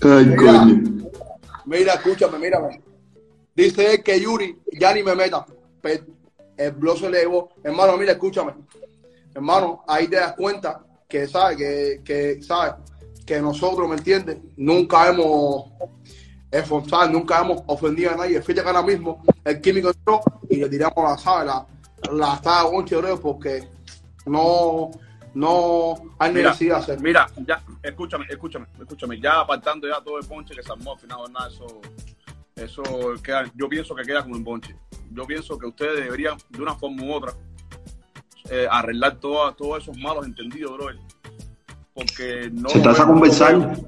Ay, 0.00 0.36
coño. 0.36 1.10
Mira, 1.66 1.94
escúchame, 1.94 2.38
mírame. 2.38 2.80
Dice 3.54 4.02
que 4.02 4.20
Yuri 4.20 4.58
ya 4.78 4.94
ni 4.94 5.02
me 5.02 5.14
meta. 5.14 5.46
El 6.56 6.72
blog 6.72 6.98
se 6.98 7.10
le 7.10 7.20
llevó. 7.20 7.50
Hermano, 7.62 7.96
mira, 7.96 8.12
escúchame. 8.12 8.52
Hermano, 9.34 9.84
ahí 9.86 10.08
te 10.08 10.16
das 10.16 10.34
cuenta 10.34 10.84
que, 11.08 11.26
¿sabes? 11.26 11.56
Que, 11.56 12.00
que, 12.04 12.42
¿sabes? 12.42 12.74
Que 13.26 13.40
nosotros, 13.40 13.88
¿me 13.88 13.96
entiendes? 13.96 14.38
Nunca 14.56 15.08
hemos 15.08 15.72
esforzado, 16.50 17.10
nunca 17.10 17.40
hemos 17.40 17.62
ofendido 17.66 18.12
a 18.12 18.16
nadie. 18.16 18.40
Fíjate 18.40 18.62
que 18.62 18.68
ahora 18.68 18.82
mismo 18.82 19.22
el 19.44 19.60
químico 19.60 19.88
entró 19.88 20.20
y 20.48 20.56
le 20.56 20.68
tiramos 20.68 20.96
la, 20.98 21.18
¿sabes? 21.18 21.46
La, 21.46 21.66
la 22.12 22.34
estaba 22.34 22.70
porque 23.20 23.68
no, 24.26 24.90
no 25.34 25.94
hay 26.18 26.32
Mira, 26.32 26.50
necesidad 26.50 26.76
de 26.76 26.82
hacerlo. 26.82 27.02
mira, 27.02 27.26
ya, 27.46 27.62
escúchame, 27.82 28.26
escúchame, 28.28 28.66
escúchame. 28.78 29.20
Ya 29.20 29.40
apartando 29.40 29.88
ya 29.88 30.00
todo 30.02 30.18
el 30.18 30.26
ponche 30.26 30.54
que 30.54 30.62
se 30.62 30.70
armó 30.72 30.92
al 30.92 30.98
final, 31.00 31.18
nada, 31.32 31.48
eso, 31.48 31.66
eso 32.56 32.82
queda, 33.22 33.50
yo 33.54 33.68
pienso 33.68 33.94
que 33.94 34.04
queda 34.04 34.22
como 34.22 34.36
un 34.36 34.44
ponche. 34.44 34.76
Yo 35.10 35.26
pienso 35.26 35.58
que 35.58 35.66
ustedes 35.66 36.04
deberían, 36.04 36.36
de 36.50 36.62
una 36.62 36.74
forma 36.74 37.02
u 37.02 37.12
otra, 37.12 37.32
eh, 38.50 38.66
arreglar 38.70 39.18
todo- 39.18 39.52
todos 39.54 39.82
esos 39.82 39.96
malos 39.98 40.26
entendidos, 40.26 40.72
bro. 40.76 40.86
Porque 41.92 42.50
no 42.52 42.68
Se 42.68 42.78
lo 42.78 42.90
está 42.90 43.02
a 43.02 43.04
veo- 43.04 43.06
conversar. 43.14 43.78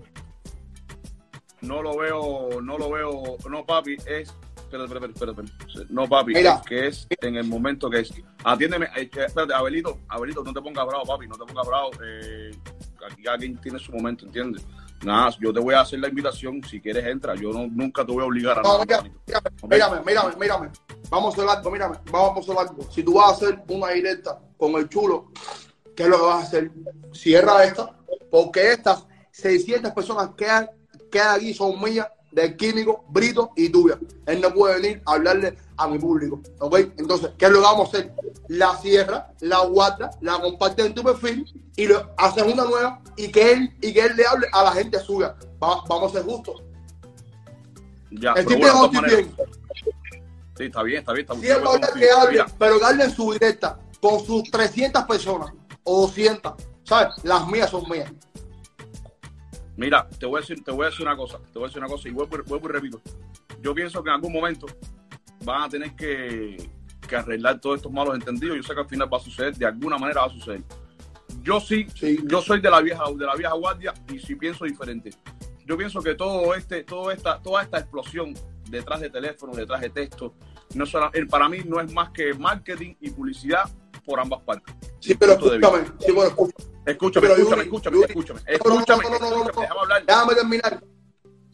no 1.61 1.83
lo 1.83 1.97
veo, 1.97 2.61
no 2.63 2.79
lo 2.79 2.91
veo, 2.91 3.37
no 3.51 3.65
papi, 3.67 3.95
es, 4.07 4.33
espérate, 4.57 4.85
espérate, 4.85 5.13
espérate, 5.13 5.43
espérate. 5.43 5.93
no 5.93 6.09
papi, 6.09 6.35
Mira. 6.35 6.55
es 6.55 6.67
que 6.67 6.87
es 6.87 7.07
en 7.21 7.37
el 7.37 7.45
momento 7.47 7.91
que 7.91 8.01
es, 8.01 8.13
atiéndeme, 8.45 8.89
espérate, 8.97 9.53
Abelito, 9.55 10.01
Abelito, 10.09 10.43
no 10.45 10.53
te 10.53 10.61
pongas 10.61 10.87
bravo, 10.87 11.05
papi, 11.05 11.27
no 11.27 11.37
te 11.37 11.45
pongas 11.45 11.67
bravo, 11.67 11.91
eh, 12.05 12.51
aquí 13.11 13.23
cada 13.23 13.39
quien 13.39 13.57
tiene 13.61 13.79
su 13.79 13.93
momento, 13.93 14.27
¿entiendes? 14.27 14.65
Nada, 15.05 15.37
yo 15.41 15.53
te 15.53 15.61
voy 15.61 15.75
a 15.75 15.81
hacer 15.81 15.99
la 16.01 16.09
invitación, 16.09 16.63
si 16.65 16.81
quieres 16.81 17.05
entra, 17.07 17.35
yo 17.35 17.53
no, 17.53 17.67
nunca 17.67 18.05
te 18.05 18.13
voy 18.13 18.23
a 18.23 18.27
obligar 18.27 18.59
a 18.59 18.63
No, 18.63 18.85
nada. 18.85 19.03
mírame, 19.05 19.51
mírame, 19.69 20.01
mírame, 20.05 20.37
mírame. 20.37 20.71
Vamos 21.11 21.33
a 21.39 21.43
hacer 21.43 21.57
algo, 21.57 21.71
mírame, 21.71 21.97
vamos 22.11 22.37
a 22.37 22.41
hacer 22.41 22.69
algo. 22.69 22.91
Si 22.91 23.03
tú 23.03 23.15
vas 23.15 23.29
a 23.29 23.33
hacer 23.35 23.63
una 23.69 23.89
directa 23.91 24.39
con 24.57 24.75
el 24.75 24.89
chulo, 24.89 25.31
¿qué 25.95 26.05
es 26.05 26.09
lo 26.09 26.19
que 26.19 26.25
vas 26.25 26.45
a 26.45 26.47
hacer? 26.47 26.71
Cierra 27.13 27.65
esta, 27.65 27.95
porque 28.31 28.73
estas 28.73 29.07
600 29.33 29.93
personas 29.93 30.31
que 30.37 30.47
hay, 30.47 30.67
que 31.11 31.21
hay 31.21 31.37
aquí 31.37 31.55
son 31.55 31.81
mías, 31.81 32.09
del 32.37 32.55
químico, 32.55 33.03
Brito 33.09 33.51
y 33.57 33.71
tuya. 33.71 33.99
Él 34.27 34.43
no 34.43 34.53
puede 34.53 34.79
venir 34.79 35.03
a 35.07 35.15
hablarle 35.15 35.57
a 35.79 35.89
mi 35.89 35.99
público, 35.99 36.39
¿ok? 36.59 36.79
Entonces, 36.99 37.31
¿qué 37.39 37.47
es 37.47 37.51
lo 37.51 37.59
que 37.61 37.65
vamos 37.65 37.87
a 37.87 37.97
hacer? 37.97 38.13
La 38.49 38.77
cierra, 38.77 39.33
la 39.41 39.61
guarda, 39.61 40.11
la 40.21 40.39
comparte 40.39 40.85
en 40.85 40.95
tu 40.95 41.03
perfil 41.03 41.47
y 41.77 41.87
lo 41.87 42.11
haces 42.19 42.43
una 42.45 42.65
nueva 42.67 43.01
y 43.17 43.33
que 43.33 43.53
él, 43.53 43.75
y 43.81 43.91
que 43.95 44.01
él 44.01 44.17
le 44.17 44.27
hable 44.27 44.47
a 44.53 44.65
la 44.65 44.73
gente 44.73 45.01
suya. 45.01 45.35
Va- 45.63 45.83
vamos 45.89 46.11
a 46.15 46.19
ser 46.19 46.25
justos. 46.27 46.63
Ya, 48.11 48.35
bien. 49.01 49.35
sí, 50.59 50.65
está 50.65 50.83
bien, 50.83 50.99
está 51.01 51.13
bien, 51.15 51.25
está 51.25 51.35
que 51.95 52.11
hable, 52.11 52.45
pero 52.59 52.85
hable 52.85 53.05
en 53.05 53.11
su 53.11 53.33
directa 53.33 53.79
con 54.01 54.21
sus 54.25 54.43
300 54.51 55.05
personas 55.05 55.53
o 55.85 56.03
200, 56.03 56.53
¿sabes? 56.85 57.15
Las 57.25 57.49
mías 57.49 57.71
son 57.71 57.89
mías. 57.89 58.13
Mira, 59.77 60.09
te 60.09 60.27
voy 60.27 60.39
a 60.39 60.41
decir, 60.41 60.63
te 60.65 60.71
voy 60.71 60.87
a 60.87 60.91
decir 60.91 61.07
una 61.07 61.17
cosa, 61.17 61.39
te 61.53 61.59
voy 61.59 61.65
a 61.65 61.67
decir 61.67 61.79
una 61.83 61.89
cosa 61.91 62.09
y 62.09 62.13
vuelvo, 62.13 62.39
vuelvo 62.47 62.69
y 62.69 62.73
repito. 62.73 63.01
Yo 63.63 63.75
pienso 63.75 64.03
que 64.03 64.09
en 64.11 64.15
algún 64.15 64.33
momento 64.33 64.67
van 65.45 65.63
a 65.63 65.69
tener 65.69 65.95
que, 65.95 66.71
que 67.07 67.17
arreglar 67.17 67.61
todos 67.61 67.77
estos 67.77 67.93
malos 67.93 68.15
entendidos. 68.15 68.57
Yo 68.57 68.63
sé 68.63 68.75
que 68.75 68.81
al 68.81 68.89
final 68.89 69.13
va 69.13 69.19
a 69.19 69.21
suceder, 69.21 69.55
de 69.55 69.67
alguna 69.67 69.99
manera 69.99 70.23
va 70.23 70.27
a 70.29 70.31
suceder. 70.31 70.63
Yo 71.43 71.61
sí, 71.61 71.87
Sí. 71.95 72.19
yo 72.25 72.41
soy 72.41 72.61
de 72.61 72.71
la 72.71 72.81
vieja, 72.81 73.05
de 73.17 73.27
la 73.27 73.35
vieja 73.37 73.53
guardia 73.55 73.93
y 74.13 74.19
sí 74.19 74.35
pienso 74.35 74.65
diferente. 74.65 75.11
Yo 75.67 75.77
pienso 75.77 76.01
que 76.01 76.15
todo 76.15 76.55
este, 76.55 76.83
todo 76.85 77.11
esta, 77.11 77.41
toda 77.43 77.63
esta 77.63 77.79
explosión 77.79 78.35
detrás 78.71 79.01
de 79.01 79.11
teléfono, 79.11 79.53
detrás 79.55 79.81
de 79.81 79.91
texto, 79.91 80.35
no 80.75 80.85
el- 81.13 81.29
para 81.29 81.49
mí 81.49 81.59
no 81.67 81.81
es 81.81 81.93
más 81.93 82.11
que 82.11 82.35
marketing 82.35 82.95
y 83.01 83.11
publicidad 83.11 83.65
por 84.07 84.21
ambas 84.21 84.41
partes. 84.43 84.75
Sí, 85.01 85.15
pero 85.15 85.33
escúchame, 85.33 85.85
sí, 85.99 86.07
pero 86.07 86.25
escúchame. 86.25 86.77
Escúchame, 86.87 87.27
Pero, 87.27 87.35
escúchame, 87.35 87.57
Yuri, 87.57 87.63
escúchame, 87.63 87.97
Yuri, 87.97 88.07
escúchame, 88.09 88.41
no, 88.41 88.47
no, 88.47 88.75
no, 88.75 88.81
escúchame, 88.81 89.03
no, 89.03 89.11
no, 89.11 89.19
no, 89.19 89.31
no, 89.31 89.37
escúchame, 89.37 89.67
déjame 89.67 89.81
hablar. 89.81 90.07
Déjame 90.07 90.35
terminar. 90.37 90.85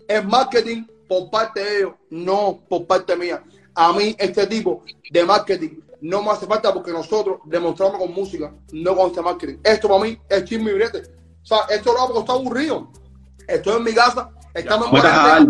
Es 0.06 0.24
marketing 0.26 0.84
por 1.08 1.30
parte 1.30 1.60
de 1.64 1.78
ellos, 1.78 1.94
no 2.10 2.60
por 2.68 2.86
parte 2.86 3.16
mía. 3.16 3.42
A 3.74 3.94
mí, 3.94 4.14
este 4.18 4.46
tipo 4.46 4.84
de 5.10 5.24
marketing 5.24 5.80
no 6.02 6.22
me 6.22 6.30
hace 6.32 6.46
falta 6.46 6.74
porque 6.74 6.92
nosotros 6.92 7.38
demostramos 7.46 7.96
con 7.96 8.12
música, 8.12 8.52
no 8.72 8.94
con 8.94 9.06
este 9.06 9.22
marketing. 9.22 9.56
Esto 9.64 9.88
para 9.88 10.02
mí 10.02 10.18
es 10.28 10.44
chisme 10.44 10.70
y 10.70 10.74
brete. 10.74 10.98
O 11.42 11.46
sea, 11.46 11.60
esto 11.70 11.92
lo 11.92 11.98
hago 11.98 12.08
porque 12.08 12.20
está 12.20 12.32
aburrido. 12.34 12.92
Estoy 13.48 13.76
en 13.78 13.84
mi 13.84 13.94
casa, 13.94 14.28
estamos 14.52 14.88
en 14.92 15.02
dar. 15.02 15.46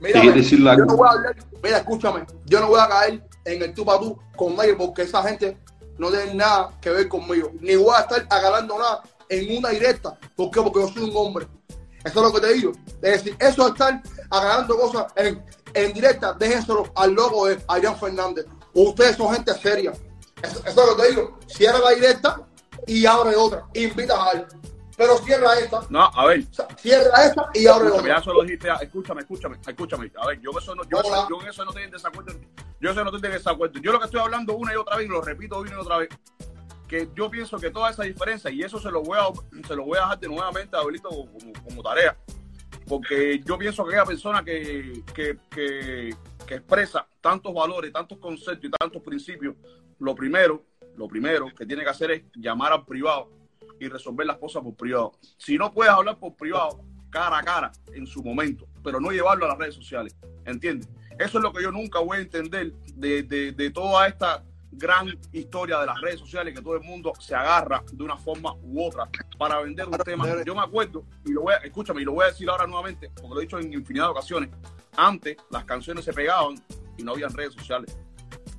Mira, 0.00 0.24
yo 0.24 0.86
no 0.86 0.96
voy 0.96 1.08
a 1.08 1.10
hablar, 1.10 1.36
mira, 1.62 1.76
escúchame, 1.76 2.24
yo 2.46 2.60
no 2.60 2.68
voy 2.68 2.80
a 2.80 2.88
caer 2.88 3.29
en 3.44 3.62
el 3.62 3.74
tú 3.74 3.84
para 3.84 4.00
tú 4.00 4.18
con 4.36 4.56
nadie 4.56 4.74
porque 4.74 5.02
esa 5.02 5.22
gente 5.22 5.56
no 5.98 6.10
tiene 6.10 6.34
nada 6.34 6.78
que 6.80 6.90
ver 6.90 7.08
conmigo. 7.08 7.50
Ni 7.60 7.76
voy 7.76 7.94
a 7.94 8.00
estar 8.00 8.26
agarrando 8.30 8.78
nada 8.78 9.02
en 9.28 9.58
una 9.58 9.70
directa. 9.70 10.18
¿Por 10.36 10.50
qué? 10.50 10.60
Porque 10.62 10.80
yo 10.80 10.88
soy 10.88 11.10
un 11.10 11.16
hombre. 11.16 11.46
Eso 12.04 12.26
es 12.26 12.32
lo 12.32 12.32
que 12.32 12.40
te 12.46 12.52
digo. 12.54 12.72
Es 13.02 13.22
decir, 13.24 13.36
eso 13.38 13.64
de 13.64 13.70
estar 13.70 14.02
agarrando 14.30 14.76
cosas 14.78 15.06
en, 15.16 15.44
en 15.74 15.92
directa, 15.92 16.32
déjenselo 16.32 16.90
al 16.94 17.12
loco 17.12 17.46
de 17.46 17.62
Adrián 17.68 17.98
Fernández. 17.98 18.46
Ustedes 18.72 19.16
son 19.16 19.34
gente 19.34 19.52
seria. 19.54 19.92
Eso, 20.42 20.60
eso 20.60 20.68
es 20.68 20.76
lo 20.76 20.96
que 20.96 21.02
te 21.02 21.08
digo. 21.10 21.38
Cierra 21.46 21.78
la 21.78 21.90
directa 21.90 22.40
y 22.86 23.04
abre 23.04 23.36
otra. 23.36 23.66
Invita 23.74 24.16
a 24.16 24.30
alguien. 24.30 24.48
Pero 24.96 25.16
cierra 25.18 25.58
esta, 25.58 25.80
No, 25.88 26.04
a 26.04 26.26
ver, 26.26 26.44
cierra 26.76 27.24
esta 27.24 27.48
y 27.54 27.66
abre 27.66 27.86
escúchame, 27.86 28.08
ya 28.08 28.18
otra. 28.18 28.18
eso 28.18 28.32
lo 28.34 28.42
dijiste, 28.42 28.66
ya, 28.66 28.74
escúchame, 28.74 29.20
escúchame, 29.22 29.58
escúchame. 29.66 30.12
A 30.14 30.26
ver, 30.26 30.40
yo, 30.40 30.50
eso 30.58 30.74
no, 30.74 30.82
yo, 30.84 31.00
yo 31.02 31.40
en 31.40 31.48
eso 31.48 31.64
no 31.64 31.70
estoy 31.70 31.84
en 31.84 31.90
desacuerdo. 31.90 32.32
Yo 32.80 32.90
eso 32.90 33.04
no 33.04 33.10
estoy 33.14 33.28
en 33.28 33.36
desacuerdo. 33.36 33.78
Yo 33.80 33.92
lo 33.92 33.98
que 33.98 34.06
estoy 34.06 34.20
hablando 34.20 34.56
una 34.56 34.72
y 34.72 34.76
otra 34.76 34.96
vez, 34.96 35.06
y 35.06 35.10
lo 35.10 35.20
repito 35.20 35.60
una 35.60 35.70
y 35.70 35.74
otra 35.74 35.98
vez, 35.98 36.08
que 36.88 37.08
yo 37.14 37.30
pienso 37.30 37.58
que 37.58 37.70
toda 37.70 37.90
esa 37.90 38.02
diferencia, 38.04 38.50
y 38.50 38.62
eso 38.62 38.80
se 38.80 38.90
lo 38.90 39.02
voy 39.02 39.18
a, 39.18 39.66
se 39.66 39.76
lo 39.76 39.84
voy 39.84 39.98
a 39.98 40.02
dejar 40.02 40.18
de 40.18 40.28
nuevamente 40.28 40.76
a 40.76 40.80
Abelito 40.80 41.08
como, 41.08 41.52
como 41.62 41.82
tarea, 41.82 42.16
porque 42.88 43.40
yo 43.44 43.58
pienso 43.58 43.84
que 43.84 43.90
aquella 43.90 44.06
persona 44.06 44.42
que, 44.42 45.04
que, 45.14 45.38
que, 45.50 46.16
que 46.46 46.54
expresa 46.54 47.06
tantos 47.20 47.54
valores, 47.54 47.92
tantos 47.92 48.18
conceptos 48.18 48.64
y 48.64 48.70
tantos 48.70 49.02
principios, 49.02 49.54
lo 50.00 50.14
primero, 50.14 50.64
lo 50.96 51.06
primero 51.06 51.46
que 51.54 51.66
tiene 51.66 51.84
que 51.84 51.90
hacer 51.90 52.10
es 52.10 52.22
llamar 52.34 52.72
al 52.72 52.84
privado 52.84 53.30
y 53.78 53.88
resolver 53.88 54.26
las 54.26 54.38
cosas 54.38 54.62
por 54.62 54.74
privado. 54.74 55.12
Si 55.36 55.56
no 55.56 55.72
puedes 55.72 55.92
hablar 55.92 56.18
por 56.18 56.34
privado, 56.34 56.80
cara 57.10 57.38
a 57.38 57.42
cara, 57.42 57.72
en 57.92 58.06
su 58.06 58.22
momento, 58.24 58.66
pero 58.82 58.98
no 59.00 59.12
llevarlo 59.12 59.44
a 59.44 59.48
las 59.50 59.58
redes 59.58 59.74
sociales, 59.74 60.16
¿entiendes? 60.44 60.88
Eso 61.20 61.38
es 61.38 61.44
lo 61.44 61.52
que 61.52 61.62
yo 61.62 61.70
nunca 61.70 61.98
voy 62.00 62.18
a 62.18 62.20
entender 62.20 62.72
de, 62.94 63.22
de, 63.22 63.52
de 63.52 63.70
toda 63.70 64.08
esta 64.08 64.42
gran 64.72 65.18
historia 65.32 65.78
de 65.80 65.86
las 65.86 66.00
redes 66.00 66.20
sociales, 66.20 66.54
que 66.54 66.62
todo 66.62 66.76
el 66.76 66.82
mundo 66.82 67.12
se 67.18 67.34
agarra 67.34 67.82
de 67.92 68.02
una 68.02 68.16
forma 68.16 68.54
u 68.62 68.86
otra 68.86 69.08
para 69.36 69.60
vender 69.60 69.86
un 69.86 69.98
tema. 69.98 70.26
Yo 70.44 70.54
me 70.54 70.62
acuerdo, 70.62 71.04
y 71.26 71.32
lo 71.32 71.42
voy 71.42 71.54
a, 71.54 71.56
escúchame, 71.58 72.02
y 72.02 72.04
lo 72.04 72.12
voy 72.12 72.24
a 72.24 72.28
decir 72.28 72.48
ahora 72.48 72.66
nuevamente, 72.66 73.10
porque 73.14 73.28
lo 73.34 73.38
he 73.40 73.42
dicho 73.42 73.58
en 73.58 73.72
infinidad 73.72 74.06
de 74.06 74.10
ocasiones, 74.10 74.50
antes 74.96 75.36
las 75.50 75.64
canciones 75.64 76.04
se 76.04 76.12
pegaban 76.12 76.54
y 76.96 77.02
no 77.02 77.12
habían 77.12 77.32
redes 77.34 77.54
sociales. 77.54 77.98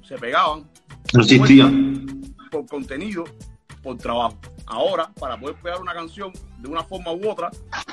Se 0.04 0.18
pegaban 0.18 0.70
No 1.14 1.22
existían. 1.22 2.36
por 2.52 2.68
contenido 2.68 3.24
por 3.82 3.98
trabajo. 3.98 4.38
Ahora, 4.68 5.12
para 5.20 5.40
poder 5.40 5.56
pegar 5.56 5.82
una 5.82 5.94
canción 5.94 6.32
de 6.60 6.70
una 6.70 6.84
forma 6.84 7.12
u 7.14 7.30
otra, 7.30 7.50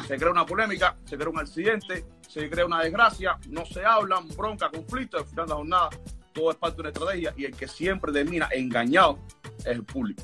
se 0.07 0.17
crea 0.19 0.31
una 0.31 0.45
polémica, 0.45 0.97
se 1.05 1.17
crea 1.17 1.31
un 1.31 1.39
accidente, 1.39 2.05
se 2.29 2.49
crea 2.49 2.67
una 2.67 2.81
desgracia, 2.83 3.37
no 3.49 3.65
se 3.67 3.85
hablan, 3.85 4.29
bronca, 4.37 4.71
conflicto, 4.71 5.19
al 5.19 5.25
final 5.25 5.47
de 5.47 5.51
la 5.51 5.57
jornada, 5.57 5.89
todo 6.33 6.51
es 6.51 6.57
parte 6.57 6.77
de 6.77 6.81
una 6.83 6.91
estrategia 6.91 7.35
y 7.37 7.45
el 7.47 7.57
que 7.57 7.67
siempre 7.67 8.13
termina 8.13 8.49
engañado 8.53 9.19
es 9.59 9.67
el 9.67 9.83
público. 9.83 10.23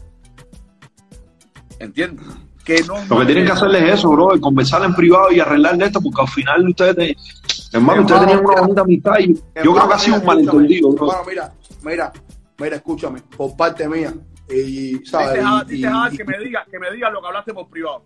¿Entiendes? 1.78 2.24
Que 2.64 2.82
no, 2.84 2.94
Lo 3.08 3.18
que 3.20 3.26
tienen 3.26 3.46
que 3.46 3.52
hacerles 3.52 3.82
es 3.82 3.94
eso, 3.94 4.10
bro, 4.10 4.40
conversar 4.40 4.82
en 4.84 4.94
privado 4.94 5.30
y 5.32 5.40
arreglarle 5.40 5.86
esto, 5.86 6.00
porque 6.00 6.20
al 6.22 6.28
final 6.28 6.68
ustedes, 6.68 7.16
hermano, 7.72 8.02
ustedes 8.02 8.20
tenían 8.20 8.44
una 8.44 8.60
bonita 8.60 8.80
amistad 8.82 9.18
y 9.18 9.34
yo 9.34 9.42
creo 9.74 9.88
que 9.88 9.94
ha 9.94 9.98
sido 9.98 10.16
un 10.20 10.24
malentendido, 10.24 10.92
bro. 10.92 11.08
Hermano, 11.10 11.24
mira, 11.28 11.52
mira, 11.82 12.12
mira, 12.58 12.76
escúchame, 12.76 13.20
por 13.36 13.54
parte 13.56 13.86
mía. 13.88 14.14
Y, 14.48 15.04
¿sabes? 15.04 15.42
Dice 15.66 15.74
Y- 15.74 15.76
dice 15.76 16.14
y- 16.14 16.16
que 16.16 16.24
me 16.24 16.38
diga, 16.38 16.64
que 16.70 16.78
me 16.78 16.90
diga 16.92 17.10
lo 17.10 17.20
que 17.20 17.26
hablaste 17.26 17.52
por 17.52 17.68
privado. 17.68 18.04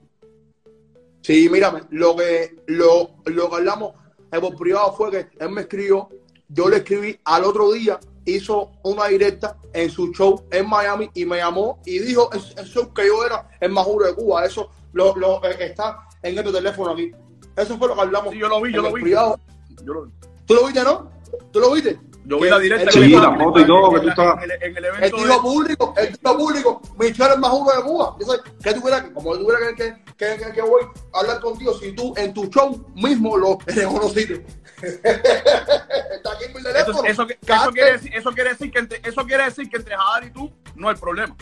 Sí, 1.28 1.46
mírame, 1.50 1.82
lo 1.90 2.16
que, 2.16 2.56
lo, 2.68 3.10
lo 3.26 3.50
que 3.50 3.56
hablamos 3.56 3.92
por 4.30 4.56
privado 4.56 4.94
fue 4.94 5.10
que 5.10 5.28
él 5.38 5.50
me 5.50 5.60
escribió, 5.60 6.08
yo 6.48 6.70
le 6.70 6.78
escribí 6.78 7.20
al 7.26 7.44
otro 7.44 7.70
día, 7.70 8.00
hizo 8.24 8.72
una 8.82 9.08
directa 9.08 9.54
en 9.74 9.90
su 9.90 10.10
show 10.14 10.42
en 10.50 10.66
Miami 10.66 11.10
y 11.12 11.26
me 11.26 11.36
llamó 11.36 11.82
y 11.84 11.98
dijo 11.98 12.30
show 12.64 12.94
que 12.94 13.06
yo 13.08 13.26
era 13.26 13.46
el 13.60 13.70
más 13.72 13.84
duro 13.84 14.06
de 14.06 14.14
Cuba. 14.14 14.46
Eso 14.46 14.70
lo, 14.94 15.14
lo, 15.16 15.44
eh, 15.44 15.54
está 15.66 15.98
en 16.22 16.38
este 16.38 16.50
teléfono 16.50 16.92
aquí. 16.92 17.12
Eso 17.54 17.76
fue 17.76 17.88
lo 17.88 17.94
que 17.94 18.00
hablamos. 18.00 18.32
Sí, 18.32 18.38
yo 18.38 18.48
lo 18.48 18.62
vi, 18.62 18.72
yo 18.72 18.80
lo 18.80 18.94
vi. 18.94 19.02
privado. 19.02 19.38
Yo, 19.84 19.92
lo- 19.92 20.10
¿Tú 20.46 20.54
lo 20.54 20.64
viste, 20.64 20.82
no? 20.82 21.10
¿Tú 21.52 21.60
lo 21.60 21.72
viste? 21.72 22.00
Yo 22.28 22.38
vi 22.40 22.48
la 22.50 22.58
directa. 22.58 22.90
Sí, 22.92 23.08
la 23.08 23.30
mandé 23.30 23.44
foto 23.44 23.60
y 23.60 23.66
todo, 23.66 23.90
que 23.90 23.96
en 23.96 24.00
tú 24.02 24.06
la- 24.06 24.12
estabas- 24.12 24.44
En 24.44 24.50
el, 24.50 24.62
en 24.62 24.76
el 24.76 24.76
El 24.76 24.84
evento 24.84 25.16
de- 25.16 25.38
público, 25.40 25.94
el 25.96 26.12
tipo 26.12 26.36
público, 26.38 26.82
Michelle 26.98 27.32
es 27.32 27.38
más 27.38 27.52
uno 27.52 27.70
de 27.72 27.82
Cuba. 27.82 28.16
Yo 28.20 28.26
sé, 28.26 28.38
que 28.62 29.12
como 29.14 29.36
tú 29.36 29.46
quieras 29.46 29.74
que, 29.76 29.94
que, 30.16 30.36
que, 30.36 30.44
que, 30.44 30.52
que 30.52 30.62
voy 30.62 30.82
a 31.14 31.18
hablar 31.20 31.40
contigo, 31.40 31.72
si 31.78 31.92
tú 31.92 32.12
en 32.16 32.34
tu 32.34 32.46
show 32.48 32.84
mismo 32.94 33.36
lo 33.36 33.58
reconociste. 33.66 34.44
Está 34.82 36.32
aquí 36.32 36.44
en 36.44 36.52
mi 36.54 36.62
teléfono. 36.62 37.02
eso, 37.04 37.26
quiere 37.72 37.92
decir, 37.92 38.14
eso 38.14 38.30
quiere 38.32 38.50
decir 38.50 38.70
que 38.70 38.78
entre, 38.78 39.00
eso 39.04 39.24
quiere 39.26 39.44
decir 39.44 39.68
que 39.68 39.76
entre 39.76 39.96
Jadar 39.96 40.24
y 40.24 40.30
tú 40.30 40.52
no 40.76 40.88
hay 40.88 40.94
problema. 40.96 41.36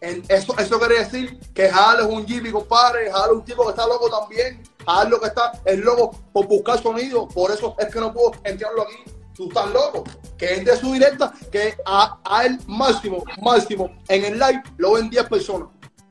En- 0.00 0.22
eso, 0.28 0.54
eso 0.58 0.78
quiere 0.78 0.98
decir 1.00 1.38
que 1.52 1.68
Jal 1.68 2.00
es 2.00 2.06
un 2.06 2.26
Jimmy, 2.26 2.50
compadre. 2.50 3.10
Jal 3.10 3.30
es 3.30 3.36
un 3.36 3.44
tipo 3.44 3.64
que 3.64 3.70
está 3.70 3.86
loco 3.86 4.08
también. 4.08 4.62
Jal 4.86 5.10
lo 5.10 5.20
que 5.20 5.26
está 5.26 5.52
es 5.64 5.78
loco 5.78 6.10
por 6.32 6.46
buscar 6.46 6.80
sonido. 6.82 7.28
Por 7.28 7.50
eso 7.50 7.74
es 7.78 7.92
que 7.92 8.00
no 8.00 8.12
puedo 8.12 8.32
entrarlo 8.44 8.82
aquí. 8.82 8.96
Tú 9.40 9.48
estás 9.48 9.70
loco. 9.72 10.04
Que 10.36 10.56
entre 10.56 10.76
su 10.76 10.92
directa, 10.92 11.32
que 11.50 11.74
a, 11.86 12.18
a 12.26 12.44
él 12.44 12.58
máximo, 12.66 13.24
máximo, 13.40 13.90
en 14.08 14.24
el 14.26 14.34
live 14.38 14.62
lo 14.76 14.92
ven 14.92 15.08
10 15.08 15.26
personas. 15.30 15.68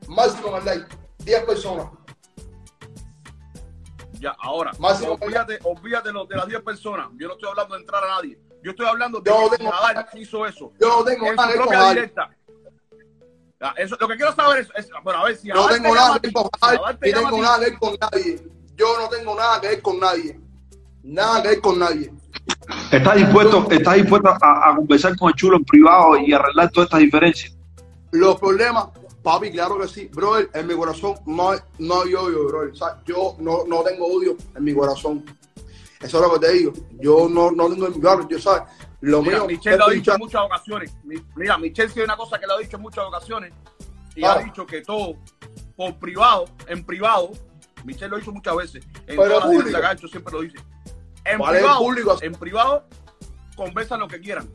Máximo 0.08 0.48
en 0.48 0.56
el 0.56 0.64
live, 0.78 0.88
10 1.18 1.44
personas. 1.44 1.86
Ya, 4.14 4.34
ahora, 4.40 4.72
Máximo- 4.80 5.16
olvídate, 5.20 5.60
olvídate 5.62 6.10
lo- 6.10 6.24
de 6.26 6.34
las 6.34 6.48
10 6.48 6.60
personas. 6.62 7.06
Yo 7.18 7.28
no 7.28 7.34
estoy 7.34 7.50
hablando 7.50 7.74
de 7.76 7.80
entrar 7.82 8.02
a 8.02 8.08
nadie. 8.16 8.36
Yo 8.64 8.72
estoy 8.72 8.86
hablando 8.86 9.20
de 9.20 9.30
Yo 9.30 9.48
que 9.48 9.58
tengo- 9.58 9.72
hizo 10.14 10.44
eso. 10.44 10.72
Yo 10.80 10.88
no 10.88 11.04
tengo 11.04 11.26
en 11.28 11.38
su 11.38 11.52
propia 11.54 11.88
directa. 11.90 12.36
Ya, 13.60 13.74
eso, 13.76 13.96
lo 14.00 14.08
que 14.08 14.16
quiero 14.16 14.34
saber 14.34 14.62
es, 14.62 14.68
es- 14.74 14.90
bueno, 15.04 15.20
a 15.20 15.24
ver 15.26 15.36
si 15.36 15.48
No 15.48 15.68
te 15.68 15.74
tengo 15.74 15.94
nada 15.94 16.18
que 16.18 16.26
ver 16.26 16.34
con 16.34 16.50
ni 17.00 17.12
tengo 17.12 17.42
nada 17.42 17.58
que 17.60 17.64
ver 17.70 17.78
con 17.78 17.96
nadie. 18.00 18.44
Yo 18.74 18.98
no 18.98 19.08
tengo 19.08 19.36
nada 19.36 19.60
que 19.60 19.68
ver 19.68 19.82
con 19.82 20.00
nadie. 20.00 20.40
Nada 21.04 21.42
que 21.42 21.48
ver 21.48 21.60
con 21.60 21.78
nadie. 21.78 22.12
¿Estás 22.90 23.16
dispuesto, 23.16 23.68
estás 23.70 23.94
dispuesto 23.94 24.28
a, 24.28 24.70
a 24.70 24.74
conversar 24.76 25.16
con 25.16 25.28
el 25.28 25.34
chulo 25.34 25.56
en 25.58 25.64
privado 25.64 26.16
y 26.18 26.32
arreglar 26.32 26.70
todas 26.70 26.86
estas 26.88 27.00
diferencias? 27.00 27.56
Los 28.10 28.38
problemas, 28.40 28.88
papi, 29.22 29.52
claro 29.52 29.78
que 29.78 29.86
sí. 29.86 30.08
Brother, 30.12 30.50
en 30.54 30.66
mi 30.66 30.74
corazón 30.74 31.14
no 31.26 31.50
hay, 31.52 31.60
no 31.78 32.02
hay 32.02 32.14
odio, 32.14 32.48
brother. 32.48 32.72
O 32.72 32.74
sea, 32.74 33.00
yo 33.06 33.36
no, 33.38 33.64
no 33.66 33.82
tengo 33.82 34.06
odio 34.06 34.36
en 34.56 34.64
mi 34.64 34.74
corazón. 34.74 35.24
Eso 36.00 36.16
es 36.16 36.28
lo 36.32 36.32
que 36.40 36.46
te 36.46 36.52
digo. 36.54 36.72
Yo 37.00 37.28
no, 37.28 37.52
no 37.52 37.68
tengo 37.68 37.86
en 37.86 37.92
mi 37.94 38.00
corazón. 38.00 38.28
Yo, 38.28 38.38
¿sabes? 38.40 38.62
Lo 39.02 39.22
Mira, 39.22 39.38
mío 39.38 39.46
Michelle 39.46 39.76
lo 39.78 39.86
ha 39.86 39.90
dicho 39.90 40.12
en 40.12 40.18
muchas 40.18 40.42
ocasiones. 40.42 40.92
Mi- 41.04 41.22
Mira, 41.36 41.56
Michelle 41.58 41.92
hay 41.94 42.02
una 42.02 42.16
cosa 42.16 42.38
que 42.40 42.46
lo 42.46 42.54
ha 42.54 42.58
dicho 42.58 42.76
en 42.76 42.82
muchas 42.82 43.04
ocasiones 43.04 43.52
y 44.16 44.24
ha 44.24 44.38
dicho 44.38 44.66
que 44.66 44.82
todo 44.82 45.14
por 45.76 45.94
privado, 45.98 46.46
en 46.66 46.84
privado, 46.84 47.30
Michelle 47.84 48.08
lo 48.08 48.16
ha 48.16 48.18
dicho 48.18 48.32
muchas 48.32 48.56
veces. 48.56 48.84
En 49.06 49.16
Pero 49.16 49.40
todas 49.40 49.70
las 49.70 50.00
siempre 50.10 50.32
lo 50.32 50.40
dice. 50.42 50.58
En 51.24 51.38
¿Cuál 51.38 51.50
es 51.54 51.56
el 51.60 51.64
privado, 51.64 51.78
público? 51.80 52.18
en 52.22 52.32
privado, 52.32 52.84
conversan 53.56 54.00
lo 54.00 54.08
que 54.08 54.20
quieran. 54.20 54.48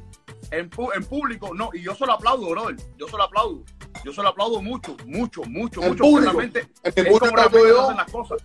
En, 0.52 0.70
en 0.96 1.06
público, 1.06 1.54
no. 1.54 1.70
Y 1.74 1.82
yo 1.82 1.96
solo 1.96 2.14
aplaudo, 2.14 2.50
brother. 2.50 2.76
Yo 2.98 3.08
solo 3.08 3.24
aplaudo. 3.24 3.64
Yo 4.04 4.14
solo 4.14 4.30
aplaudo 4.30 4.62
mucho, 4.62 4.96
mucho, 5.06 5.42
mucho, 5.44 5.82
mucho. 5.82 6.04
público. 6.04 6.32
realmente 6.34 6.60
En 6.84 6.94
mi 6.96 7.02
es 7.02 7.08
público 7.08 7.36
realmente 7.36 7.72
se 7.74 7.80
hacen 7.80 7.98
las 7.98 8.12
cosas. 8.12 8.38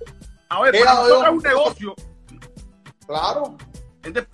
A 0.48 0.62
ver, 0.62 0.72
¿Qué 0.72 0.80
para 0.84 0.94
nosotros 0.94 1.22
es 1.22 1.30
un 1.30 1.42
negocio. 1.42 1.94
Claro. 3.06 3.56
¿entiendes? 4.02 4.26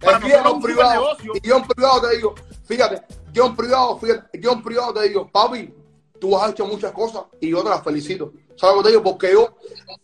Para 0.00 0.18
Es 0.18 0.22
que 0.24 0.28
nosotros 0.30 0.52
un 0.54 0.62
privado, 0.62 0.92
negocio. 0.92 1.32
y 1.42 1.48
yo 1.48 1.56
en 1.56 1.64
privado 1.66 2.00
te 2.02 2.16
digo, 2.16 2.34
fíjate, 2.66 3.02
yo 3.32 3.46
en 3.46 3.56
privado, 3.56 3.98
fíjate, 3.98 4.40
yo 4.40 4.52
en 4.52 4.62
privado 4.62 4.94
te 4.94 5.08
digo, 5.08 5.30
papi, 5.30 5.74
tú 6.20 6.36
has 6.38 6.50
hecho 6.50 6.66
muchas 6.66 6.92
cosas 6.92 7.22
y 7.40 7.50
yo 7.50 7.62
te 7.62 7.70
las 7.70 7.82
felicito. 7.82 8.32
¿Sabes 8.56 8.76
lo 8.76 8.82
que 8.82 8.84
te 8.84 8.90
digo? 8.90 9.02
Porque 9.02 9.32
yo, 9.32 9.56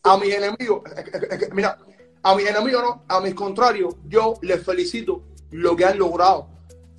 a 0.02 0.16
mis 0.16 0.32
enemigos, 0.34 0.82
es 0.96 1.04
que- 1.04 1.26
es 1.34 1.38
que- 1.38 1.54
mira, 1.54 1.76
a 2.22 2.34
mis 2.34 2.46
enemigos 2.46 2.82
no, 2.82 3.02
a 3.08 3.20
mis 3.20 3.34
contrarios, 3.34 3.94
yo 4.06 4.34
les 4.42 4.64
felicito 4.64 5.22
lo 5.50 5.74
que 5.76 5.84
han 5.84 5.98
logrado. 5.98 6.48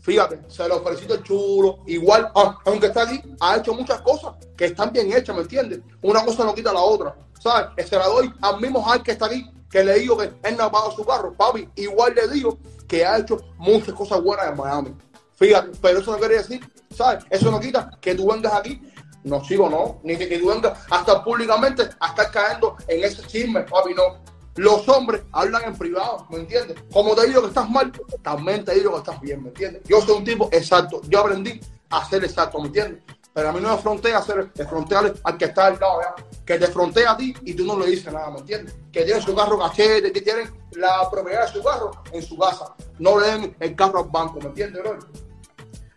Fíjate, 0.02 0.40
se 0.48 0.68
lo 0.68 0.82
felicito 0.82 1.14
el 1.14 1.24
chulo. 1.24 1.80
Igual, 1.86 2.32
ah, 2.36 2.58
aunque 2.66 2.88
está 2.88 3.04
aquí, 3.04 3.22
ha 3.40 3.58
hecho 3.58 3.74
muchas 3.74 4.02
cosas 4.02 4.34
que 4.58 4.66
están 4.66 4.92
bien 4.92 5.14
hechas, 5.14 5.36
¿me 5.36 5.44
entiendes? 5.44 5.82
Una 6.02 6.26
cosa 6.26 6.44
no 6.44 6.56
quita 6.56 6.74
la 6.74 6.82
otra. 6.82 7.16
¿Sabes? 7.40 7.88
Se 7.88 7.96
la 7.96 8.08
doy 8.08 8.32
al 8.42 8.60
mismo 8.60 8.84
Hal 8.88 9.04
que 9.04 9.12
está 9.12 9.28
aquí, 9.28 9.50
que 9.70 9.84
le 9.84 10.00
digo 10.00 10.18
que 10.18 10.32
él 10.44 10.58
no 10.58 10.66
ha 10.66 10.72
pagado 10.72 10.92
su 10.92 11.06
carro. 11.06 11.34
Papi, 11.34 11.70
igual 11.76 12.16
le 12.16 12.28
digo 12.28 12.58
que 12.88 13.06
ha 13.06 13.20
hecho 13.20 13.38
muchas 13.58 13.94
cosas 13.94 14.22
buenas 14.22 14.50
en 14.50 14.58
Miami. 14.58 14.96
Fíjate, 15.36 15.72
pero 15.82 16.00
eso 16.00 16.12
no 16.12 16.18
quiere 16.18 16.38
decir, 16.38 16.68
¿sabes? 16.96 17.24
Eso 17.30 17.50
no 17.52 17.60
quita 17.60 17.92
que 18.02 18.16
tú 18.16 18.28
vengas 18.28 18.54
aquí. 18.54 18.82
No 19.24 19.44
sigo, 19.44 19.70
no. 19.70 20.00
Ni 20.04 20.18
que, 20.18 20.28
que 20.28 20.40
tú 20.40 20.48
vengas 20.48 20.80
hasta 20.90 21.24
públicamente 21.24 21.84
a 22.00 22.08
estar 22.08 22.32
cayendo 22.32 22.76
en 22.88 23.04
ese 23.04 23.24
chisme, 23.28 23.62
papi, 23.62 23.94
no. 23.94 24.31
Los 24.62 24.88
hombres 24.90 25.24
hablan 25.32 25.64
en 25.64 25.76
privado, 25.76 26.28
¿me 26.30 26.38
entiendes? 26.38 26.78
Como 26.94 27.16
te 27.16 27.26
digo 27.26 27.42
que 27.42 27.48
estás 27.48 27.68
mal, 27.68 27.92
también 28.22 28.64
te 28.64 28.76
digo 28.76 28.92
que 28.92 28.98
estás 29.00 29.20
bien, 29.20 29.42
¿me 29.42 29.50
entiendes? 29.50 29.82
Yo 29.86 30.00
soy 30.02 30.18
un 30.18 30.24
tipo 30.24 30.50
exacto. 30.52 31.02
Yo 31.10 31.22
aprendí 31.22 31.60
a 31.90 32.08
ser 32.08 32.24
exacto, 32.24 32.60
¿me 32.60 32.68
entiendes? 32.68 33.02
Pero 33.34 33.50
a 33.50 33.54
mí 33.54 33.60
no 33.60 33.76
me 33.76 33.82
frontea 33.82 34.22
ser 34.22 34.52
frontearle 34.70 35.14
al 35.24 35.36
que 35.36 35.46
está 35.46 35.66
al 35.66 35.80
lado, 35.80 36.02
¿ya? 36.02 36.24
que 36.46 36.60
te 36.60 36.68
frontea 36.68 37.10
a 37.10 37.18
ti 37.18 37.34
y 37.44 37.56
tú 37.56 37.66
no 37.66 37.80
le 37.80 37.88
dices 37.88 38.14
nada, 38.14 38.30
¿me 38.30 38.38
entiendes? 38.38 38.76
Que 38.92 39.04
tienen 39.04 39.24
su 39.24 39.34
carro 39.34 39.58
cachete, 39.58 40.12
que 40.12 40.22
tienen 40.22 40.54
la 40.74 41.10
propiedad 41.10 41.48
de 41.48 41.54
su 41.54 41.64
carro 41.64 41.90
en 42.12 42.22
su 42.22 42.38
casa. 42.38 42.76
No 43.00 43.20
le 43.20 43.32
den 43.32 43.56
el 43.60 43.76
carro 43.76 44.04
al 44.04 44.10
banco, 44.10 44.38
¿me 44.42 44.50
entiendes, 44.50 44.84
bro? 44.84 45.00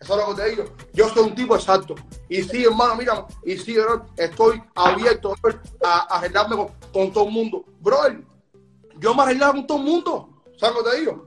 Eso 0.00 0.18
es 0.18 0.26
lo 0.26 0.34
que 0.34 0.42
te 0.42 0.48
digo. 0.48 0.64
Yo 0.94 1.10
soy 1.10 1.24
un 1.24 1.34
tipo 1.34 1.54
exacto. 1.54 1.96
Y 2.30 2.42
sí, 2.42 2.64
hermano, 2.64 2.96
mira, 2.96 3.26
y 3.44 3.58
sí, 3.58 3.76
bro, 3.76 4.06
estoy 4.16 4.62
abierto 4.74 5.34
a, 5.84 6.14
a 6.14 6.18
arreglarme 6.18 6.56
con, 6.56 6.68
con 6.94 7.12
todo 7.12 7.26
el 7.26 7.30
mundo. 7.30 7.62
Bro, 7.80 7.98
yo 9.04 9.14
me 9.14 9.22
arreglaba 9.22 9.52
con 9.52 9.66
todo 9.66 9.78
el 9.78 9.84
mundo. 9.84 10.28
¿Sabes 10.56 10.76
lo 10.76 10.82
que 10.82 10.90
te 10.90 11.00
digo? 11.00 11.26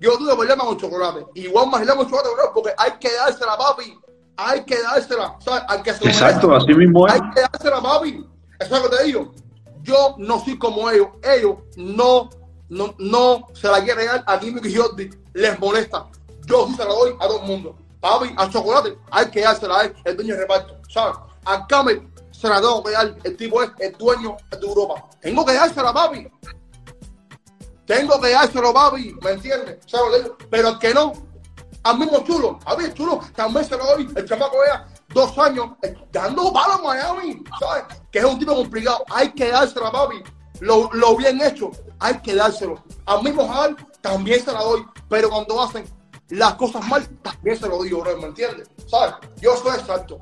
Yo 0.00 0.18
tuve 0.18 0.34
problemas 0.34 0.66
con 0.66 0.76
chocolate. 0.76 1.24
Igual 1.34 1.68
me 1.68 1.76
arreglaba 1.76 1.98
con 1.98 2.10
chocolate, 2.10 2.34
bro, 2.34 2.52
porque 2.52 2.74
hay 2.76 2.92
que 2.98 3.12
dársela, 3.14 3.56
papi. 3.56 3.96
Hay 4.36 4.64
que 4.64 4.82
dársela. 4.82 5.36
¿Sabes? 5.38 5.82
Que 5.84 5.92
se 5.94 6.08
Exacto, 6.08 6.52
así 6.52 6.74
mismo 6.74 7.06
es. 7.06 7.12
Hay 7.12 7.20
que 7.32 7.42
dársela, 7.42 7.80
papi. 7.80 8.26
Eso 8.58 8.76
es 8.76 8.82
lo 8.82 8.90
que 8.90 8.96
te 8.96 9.04
digo. 9.04 9.32
Yo 9.82 10.16
no 10.18 10.40
soy 10.40 10.58
como 10.58 10.90
ellos. 10.90 11.10
Ellos 11.22 11.58
no, 11.76 12.28
no, 12.68 12.92
no 12.98 13.46
se 13.52 13.68
la 13.68 13.84
quieren 13.84 14.06
dar 14.06 14.24
a 14.26 14.40
Kimmy 14.40 14.60
y 14.64 14.74
Jordi. 14.74 15.10
Les 15.34 15.56
molesta. 15.60 16.08
Yo 16.46 16.66
sí 16.66 16.74
se 16.74 16.84
la 16.84 16.92
doy 16.92 17.14
a 17.20 17.28
todo 17.28 17.40
el 17.40 17.46
mundo. 17.46 17.76
Papi, 18.00 18.34
al 18.36 18.50
chocolate 18.50 18.98
hay 19.12 19.26
que 19.30 19.42
dársela 19.42 19.78
a 19.78 19.84
él, 19.84 19.94
el 20.04 20.16
dueño 20.16 20.34
de 20.34 20.40
reparto. 20.40 20.76
¿Sabes? 20.88 21.18
Al 21.44 21.68
Camel 21.68 22.08
se 22.32 22.48
la 22.48 22.56
tengo 22.56 22.82
que 22.82 22.90
dar. 22.90 23.14
El 23.22 23.36
tipo 23.36 23.62
es 23.62 23.70
el 23.78 23.92
dueño 23.92 24.36
de 24.50 24.66
Europa. 24.66 25.08
Tengo 25.20 25.46
que 25.46 25.54
dársela, 25.54 25.92
papi. 25.92 26.26
Tengo 27.86 28.20
que 28.20 28.30
dárselo, 28.30 28.72
papi. 28.72 29.14
¿Me 29.22 29.32
entiendes? 29.32 29.78
Pero 30.50 30.68
el 30.68 30.78
que 30.78 30.94
no, 30.94 31.12
al 31.82 31.98
mismo 31.98 32.22
chulo. 32.24 32.58
A 32.64 32.74
ver, 32.74 32.94
chulo, 32.94 33.20
también 33.34 33.64
se 33.64 33.76
lo 33.76 33.84
doy. 33.84 34.08
El 34.14 34.28
chamaco 34.28 34.58
vea 34.60 34.86
dos 35.08 35.36
años 35.38 35.70
eh, 35.82 35.94
dando 36.10 36.52
palos 36.52 36.78
en 36.78 36.84
Miami, 36.84 37.44
¿sabes? 37.58 37.84
Que 38.10 38.20
es 38.20 38.24
un 38.24 38.38
tipo 38.38 38.54
complicado. 38.54 39.04
Hay 39.10 39.32
que 39.32 39.48
dárselo, 39.50 39.90
papi. 39.90 40.22
Lo, 40.60 40.88
lo 40.92 41.16
bien 41.16 41.40
hecho, 41.40 41.70
hay 41.98 42.20
que 42.20 42.34
dárselo. 42.34 42.82
Al 43.06 43.22
mismo 43.22 43.48
Jal 43.48 43.76
también 44.00 44.44
se 44.44 44.52
la 44.52 44.62
doy. 44.62 44.86
Pero 45.08 45.30
cuando 45.30 45.60
hacen 45.60 45.84
las 46.28 46.54
cosas 46.54 46.86
mal, 46.88 47.06
también 47.20 47.58
se 47.58 47.68
lo 47.68 47.82
digo, 47.82 48.04
¿me 48.04 48.26
entiendes? 48.26 48.68
¿Sabes? 48.86 49.14
Yo 49.40 49.56
soy 49.56 49.76
exacto. 49.78 50.20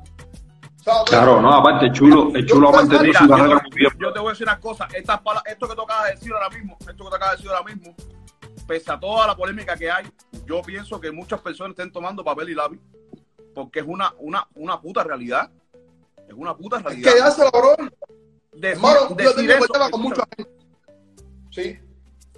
Claro, 1.05 1.41
no, 1.41 1.53
aparte 1.53 1.91
chulo, 1.91 2.31
el 2.35 2.45
chulo 2.45 2.69
ha 2.69 2.71
mantenido 2.71 3.03
Mira, 3.03 3.19
su 3.19 3.25
yo, 3.27 3.35
carrera 3.35 3.61
muy 3.69 3.77
bien. 3.77 3.91
yo 3.99 4.13
te 4.13 4.19
voy 4.19 4.27
a 4.29 4.31
decir 4.31 4.47
una 4.47 4.59
cosa. 4.59 4.87
Estas 4.93 5.21
pala- 5.21 5.43
esto 5.45 5.67
que 5.67 5.75
tú 5.75 5.81
acabas 5.83 6.05
de 6.07 6.11
decir 6.15 6.33
ahora 6.33 6.49
mismo, 6.49 6.77
esto 6.79 6.91
que 6.91 6.97
tú 6.97 7.07
acabas 7.07 7.31
de 7.31 7.37
decir 7.37 7.51
ahora 7.51 7.73
mismo, 7.73 7.95
pese 8.67 8.91
a 8.91 8.99
toda 8.99 9.27
la 9.27 9.35
polémica 9.35 9.75
que 9.77 9.91
hay, 9.91 10.05
yo 10.45 10.61
pienso 10.63 10.99
que 10.99 11.11
muchas 11.11 11.39
personas 11.41 11.71
estén 11.71 11.91
tomando 11.91 12.23
papel 12.23 12.49
y 12.49 12.55
lápiz 12.55 12.79
porque 13.53 13.79
es 13.81 13.85
una, 13.87 14.13
una, 14.19 14.47
una 14.55 14.79
puta 14.81 15.03
realidad. 15.03 15.51
Es 16.27 16.33
una 16.35 16.55
puta 16.55 16.77
Es 16.77 16.83
realidad. 16.83 17.13
que 17.13 17.19
dárselo, 17.19 17.51
bro. 17.51 17.75
Decir, 18.53 18.75
Hermano, 18.77 19.09
yo 19.09 19.15
decir 19.15 19.35
tengo 19.35 19.51
eso, 19.65 19.73
problemas 19.73 19.91
con 19.91 20.01
escúchame, 20.01 20.09
mucha 20.09 20.23
gente. 20.37 20.51
Sí. 21.51 21.79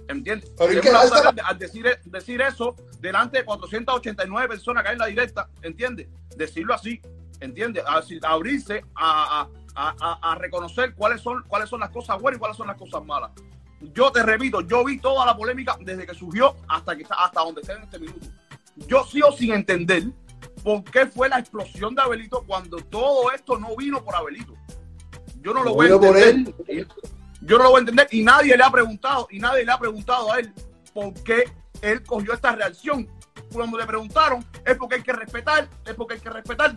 ¿Entiendes? 0.08 0.52
Pero 0.58 0.70
es 0.70 0.76
Es 0.76 0.82
que 0.82 0.90
una 0.90 1.46
al 1.48 1.58
decir, 1.58 1.86
decir 2.04 2.40
eso 2.42 2.74
delante 3.00 3.38
de 3.38 3.44
489 3.44 4.48
personas 4.48 4.82
que 4.82 4.88
hay 4.90 4.94
en 4.94 4.98
la 4.98 5.06
directa, 5.06 5.48
¿entiendes? 5.62 6.08
Decirlo 6.36 6.74
así, 6.74 7.00
¿entiendes? 7.40 7.84
Abrirse 8.22 8.84
a, 8.94 9.40
a- 9.42 9.48
a- 9.76 9.94
a- 10.00 10.32
a 10.32 10.34
reconocer 10.36 10.94
cuáles 10.94 11.20
son, 11.20 11.42
cuáles 11.48 11.68
son 11.68 11.80
las 11.80 11.90
cosas 11.90 12.20
buenas 12.20 12.38
y 12.38 12.40
cuáles 12.40 12.56
son 12.56 12.66
las 12.66 12.76
cosas 12.76 13.04
malas. 13.04 13.30
Yo 13.92 14.10
te 14.12 14.22
repito, 14.22 14.60
yo 14.62 14.84
vi 14.84 14.98
toda 14.98 15.26
la 15.26 15.36
polémica 15.36 15.76
desde 15.80 16.06
que 16.06 16.14
surgió 16.14 16.56
hasta 16.68 16.96
que 16.96 17.02
está, 17.02 17.16
hasta 17.16 17.40
donde 17.40 17.60
está 17.60 17.74
en 17.74 17.82
este 17.82 17.98
minuto. 17.98 18.26
Yo 18.76 19.04
sigo 19.04 19.30
sin 19.32 19.52
entender 19.52 20.04
por 20.62 20.82
qué 20.84 21.06
fue 21.06 21.28
la 21.28 21.38
explosión 21.38 21.94
de 21.94 22.02
Abelito 22.02 22.44
cuando 22.46 22.78
todo 22.78 23.30
esto 23.32 23.58
no 23.58 23.76
vino 23.76 24.02
por 24.02 24.14
Abelito. 24.14 24.54
Yo 25.42 25.52
no 25.52 25.60
lo 25.62 25.70
No 25.70 25.74
voy 25.74 25.90
a 25.90 25.98
por 25.98 26.16
entender. 26.16 26.86
Yo 27.42 27.58
no 27.58 27.64
lo 27.64 27.70
voy 27.70 27.78
a 27.78 27.80
entender 27.80 28.08
y 28.10 28.22
nadie 28.22 28.56
le 28.56 28.64
ha 28.64 28.70
preguntado 28.70 29.26
y 29.30 29.38
nadie 29.38 29.64
le 29.66 29.72
ha 29.72 29.78
preguntado 29.78 30.32
a 30.32 30.38
él 30.38 30.50
por 30.94 31.12
qué 31.22 31.44
él 31.82 32.02
cogió 32.04 32.32
esta 32.32 32.52
reacción. 32.52 33.06
Cuando 33.52 33.76
le 33.76 33.84
preguntaron 33.86 34.42
es 34.64 34.76
porque 34.76 34.94
hay 34.96 35.02
que 35.02 35.12
respetar, 35.12 35.68
es 35.84 35.94
porque 35.94 36.14
hay 36.14 36.20
que 36.20 36.30
respetar. 36.30 36.74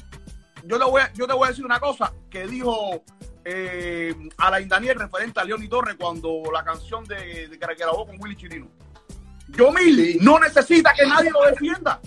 Yo, 0.68 0.78
le 0.78 0.86
voy 0.86 1.02
a, 1.02 1.14
yo 1.14 1.26
te 1.26 1.34
voy 1.34 1.46
a 1.46 1.50
decir 1.50 1.66
una 1.66 1.80
cosa 1.80 2.14
que 2.30 2.46
dijo 2.46 3.04
eh, 3.46 4.14
Alain 4.38 4.68
Daniel 4.68 5.00
referente 5.00 5.40
a 5.40 5.46
Leoni 5.46 5.68
Torres 5.70 5.96
cuando 5.98 6.44
la 6.52 6.64
canción 6.64 7.06
de, 7.06 7.48
de 7.48 7.58
que 7.58 7.76
grabó 7.76 8.06
con 8.06 8.18
Willy 8.20 8.36
Chirino. 8.36 8.68
Yomil 9.50 10.18
no 10.22 10.40
necesita 10.40 10.94
que 10.94 11.06
nadie 11.06 11.32
lo 11.32 11.44
defienda. 11.46 12.02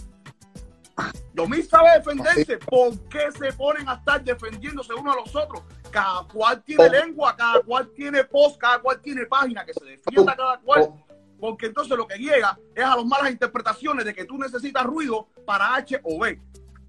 Yomil 1.33 1.67
sabe 1.67 1.93
defenderse. 1.99 2.59
¿Por 2.59 2.99
qué 3.09 3.33
se 3.33 3.53
ponen 3.55 3.89
a 3.89 3.95
estar 3.95 4.23
defendiéndose 4.23 4.93
uno 4.93 5.13
a 5.13 5.17
los 5.17 5.35
otros? 5.35 5.63
Cada 5.91 6.25
cual 6.25 6.63
tiene 6.63 6.85
Oh. 6.85 6.89
lengua, 6.89 7.35
cada 7.35 7.61
cual 7.61 7.91
tiene 7.97 8.25
post, 8.25 8.59
cada 8.59 8.79
cual 8.81 9.01
tiene 9.01 9.25
página, 9.25 9.65
que 9.65 9.73
se 9.73 9.85
defienda 9.85 10.37
cada 10.37 10.59
cual. 10.59 10.83
Oh. 10.83 11.07
Porque 11.41 11.67
entonces 11.67 11.97
lo 11.97 12.07
que 12.07 12.19
llega 12.19 12.59
es 12.75 12.85
a 12.85 12.97
las 12.97 13.07
malas 13.07 13.31
interpretaciones 13.31 14.05
de 14.05 14.13
que 14.15 14.27
tú 14.27 14.37
necesitas 14.37 14.85
ruido 14.85 15.29
para 15.47 15.75
H 15.77 15.99
o 16.05 16.19
B. 16.19 16.39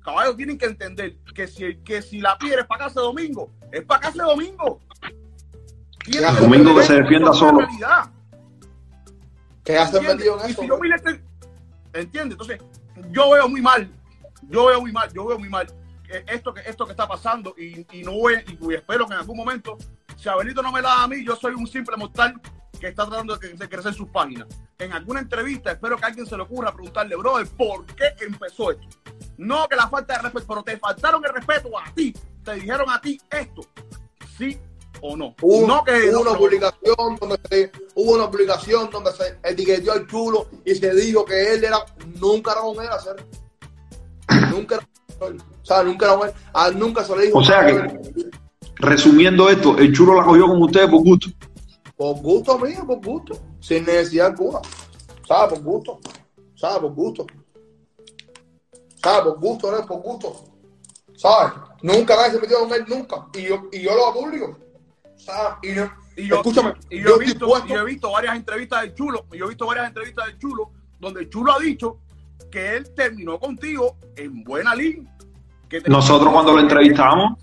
Caballos 0.03 0.35
tienen 0.35 0.57
que 0.57 0.65
entender 0.65 1.15
que 1.35 1.47
si, 1.47 1.77
que 1.77 2.01
si 2.01 2.19
la 2.19 2.37
piedra 2.37 2.61
es 2.61 2.67
para 2.67 2.85
casa 2.85 2.99
de 3.01 3.05
domingo, 3.05 3.49
es 3.71 3.83
para 3.85 4.01
casa 4.01 4.23
de 4.23 4.29
domingo. 4.29 4.79
Tienen 6.03 6.33
Ya, 6.33 6.39
Domingo 6.39 6.75
que 6.75 6.83
se 6.83 6.95
defienda 7.01 7.31
solo. 7.33 7.59
realidad. 7.59 8.09
Que 9.63 9.77
han 9.77 9.85
¿Entiendes? 9.85 10.15
metido 10.15 10.43
en 10.43 10.49
eso. 10.49 10.61
si 10.61 10.67
yo 10.67 10.79
este- 10.95 11.23
¿Entiendes? 11.93 12.31
Entonces, 12.39 12.59
yo 13.11 13.29
veo 13.31 13.47
muy 13.47 13.61
mal, 13.61 13.89
yo 14.49 14.65
veo 14.67 14.81
muy 14.81 14.91
mal, 14.91 15.11
yo 15.13 15.25
veo 15.27 15.37
muy 15.37 15.49
mal 15.49 15.67
que 16.03 16.23
esto 16.27 16.53
que, 16.53 16.61
esto 16.61 16.85
que 16.85 16.91
está 16.91 17.07
pasando 17.07 17.53
y, 17.57 17.85
y 17.91 18.03
no 18.03 18.13
voy, 18.13 18.35
y, 18.47 18.71
y 18.71 18.73
espero 18.75 19.05
que 19.05 19.13
en 19.13 19.19
algún 19.19 19.37
momento, 19.37 19.77
si 20.17 20.27
Abelito 20.29 20.61
no 20.63 20.71
me 20.71 20.81
la 20.81 20.89
da 20.89 21.03
a 21.03 21.07
mí, 21.07 21.23
yo 21.23 21.35
soy 21.35 21.53
un 21.53 21.67
simple 21.67 21.95
mortal 21.97 22.33
que 22.81 22.87
está 22.87 23.05
tratando 23.05 23.37
de, 23.37 23.69
crecer 23.69 23.93
sus 23.93 24.09
páginas. 24.09 24.47
En 24.79 24.91
alguna 24.91 25.21
entrevista, 25.21 25.71
espero 25.71 25.95
que 25.97 26.03
a 26.03 26.07
alguien 26.07 26.25
se 26.25 26.35
le 26.35 26.43
ocurra 26.43 26.73
preguntarle, 26.73 27.15
brother, 27.15 27.47
¿por 27.47 27.85
qué 27.85 28.13
empezó 28.25 28.71
esto? 28.71 28.87
No 29.37 29.67
que 29.69 29.75
la 29.75 29.87
falta 29.87 30.15
de 30.15 30.23
respeto, 30.23 30.45
pero 30.47 30.63
te 30.63 30.77
faltaron 30.77 31.23
el 31.23 31.31
respeto 31.31 31.69
a 31.79 31.93
ti, 31.93 32.13
te 32.43 32.55
dijeron 32.55 32.89
a 32.89 32.99
ti 32.99 33.19
esto, 33.29 33.61
sí 34.37 34.59
o 34.99 35.15
no. 35.15 35.35
Hubo, 35.41 35.67
no 35.67 35.83
que 35.83 36.09
hubo 36.09 36.23
no, 36.23 36.31
una 36.31 36.37
publicación 36.37 37.15
donde 37.19 37.39
se, 37.49 37.71
hubo 37.95 38.13
una 38.13 38.29
publicación 38.29 38.89
donde 38.89 39.11
se 39.11 39.37
etiquetó 39.43 39.93
al 39.93 40.07
chulo 40.07 40.47
y 40.65 40.75
se 40.75 40.93
dijo 40.93 41.23
que 41.23 41.53
él 41.53 41.63
era 41.63 41.77
nunca 42.19 42.51
era 42.51 42.61
él 42.83 42.89
hacer 42.91 43.25
nunca 44.51 44.75
era 44.75 44.87
o 45.19 45.65
sea 45.65 45.83
nunca 45.83 46.05
era 46.05 46.67
él 46.67 46.79
nunca 46.79 47.03
se 47.03 47.15
le 47.15 47.25
dijo 47.25 47.39
O 47.39 47.43
sea 47.43 47.65
que- 47.65 48.31
Resumiendo 48.81 49.47
esto, 49.47 49.77
el 49.77 49.93
chulo 49.93 50.15
la 50.15 50.23
cogió 50.23 50.47
con 50.47 50.61
ustedes 50.63 50.89
por 50.89 51.03
gusto. 51.03 51.29
Por 52.01 52.15
gusto 52.21 52.57
mío 52.57 52.83
por 52.87 52.99
gusto. 53.05 53.37
Sin 53.59 53.85
necesidad 53.85 54.27
alguna. 54.27 54.59
Sabes 55.27 55.59
por 55.59 55.61
gusto 55.63 55.99
sabes 56.55 56.79
por 56.79 56.93
gusto 56.93 57.25
sabes 59.03 59.23
por 59.23 59.39
gusto 59.39 59.71
no 59.71 59.77
es 59.79 59.85
por 59.85 60.01
gusto 60.01 60.43
sabes 61.15 61.53
nunca 61.81 62.15
nadie 62.15 62.31
se 62.33 62.39
metió 62.39 62.59
con 62.59 62.73
él 62.73 62.85
nunca. 62.87 63.27
Y 63.33 63.43
yo 63.43 63.63
y 63.71 63.81
yo 63.81 63.95
lo 63.95 64.07
hago 64.07 64.21
público 64.21 64.57
sabes 65.17 65.57
y 65.63 65.71
no 65.73 65.91
Y 66.15 66.27
yo, 66.27 66.35
escúchame 66.37 66.73
y 66.89 66.97
yo, 67.01 67.09
yo 67.09 67.15
he 67.15 67.19
visto, 67.25 67.47
puesto- 67.47 67.67
y 67.67 67.71
yo 67.71 67.81
he 67.81 67.85
visto 67.85 68.11
varias 68.11 68.35
entrevistas 68.35 68.81
del 68.81 68.93
Chulo, 68.95 69.25
y 69.31 69.37
yo 69.37 69.45
he 69.45 69.49
visto 69.49 69.65
varias 69.65 69.87
entrevistas 69.87 70.25
del 70.27 70.37
Chulo, 70.39 70.71
donde 70.99 71.21
el 71.21 71.29
Chulo 71.29 71.53
ha 71.53 71.59
dicho 71.59 71.99
que 72.51 72.75
él 72.77 72.93
terminó 72.95 73.39
contigo 73.39 73.95
en 74.15 74.43
buena 74.43 74.75
línea. 74.75 75.15
que 75.69 75.79
Nosotros 75.87 76.33
cuando 76.33 76.51
lo 76.53 76.59
entrevistamos, 76.59 77.39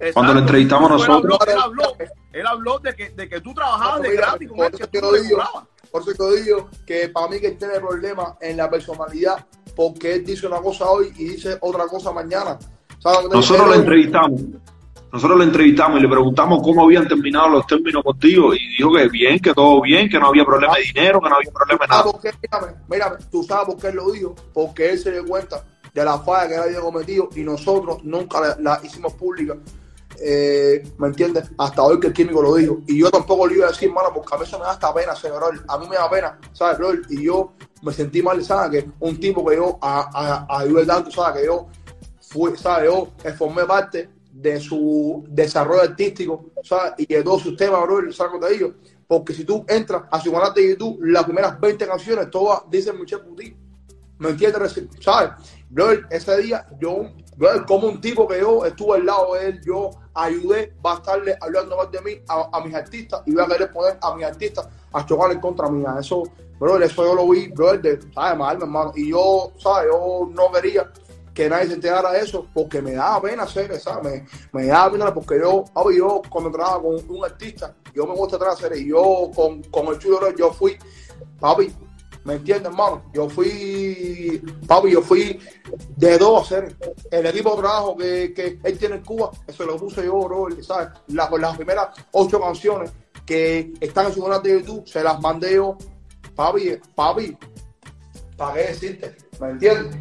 Exacto. 0.00 0.14
cuando 0.14 0.34
lo 0.34 0.40
entrevistamos 0.40 0.90
nosotros- 0.90 1.16
habló, 1.16 1.38
Él 1.46 1.58
habló, 1.60 1.96
él 2.32 2.46
habló 2.46 2.78
de, 2.78 2.94
que, 2.94 3.10
de 3.10 3.28
que 3.28 3.40
tú 3.40 3.52
trabajabas 3.54 4.02
de 4.02 4.16
gratis 4.16 4.48
con 4.48 4.56
por 4.58 4.66
él, 4.66 4.72
que 4.72 5.00
tú 5.00 5.10
te 5.12 5.22
digo. 5.22 5.42
Por 5.90 6.02
eso 6.02 6.12
te 6.12 6.42
digo 6.42 6.68
que 6.86 7.08
para 7.08 7.28
mí 7.28 7.40
que 7.40 7.48
él 7.48 7.58
tiene 7.58 7.80
problemas 7.80 8.34
en 8.40 8.56
la 8.58 8.68
personalidad, 8.70 9.44
porque 9.74 10.14
él 10.14 10.24
dice 10.24 10.46
una 10.46 10.58
cosa 10.60 10.84
hoy 10.90 11.12
y 11.16 11.30
dice 11.30 11.56
otra 11.60 11.86
cosa 11.86 12.12
mañana. 12.12 12.58
¿Sabes 12.98 13.18
lo 13.18 13.24
que 13.24 13.28
te 13.30 13.36
nosotros 13.36 13.68
lo 13.68 13.74
entrevistamos. 13.74 14.40
Nosotros 15.10 15.38
lo 15.38 15.44
entrevistamos 15.44 15.98
y 15.98 16.02
le 16.02 16.08
preguntamos 16.08 16.60
cómo 16.62 16.84
habían 16.84 17.08
terminado 17.08 17.48
los 17.48 17.66
términos 17.66 18.04
contigo 18.04 18.52
y 18.54 18.58
dijo 18.76 18.92
que 18.92 19.08
bien, 19.08 19.38
que 19.38 19.54
todo 19.54 19.80
bien, 19.80 20.06
que 20.10 20.18
no 20.18 20.26
había 20.26 20.44
problema 20.44 20.74
de 20.74 20.82
dinero, 20.82 21.18
que 21.22 21.30
no 21.30 21.36
había 21.36 21.50
problema 21.50 21.84
de 21.86 21.88
nada. 21.88 22.02
¿por 22.04 22.20
qué? 22.20 22.30
Mírame, 22.42 22.74
mírame, 22.90 23.16
tú 23.30 23.42
sabes 23.42 23.66
por 23.66 23.78
qué 23.78 23.86
él 23.88 23.96
lo 23.96 24.10
dijo, 24.10 24.34
porque 24.52 24.90
él 24.90 24.98
se 24.98 25.10
dio 25.12 25.24
cuenta 25.24 25.64
de 25.94 26.04
la 26.04 26.18
falla 26.18 26.48
que 26.48 26.54
él 26.56 26.60
había 26.60 26.80
cometido 26.80 27.30
y 27.34 27.40
nosotros 27.40 28.04
nunca 28.04 28.38
la, 28.40 28.56
la 28.60 28.80
hicimos 28.84 29.14
pública. 29.14 29.56
Eh, 30.20 30.82
¿Me 30.98 31.08
entiendes? 31.08 31.50
Hasta 31.58 31.82
hoy 31.82 32.00
que 32.00 32.08
el 32.08 32.12
químico 32.12 32.42
lo 32.42 32.54
dijo. 32.54 32.80
Y 32.86 33.00
yo 33.00 33.10
tampoco 33.10 33.46
le 33.46 33.56
iba 33.56 33.66
a 33.66 33.70
decir, 33.70 33.92
mano, 33.92 34.12
porque 34.14 34.34
a 34.34 34.38
mí 34.38 34.44
eso 34.44 34.58
me 34.58 34.64
da 34.64 34.72
hasta 34.72 34.92
pena, 34.92 35.14
señor. 35.14 35.64
A 35.66 35.78
mí 35.78 35.88
me 35.88 35.96
da 35.96 36.10
pena, 36.10 36.38
¿sabes, 36.52 36.78
bro? 36.78 36.90
Y 37.08 37.24
yo 37.24 37.52
me 37.82 37.92
sentí 37.92 38.22
mal, 38.22 38.42
¿sabes? 38.44 38.82
Que 38.84 38.90
un 39.00 39.18
tipo 39.20 39.44
que 39.46 39.56
yo 39.56 39.78
a, 39.80 40.46
a, 40.48 40.60
ayudé 40.60 40.86
tanto, 40.86 41.10
¿sabes? 41.10 41.40
Que 41.40 41.46
yo 41.46 41.68
fui, 42.20 42.56
¿sabes? 42.56 42.90
Yo 42.90 43.08
formé 43.36 43.64
parte 43.64 44.08
de 44.32 44.60
su 44.60 45.24
desarrollo 45.28 45.82
artístico, 45.82 46.50
¿sabes? 46.62 46.94
Y 46.98 47.06
de 47.06 47.22
todos 47.22 47.42
sus 47.42 47.56
temas, 47.56 47.82
bro, 47.82 48.12
¿sabes 48.12 48.32
lo 48.32 48.40
que 48.40 48.46
te 48.46 48.52
digo? 48.52 48.74
Porque 49.06 49.32
si 49.32 49.44
tú 49.44 49.64
entras 49.66 50.02
a 50.10 50.20
su 50.20 50.30
canal 50.30 50.52
de 50.52 50.68
YouTube, 50.68 50.98
las 51.02 51.24
primeras 51.24 51.58
20 51.58 51.86
canciones, 51.86 52.30
todas 52.30 52.62
dicen 52.70 53.00
Michel 53.00 53.20
Buti. 53.20 53.56
¿Me 54.18 54.30
entiendes? 54.30 54.80
¿Sabes? 55.00 55.30
Bro, 55.70 55.92
ese 56.10 56.42
día 56.42 56.66
yo, 56.80 57.10
como 57.66 57.88
un 57.88 58.00
tipo 58.00 58.26
que 58.26 58.40
yo 58.40 58.64
estuve 58.64 58.96
al 58.96 59.06
lado 59.06 59.34
de 59.34 59.48
él, 59.48 59.60
yo 59.64 59.90
ayudé, 60.14 60.74
va 60.84 60.94
a 60.94 60.96
estarle 60.96 61.36
hablando 61.40 61.76
más 61.76 61.90
de 61.90 62.00
mí 62.00 62.12
a, 62.28 62.60
mis 62.64 62.74
artistas 62.74 63.22
y 63.26 63.32
voy 63.32 63.44
a 63.44 63.46
querer 63.46 63.72
poner 63.72 63.98
a 64.00 64.14
mis 64.14 64.24
artistas 64.24 64.68
a 64.92 65.06
chocar 65.06 65.30
en 65.30 65.40
contra 65.40 65.70
mía. 65.70 65.94
Eso, 66.00 66.24
bro, 66.58 66.78
eso 66.78 67.04
yo 67.04 67.14
lo 67.14 67.28
vi, 67.28 67.48
bro, 67.48 67.76
de, 67.78 68.00
¿sabes? 68.12 68.38
Mal, 68.38 68.58
hermano. 68.60 68.92
Y 68.96 69.10
yo, 69.10 69.52
¿sabes? 69.58 69.90
Yo 69.92 70.28
no 70.32 70.50
quería 70.50 70.90
que 71.32 71.48
nadie 71.48 71.68
se 71.68 71.74
enterara 71.74 72.10
de 72.10 72.20
eso 72.20 72.46
porque 72.52 72.82
me 72.82 72.92
daba 72.94 73.22
pena 73.22 73.44
hacer, 73.44 73.78
¿sabes? 73.78 74.24
Me, 74.52 74.60
me 74.60 74.66
daba 74.66 74.90
pena 74.90 75.14
porque 75.14 75.38
yo, 75.38 75.64
papi, 75.72 75.96
yo 75.96 76.20
cuando 76.28 76.50
trabajaba 76.50 76.82
con 76.82 76.96
un 77.08 77.24
artista, 77.24 77.72
yo 77.94 78.06
me 78.06 78.14
gusta 78.14 78.36
hacer 78.50 78.76
y 78.76 78.88
yo 78.88 79.30
con, 79.34 79.62
con 79.64 79.86
el 79.86 79.98
chulo, 80.00 80.34
yo 80.34 80.52
fui, 80.52 80.76
papi, 81.38 81.72
¿Me 82.28 82.34
entiendes, 82.34 82.66
hermano? 82.70 83.02
Yo 83.14 83.26
fui, 83.30 84.42
papi, 84.66 84.90
yo 84.90 85.00
fui 85.00 85.40
de 85.96 86.18
dos 86.18 86.38
a 86.38 86.44
hacer. 86.44 86.76
El 87.10 87.24
equipo 87.24 87.52
de 87.52 87.62
trabajo 87.62 87.96
que, 87.96 88.34
que 88.34 88.60
él 88.62 88.78
tiene 88.78 88.96
en 88.96 89.02
Cuba, 89.02 89.30
eso 89.46 89.64
lo 89.64 89.78
puse 89.78 90.04
yo, 90.04 90.18
bro, 90.20 90.48
¿sabes? 90.62 90.90
La- 91.06 91.30
las 91.40 91.56
primeras 91.56 91.88
ocho 92.12 92.38
canciones 92.38 92.92
que 93.24 93.72
están 93.80 94.08
en 94.08 94.12
su 94.12 94.22
canal 94.22 94.42
de 94.42 94.60
YouTube, 94.60 94.86
se 94.86 95.02
las 95.02 95.18
mandé 95.22 95.54
yo, 95.54 95.78
papi, 96.36 96.78
papi, 96.94 97.34
¿para 98.36 98.52
qué 98.52 98.60
decirte? 98.60 99.16
¿Me 99.40 99.48
entiendes? 99.52 99.96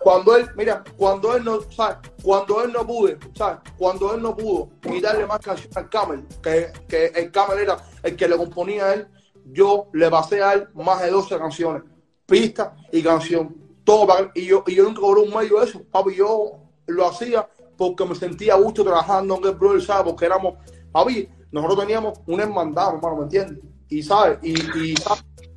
Cuando 0.00 0.36
él, 0.36 0.48
mira, 0.56 0.84
cuando 0.96 1.34
él 1.34 1.44
no, 1.44 1.62
¿sabes? 1.72 1.96
Cuando 2.22 2.62
él 2.62 2.72
no 2.72 2.86
pude, 2.86 3.18
¿sabes? 3.34 3.58
Cuando 3.76 4.14
él 4.14 4.22
no 4.22 4.36
pudo 4.36 4.70
quitarle 4.80 5.26
más 5.26 5.40
canciones 5.40 5.76
al 5.76 5.90
Camel, 5.90 6.24
que, 6.40 6.70
que 6.86 7.06
el 7.06 7.32
Camel 7.32 7.58
era 7.58 7.76
el 8.04 8.14
que 8.14 8.28
le 8.28 8.36
componía 8.36 8.84
a 8.86 8.94
él, 8.94 9.08
yo 9.50 9.88
le 9.92 10.10
pasé 10.10 10.42
a 10.42 10.54
él 10.54 10.68
más 10.74 11.02
de 11.02 11.10
12 11.10 11.38
canciones, 11.38 11.82
pista 12.26 12.76
y 12.90 13.02
canción, 13.02 13.56
todo 13.84 14.06
para 14.06 14.30
y 14.34 14.46
yo, 14.46 14.64
y 14.66 14.74
yo 14.74 14.84
nunca 14.84 15.00
cobré 15.00 15.22
un 15.22 15.34
medio 15.34 15.58
de 15.58 15.66
eso, 15.66 15.82
papi, 15.90 16.14
yo 16.14 16.52
lo 16.86 17.06
hacía 17.06 17.48
porque 17.76 18.04
me 18.04 18.14
sentía 18.14 18.54
a 18.54 18.58
gusto 18.58 18.84
trabajando 18.84 19.36
en 19.36 19.44
el 19.44 19.54
brother, 19.54 19.82
¿sabes? 19.82 20.04
Porque 20.04 20.26
éramos, 20.26 20.54
papi, 20.92 21.28
nosotros 21.50 21.80
teníamos 21.80 22.18
un 22.26 22.40
hermandad, 22.40 22.94
hermano, 22.94 23.16
¿me 23.16 23.22
entiendes? 23.24 23.58
Y, 23.88 24.02
¿sabes? 24.02 24.38
Y, 24.42 24.52
y, 24.52 24.94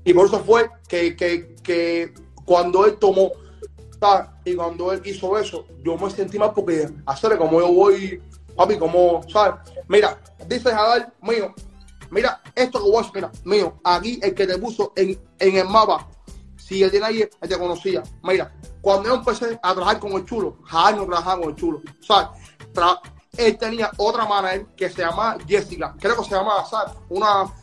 y 0.03 0.13
por 0.13 0.27
eso 0.27 0.39
fue 0.39 0.69
que, 0.87 1.15
que, 1.15 1.55
que 1.63 2.13
cuando 2.43 2.85
él 2.85 2.97
tomó, 2.97 3.31
¿sabes? 3.99 4.29
Y 4.43 4.55
cuando 4.55 4.91
él 4.91 5.01
hizo 5.05 5.37
eso, 5.37 5.65
yo 5.83 5.97
me 5.97 6.09
sentí 6.09 6.37
mal 6.37 6.51
porque 6.53 6.89
hacerle 7.05 7.37
como 7.37 7.59
yo 7.59 7.71
voy, 7.71 8.21
papi, 8.55 8.77
como, 8.77 9.21
¿sabes? 9.29 9.55
Mira, 9.87 10.19
dice 10.47 10.71
Jadal, 10.71 11.13
mío, 11.21 11.53
mira, 12.11 12.41
esto 12.53 12.81
que 12.83 12.97
hacer, 12.99 13.11
mira, 13.13 13.31
mío, 13.43 13.79
aquí 13.83 14.19
el 14.21 14.33
que 14.33 14.47
te 14.47 14.57
puso 14.57 14.93
en, 14.95 15.19
en 15.39 15.55
el 15.57 15.67
mapa, 15.67 16.07
si 16.55 16.81
el 16.83 16.91
de 16.91 16.99
nadie 16.99 17.29
él 17.41 17.49
te 17.49 17.57
conocía, 17.57 18.03
mira, 18.23 18.53
cuando 18.81 19.09
yo 19.09 19.15
empecé 19.15 19.59
a 19.61 19.73
trabajar 19.73 19.99
con 19.99 20.13
el 20.13 20.25
chulo, 20.25 20.57
Jadal 20.63 20.97
no 20.97 21.05
trabajaba 21.05 21.41
con 21.41 21.49
el 21.49 21.55
chulo, 21.55 21.81
¿sabes? 22.01 22.29
Tra- 22.73 22.99
él 23.37 23.57
tenía 23.57 23.91
otra 23.97 24.25
manager 24.25 24.65
que 24.75 24.89
se 24.89 25.01
llama 25.01 25.37
Jessica, 25.47 25.95
creo 25.99 26.15
que 26.17 26.23
se 26.23 26.31
llama, 26.31 26.65
¿sabes? 26.65 26.93
Una, 27.09 27.53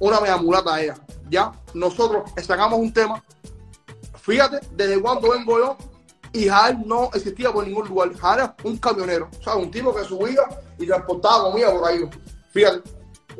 una 0.00 0.20
media 0.20 0.36
mulata 0.36 0.80
ella, 0.80 0.94
¿ya? 1.30 1.52
Nosotros 1.74 2.30
sacamos 2.44 2.78
un 2.78 2.92
tema, 2.92 3.22
fíjate, 4.20 4.60
desde 4.72 5.00
cuando 5.00 5.30
vengo 5.30 5.58
yo, 5.58 5.76
y 6.34 6.48
Jael 6.48 6.78
no 6.86 7.10
existía 7.12 7.52
por 7.52 7.66
ningún 7.66 7.86
lugar. 7.86 8.14
Jael 8.16 8.38
era 8.38 8.56
un 8.64 8.78
camionero, 8.78 9.28
o 9.38 9.42
sea, 9.42 9.54
un 9.56 9.70
tipo 9.70 9.94
que 9.94 10.02
subía 10.02 10.40
y 10.78 10.86
transportaba 10.86 11.50
comida 11.50 11.70
por 11.70 11.86
ahí. 11.86 12.08
Fíjate, 12.50 12.80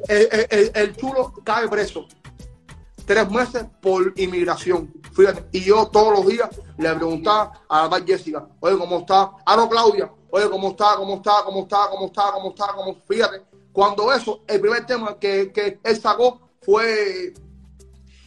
el, 0.08 0.46
el- 0.50 0.70
el 0.74 0.96
chulo 0.96 1.32
cae 1.44 1.68
preso 1.68 2.06
tres 3.04 3.28
meses 3.30 3.64
por 3.80 4.12
inmigración. 4.16 4.92
Fíjate, 5.12 5.44
y 5.52 5.60
yo 5.64 5.86
todos 5.88 6.18
los 6.18 6.26
días 6.26 6.48
le 6.78 6.94
preguntaba 6.94 7.52
a 7.68 7.82
la 7.82 7.90
tal 7.90 8.06
Jessica, 8.06 8.46
oye, 8.60 8.78
¿cómo 8.78 8.98
está? 9.00 9.32
Ah, 9.44 9.56
no, 9.56 9.68
Claudia, 9.68 10.10
oye, 10.30 10.48
¿cómo 10.48 10.70
está? 10.70 10.94
¿Cómo 10.96 11.16
está? 11.16 11.32
¿Cómo 11.44 11.62
está? 11.62 11.88
¿Cómo 11.90 12.06
está? 12.06 12.32
¿Cómo 12.32 12.48
está? 12.50 12.66
¿Cómo? 12.74 12.96
Fíjate, 13.08 13.42
cuando 13.72 14.12
eso, 14.12 14.42
el 14.46 14.60
primer 14.60 14.86
tema 14.86 15.18
que, 15.18 15.50
que 15.52 15.80
él 15.82 16.00
sacó 16.00 16.40
fue 16.62 17.34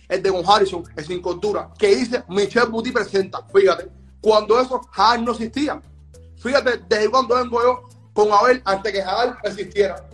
el 0.09 0.21
de 0.21 0.31
Con 0.31 0.43
Harrison, 0.47 0.83
el 0.95 1.05
sin 1.05 1.21
cultura, 1.21 1.71
que 1.79 1.95
dice 1.95 2.23
Michelle 2.27 2.67
Buti 2.67 2.91
presenta. 2.91 3.41
Fíjate, 3.53 3.89
cuando 4.21 4.59
eso 4.59 4.81
Jael 4.91 5.23
no 5.25 5.31
existía. 5.31 5.81
Fíjate, 6.37 6.81
desde 6.87 7.09
cuando 7.09 7.35
vengo 7.35 7.61
yo 7.63 7.81
con 8.13 8.31
Abel 8.31 8.61
antes 8.65 8.91
que 8.91 9.01
Jael 9.01 9.33
existiera. 9.43 10.05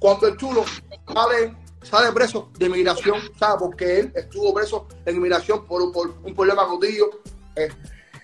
Cuando 0.00 0.26
el 0.26 0.36
chulo 0.36 0.64
sale, 1.12 1.56
sale 1.82 2.10
preso 2.12 2.50
de 2.58 2.66
inmigración, 2.66 3.20
¿sabes? 3.38 3.56
Porque 3.60 4.00
él 4.00 4.12
estuvo 4.16 4.52
preso 4.54 4.88
en 5.04 5.16
inmigración 5.16 5.64
por, 5.66 5.82
un- 5.82 6.34
problema 6.34 6.66
contigo. 6.66 7.10
Eh, 7.54 7.68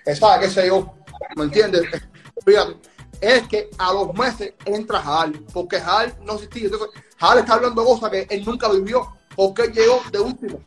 eh, 0.06 0.16
¿Sabes? 0.16 0.48
¿Qué 0.48 0.60
sé 0.62 0.66
yo? 0.68 0.94
¿Me 1.36 1.44
entiendes? 1.44 1.82
Eh, 1.92 2.00
Fíjate, 2.44 2.76
es 3.20 3.46
que 3.48 3.70
a 3.78 3.92
los 3.92 4.12
meses 4.14 4.54
entra 4.64 5.00
Jael, 5.00 5.44
porque 5.52 5.80
Jael 5.80 6.14
no 6.24 6.34
existía. 6.34 6.64
Entonces, 6.64 6.88
Jael 7.18 7.38
está 7.40 7.54
hablando 7.54 7.84
cosas 7.84 8.10
que 8.10 8.26
él 8.30 8.44
nunca 8.44 8.68
vivió, 8.70 9.14
porque 9.34 9.62
él 9.62 9.72
llegó 9.72 10.00
de 10.10 10.18
último. 10.20 10.60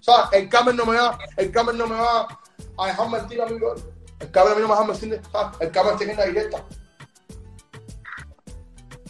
¿Sabes? 0.00 0.28
El 0.32 0.48
Camer 0.50 0.74
no 0.74 0.84
me 0.84 0.96
va, 0.96 1.18
el 1.36 1.50
Camer 1.50 1.74
no 1.76 1.86
me 1.86 1.96
va 1.96 2.28
a 2.78 2.86
dejar 2.86 3.08
mentir 3.08 3.40
a 3.40 3.46
mí. 3.46 3.56
El 4.20 4.30
Camer 4.30 4.52
a 4.52 4.54
mí 4.56 4.60
no 4.62 4.68
me 4.68 4.74
va 4.74 4.80
a 4.80 4.86
dejar 4.86 5.00
mentir. 5.00 5.20
El 5.60 5.70
Camer 5.70 5.96
tiene 5.96 6.14
la 6.14 6.24
directa. 6.26 6.62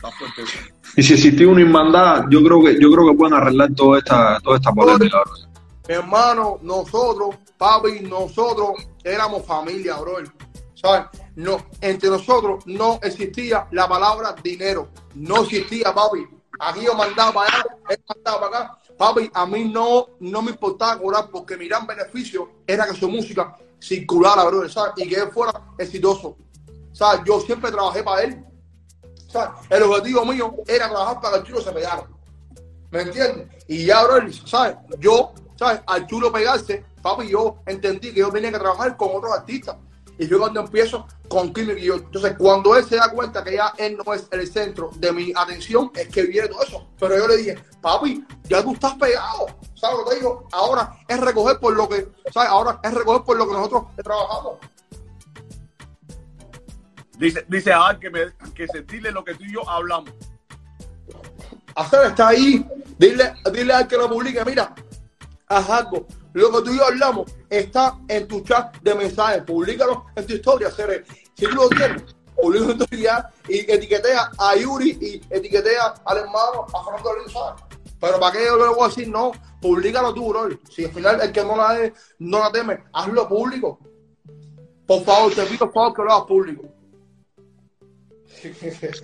Está 0.04 0.18
fuerte. 0.18 0.42
eso. 0.42 0.58
Y 0.96 1.02
si 1.02 1.14
existía 1.14 1.48
una 1.48 1.62
hermandad, 1.62 2.24
yo 2.30 2.42
creo 2.44 2.62
que 2.62 2.78
yo 2.80 2.90
creo 2.92 3.10
que 3.10 3.16
pueden 3.16 3.34
arreglar 3.34 3.72
toda 3.74 3.98
esta 3.98 4.38
toda 4.40 4.56
esta 4.56 4.72
polémica. 4.72 5.22
hermano, 5.88 6.58
nosotros, 6.62 7.36
papi, 7.56 8.00
nosotros 8.00 8.72
éramos 9.02 9.46
familia, 9.46 9.96
bro. 9.96 10.18
¿Sabes? 10.74 11.06
No, 11.36 11.56
entre 11.80 12.10
nosotros 12.10 12.64
no 12.66 12.98
existía 13.02 13.66
la 13.70 13.88
palabra 13.88 14.34
dinero. 14.42 14.88
No 15.14 15.42
existía, 15.42 15.92
papi. 15.94 16.26
Aquí 16.60 16.82
yo 16.84 16.94
mandaba 16.94 17.32
para 17.32 17.48
allá, 17.48 17.64
él 17.88 17.98
mandaba 18.06 18.40
para 18.40 18.64
acá. 18.64 18.78
Papi, 18.96 19.30
a 19.32 19.46
mí 19.46 19.64
no, 19.64 20.06
no 20.20 20.42
me 20.42 20.50
importaba 20.52 21.00
cobrar 21.00 21.28
porque 21.30 21.56
mi 21.56 21.66
gran 21.66 21.86
beneficio 21.86 22.50
era 22.66 22.86
que 22.86 22.94
su 22.94 23.08
música 23.08 23.56
circulara, 23.80 24.44
bro, 24.44 24.68
¿sabes? 24.68 24.92
Y 24.98 25.08
que 25.08 25.16
él 25.16 25.30
fuera 25.32 25.52
exitoso. 25.78 26.36
¿Sabes? 26.92 27.22
Yo 27.26 27.40
siempre 27.40 27.72
trabajé 27.72 28.02
para 28.04 28.22
él. 28.22 28.44
El 29.70 29.82
objetivo 29.82 30.24
mío 30.24 30.54
era 30.66 30.88
trabajar 30.88 31.20
para 31.20 31.34
que 31.34 31.40
el 31.40 31.46
chulo 31.46 31.60
se 31.60 31.72
pegara. 31.72 32.06
¿Me 32.90 33.02
entiendes? 33.02 33.48
Y 33.68 33.86
ya, 33.86 34.04
bro, 34.04 34.32
¿sabes? 34.46 34.76
Yo, 34.98 35.32
¿sabes? 35.56 35.80
Al 35.86 36.06
chulo 36.06 36.32
pegarse, 36.32 36.84
papi, 37.02 37.28
yo 37.28 37.56
entendí 37.66 38.12
que 38.12 38.20
yo 38.20 38.30
tenía 38.30 38.52
que 38.52 38.58
trabajar 38.58 38.96
con 38.96 39.08
otros 39.14 39.32
artistas. 39.32 39.76
Y 40.16 40.28
yo 40.28 40.38
cuando 40.38 40.60
empiezo 40.60 41.06
con 41.28 41.52
Kimi 41.52 41.72
y 41.72 41.86
yo. 41.86 41.96
Entonces, 41.96 42.36
cuando 42.38 42.76
él 42.76 42.84
se 42.84 42.96
da 42.96 43.10
cuenta 43.10 43.42
que 43.42 43.54
ya 43.54 43.72
él 43.78 43.98
no 44.04 44.14
es 44.14 44.28
el 44.30 44.46
centro 44.46 44.90
de 44.94 45.10
mi 45.10 45.32
atención, 45.34 45.90
es 45.94 46.08
que 46.08 46.22
viene 46.22 46.46
todo 46.48 46.62
eso. 46.62 46.86
Pero 47.00 47.16
yo 47.18 47.26
le 47.26 47.36
dije, 47.38 47.58
papi, 47.80 48.24
ya 48.44 48.62
tú 48.62 48.74
estás 48.74 48.94
pegado. 48.94 49.46
¿Sabes 49.74 49.98
lo 50.04 50.14
digo? 50.14 50.48
Ahora 50.52 50.96
es 51.08 51.18
recoger 51.18 51.58
por 51.58 51.74
lo 51.74 51.88
que, 51.88 52.08
¿sabes? 52.32 52.48
Ahora 52.48 52.78
es 52.82 52.94
recoger 52.94 53.22
por 53.24 53.36
lo 53.36 53.48
que 53.48 53.54
nosotros 53.54 53.84
trabajamos. 53.96 54.58
Dice, 57.18 57.44
dice 57.48 57.72
Adal 57.72 57.98
que, 57.98 58.10
me, 58.10 58.20
que 58.54 58.66
sentirle 58.68 59.10
lo 59.12 59.24
que 59.24 59.34
tú 59.34 59.44
y 59.44 59.52
yo 59.52 59.68
hablamos. 59.68 60.10
Hacer 61.74 62.06
está 62.06 62.28
ahí. 62.28 62.66
Dile, 62.98 63.34
dile 63.52 63.72
al 63.72 63.88
que 63.88 63.96
lo 63.96 64.08
publique, 64.08 64.44
mira, 64.44 64.74
haz 65.48 65.70
algo. 65.70 66.06
Lo 66.32 66.50
que 66.50 66.62
tú 66.62 66.74
y 66.74 66.78
yo 66.78 66.84
hablamos 66.86 67.30
está 67.48 67.98
en 68.08 68.26
tu 68.26 68.40
chat 68.42 68.76
de 68.80 68.94
mensajes. 68.94 69.42
Públicalo 69.42 70.06
en 70.16 70.26
tu 70.26 70.34
historia, 70.34 70.68
hacer. 70.68 71.04
Si 71.34 71.44
tú 71.46 71.50
lo 71.54 71.68
tienes, 71.68 72.02
publica 72.40 72.72
en 72.72 72.78
tu 72.78 72.84
historia 72.84 73.30
y 73.48 73.58
etiquetea 73.70 74.30
a 74.38 74.56
Yuri 74.56 74.98
y 75.00 75.20
etiquetea 75.30 75.94
al 76.04 76.18
hermano, 76.18 76.66
a 76.72 76.84
Fernando 76.84 77.10
Rizal. 77.24 77.54
Pero 78.00 78.20
para 78.20 78.32
qué 78.32 78.44
yo 78.44 78.56
le 78.56 78.68
voy 78.74 78.84
a 78.84 78.88
decir 78.88 79.08
no, 79.08 79.32
públicalo 79.60 80.12
tú, 80.12 80.28
bro. 80.28 80.48
Si 80.70 80.84
al 80.84 80.92
final 80.92 81.20
el 81.20 81.32
que 81.32 81.42
no 81.44 81.56
la, 81.56 81.72
de- 81.74 81.94
no 82.18 82.38
la 82.40 82.50
teme, 82.52 82.84
hazlo 82.92 83.28
público. 83.28 83.78
Por 84.86 85.02
favor, 85.04 85.32
te 85.34 85.42
pido 85.46 85.60
por 85.70 85.72
favor 85.72 85.94
que 85.96 86.02
lo 86.02 86.12
hagas 86.12 86.26
público. 86.26 86.62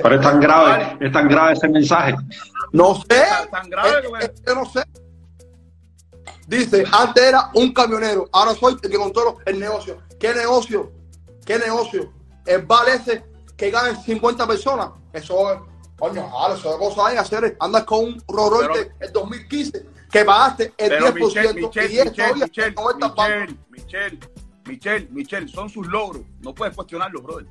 Pero 0.02 0.14
es 0.14 0.20
tan 0.20 0.40
grave, 0.40 0.96
es 1.00 1.12
tan 1.12 1.28
grave 1.28 1.52
ese 1.52 1.68
mensaje. 1.68 2.14
No 2.72 2.94
sé. 2.94 3.04
Tan- 3.08 3.50
tan 3.50 3.70
grave 3.70 4.02
que- 4.46 4.54
no 4.54 4.64
sé. 4.66 4.82
Dice, 6.46 6.84
antes 6.92 7.22
era 7.22 7.50
un 7.54 7.72
camionero, 7.72 8.28
ahora 8.32 8.54
soy 8.54 8.76
el 8.82 8.90
que 8.90 8.96
controlo 8.98 9.38
el 9.46 9.58
negocio. 9.60 9.98
¿Qué 10.18 10.34
negocio? 10.34 10.90
¿Qué 11.46 11.58
negocio? 11.58 12.12
El 12.44 12.62
bar 12.62 12.88
ese 12.88 13.24
que 13.56 13.70
ganan 13.70 14.00
50 14.02 14.46
personas. 14.46 14.90
Eso 15.12 15.52
es, 15.52 15.60
coño, 15.98 16.28
jale, 16.28 16.54
eso 16.56 16.70
es 16.72 16.76
cosa 16.76 17.06
hay 17.06 17.16
hacer. 17.18 17.56
Andas 17.60 17.84
con 17.84 18.00
un 18.04 18.22
Rolls 18.28 18.66
Royce 18.66 18.90
del 18.98 19.12
2015 19.12 19.86
que 20.10 20.24
pagaste 20.24 20.64
el 20.76 20.88
Pero 20.88 21.06
10% 21.06 21.14
Michelle, 21.14 21.54
Michelle, 21.54 21.92
y 21.94 21.98
es 21.98 22.04
Michelle, 22.06 22.10
todavía 22.10 22.46
Michelle, 22.46 22.74
90 22.74 23.14
pavos. 23.14 23.30
Michelle, 23.30 23.56
Michelle, 23.70 24.18
Michelle, 24.66 25.08
Michelle, 25.12 25.48
son 25.48 25.68
sus 25.68 25.86
logros. 25.86 26.22
No 26.40 26.52
puedes 26.54 26.74
cuestionarlos, 26.74 27.22
brother. 27.22 27.46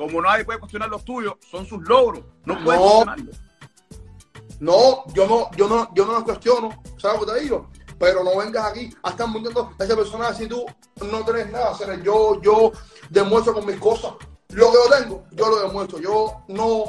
Como 0.00 0.22
nadie 0.22 0.46
puede 0.46 0.58
cuestionar 0.58 0.88
los 0.88 1.04
tuyos, 1.04 1.34
son 1.50 1.66
sus 1.66 1.86
logros. 1.86 2.22
No 2.46 2.54
puedes 2.64 2.80
No. 2.80 2.86
cuestionarlos. 2.86 3.36
No, 4.58 5.04
yo 5.12 5.26
no, 5.26 5.50
yo 5.58 5.68
no, 5.68 5.92
yo 5.94 6.06
no 6.06 6.12
lo 6.12 6.24
cuestiono, 6.24 6.70
¿sabes 6.96 7.20
lo 7.20 7.26
que 7.26 7.32
te 7.34 7.40
digo? 7.40 7.68
Pero 7.98 8.24
no 8.24 8.34
vengas 8.38 8.64
aquí 8.64 8.88
a 9.02 9.10
estar 9.10 9.28
mintiendo 9.28 9.74
a 9.78 9.84
esa 9.84 9.94
persona 9.94 10.32
si 10.32 10.46
tú 10.46 10.64
no 11.04 11.22
tienes 11.22 11.50
nada. 11.52 11.72
O 11.72 11.74
sea, 11.76 11.94
yo, 12.02 12.40
yo 12.40 12.72
demuestro 13.10 13.52
con 13.52 13.66
mis 13.66 13.76
cosas. 13.76 14.12
Lo 14.48 14.68
que 14.70 14.78
yo 14.88 14.96
tengo, 14.98 15.24
yo 15.32 15.50
lo 15.50 15.60
demuestro. 15.68 15.98
Yo 15.98 16.44
no, 16.48 16.84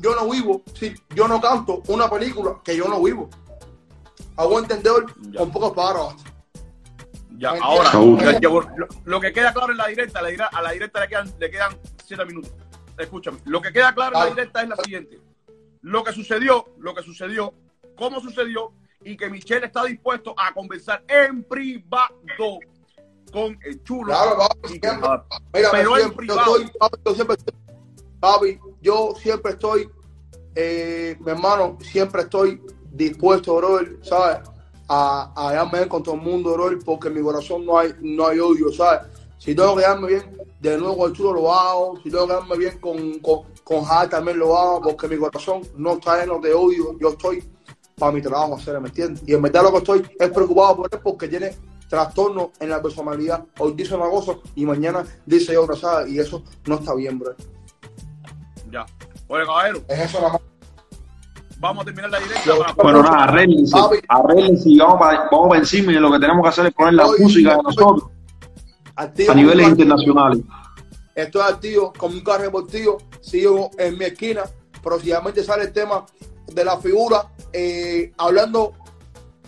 yo 0.00 0.14
no 0.16 0.26
vivo, 0.30 0.62
sí, 0.72 0.94
yo 1.14 1.28
no 1.28 1.42
canto 1.42 1.82
una 1.88 2.08
película 2.08 2.60
que 2.64 2.74
yo 2.78 2.88
no 2.88 3.02
vivo. 3.02 3.28
Hago 4.38 4.58
entender 4.58 5.04
Ya. 5.32 5.40
con 5.40 5.50
pocas 5.52 5.72
palabras. 5.72 6.16
Ya, 7.36 7.50
ahora, 7.60 7.90
ya 8.40 8.48
lo, 8.48 8.62
lo 9.04 9.20
que 9.20 9.32
queda 9.34 9.52
claro 9.52 9.72
en 9.72 9.76
la 9.78 9.88
directa, 9.88 10.22
la 10.22 10.28
dirá- 10.30 10.48
a 10.50 10.62
la 10.62 10.70
directa 10.70 11.00
le 11.00 11.08
quedan, 11.08 11.34
le 11.38 11.50
quedan 11.50 11.76
siete 12.06 12.24
minutos. 12.24 12.52
Escúchame, 12.98 13.38
lo 13.44 13.60
que 13.60 13.72
queda 13.72 13.94
claro 13.94 14.16
en 14.16 14.24
la 14.24 14.30
directa 14.30 14.62
es 14.62 14.68
la 14.68 14.76
siguiente. 14.76 15.20
Lo 15.82 16.04
que 16.04 16.12
sucedió, 16.12 16.66
lo 16.78 16.94
que 16.94 17.02
sucedió, 17.02 17.52
cómo 17.96 18.20
sucedió 18.20 18.72
y 19.04 19.16
que 19.16 19.28
Michelle 19.28 19.66
está 19.66 19.84
dispuesto 19.84 20.34
a 20.38 20.52
conversar 20.54 21.02
en 21.08 21.42
privado 21.44 22.14
con 23.32 23.58
el 23.64 23.82
chulo. 23.82 24.06
Claro, 24.06 24.38
papi, 24.38 24.68
siempre. 24.68 25.08
Mira, 25.52 25.68
Pero 25.72 25.82
yo 25.90 25.96
en 25.96 26.02
siempre, 26.02 26.26
yo 26.26 26.34
privado. 26.34 26.56
estoy, 26.56 26.78
papi, 26.78 26.98
yo 27.04 27.14
siempre 27.14 27.36
estoy, 27.36 27.54
papi, 28.20 28.58
yo 28.80 29.14
siempre 29.20 29.52
estoy, 29.52 29.90
eh, 30.54 31.16
mi 31.20 31.30
hermano, 31.32 31.76
siempre 31.80 32.22
estoy 32.22 32.62
dispuesto, 32.92 33.56
brother, 33.56 33.98
¿sabes? 34.02 34.38
A, 34.88 35.32
a 35.36 35.52
darme 35.52 35.78
bien 35.78 35.88
con 35.88 36.02
todo 36.02 36.14
el 36.14 36.20
mundo, 36.20 36.52
brother, 36.52 36.78
porque 36.84 37.08
en 37.08 37.14
mi 37.14 37.22
corazón 37.22 37.66
no 37.66 37.78
hay, 37.78 37.92
no 38.00 38.26
hay 38.28 38.38
odio, 38.38 38.72
¿sabes? 38.72 39.08
Si 39.38 39.54
tengo 39.54 39.76
que 39.76 39.82
darme 39.82 40.08
bien, 40.08 40.38
de 40.70 40.78
nuevo 40.78 41.08
chulo 41.10 41.32
lo 41.32 41.52
hago, 41.52 41.96
si 42.02 42.10
tengo 42.10 42.26
que 42.26 42.32
darme 42.34 42.56
bien 42.56 42.78
con, 42.78 43.18
con, 43.20 43.40
con 43.62 43.84
Hal 43.88 44.08
también 44.08 44.38
lo 44.38 44.56
hago, 44.58 44.80
porque 44.82 45.08
mi 45.08 45.16
corazón 45.16 45.62
no 45.76 45.94
está 45.94 46.20
lleno 46.20 46.38
de 46.40 46.52
odio, 46.54 46.96
yo 47.00 47.10
estoy 47.10 47.44
para 47.98 48.12
mi 48.12 48.20
trabajo, 48.22 48.54
hacer, 48.56 48.80
¿me 48.80 48.88
entiendes? 48.88 49.22
Y 49.26 49.34
en 49.34 49.42
verdad 49.42 49.62
lo 49.62 49.70
que 49.72 49.78
estoy 49.78 50.02
es 50.18 50.30
preocupado 50.30 50.76
por 50.76 50.88
él 50.92 51.00
porque 51.02 51.28
tiene 51.28 51.54
trastorno 51.88 52.50
en 52.58 52.70
la 52.70 52.82
personalidad. 52.82 53.44
Hoy 53.58 53.72
dice 53.76 53.94
una 53.94 54.08
cosa 54.10 54.32
y 54.56 54.66
mañana 54.66 55.04
dice 55.26 55.56
otra, 55.56 55.76
¿sabes? 55.76 56.10
Y 56.12 56.18
eso 56.18 56.42
no 56.66 56.74
está 56.76 56.94
bien, 56.94 57.18
bro. 57.18 57.34
Ya. 58.70 58.84
Oye, 59.28 59.44
caballero, 59.44 59.80
Es 59.88 60.00
eso 60.00 60.18
nada 60.20 60.32
más. 60.32 60.40
vamos 61.58 61.82
a 61.82 61.84
terminar 61.84 62.10
la 62.10 62.18
directa. 62.18 62.42
Yo- 62.46 62.58
para- 62.58 62.72
Bueno, 62.74 63.02
nada, 63.02 63.24
arréglense, 63.24 63.72
Papi. 63.72 63.96
arréglense 64.08 64.68
y 64.70 64.78
vamos 64.78 64.98
para, 64.98 65.28
vamos 65.30 65.48
para 65.48 65.60
encima 65.60 65.92
y 65.92 65.94
lo 65.96 66.10
que 66.10 66.18
tenemos 66.18 66.42
que 66.42 66.48
hacer 66.48 66.66
es 66.66 66.74
poner 66.74 66.94
la 66.94 67.06
Oye, 67.06 67.22
música 67.22 67.56
de 67.56 67.62
nosotros 67.62 68.04
Activo 68.96 69.32
a 69.32 69.34
niveles 69.34 69.64
con 69.64 69.72
internacionales. 69.72 70.42
Estoy 71.14 71.42
activo 71.42 71.92
con 71.96 72.12
un 72.12 72.22
carro 72.22 72.44
deportivo, 72.44 72.98
sigo 73.20 73.70
en 73.78 73.96
mi 73.96 74.04
esquina, 74.04 74.42
próximamente 74.82 75.44
sale 75.44 75.64
el 75.64 75.72
tema 75.72 76.04
de 76.46 76.64
la 76.64 76.78
figura, 76.78 77.28
eh, 77.52 78.12
hablando 78.18 78.74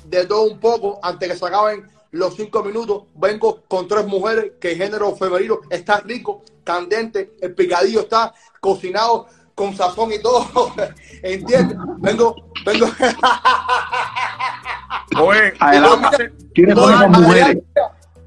de 0.04 0.24
todo 0.26 0.44
un 0.44 0.60
poco, 0.60 1.00
antes 1.02 1.28
que 1.28 1.36
se 1.36 1.46
acaben 1.46 1.86
los 2.12 2.36
cinco 2.36 2.62
minutos, 2.62 3.04
vengo 3.14 3.62
con 3.68 3.88
tres 3.88 4.06
mujeres 4.06 4.52
que 4.60 4.72
el 4.72 4.78
género 4.78 5.14
femenino 5.16 5.60
está 5.68 6.00
rico, 6.00 6.42
candente, 6.62 7.32
el 7.40 7.54
picadillo 7.54 8.00
está 8.00 8.32
cocinado 8.60 9.26
con 9.54 9.74
sazón 9.74 10.12
y 10.12 10.20
todo. 10.20 10.72
¿Entiendes? 11.22 11.76
Vengo, 11.98 12.36
vengo. 12.64 12.86
Oye, 15.20 15.52
Adelante. 15.58 16.32
¿Quiénes 16.54 16.76
son 16.76 16.84
Voy 16.84 16.94
esas 16.94 17.04
a 17.04 17.08
mujeres? 17.08 17.58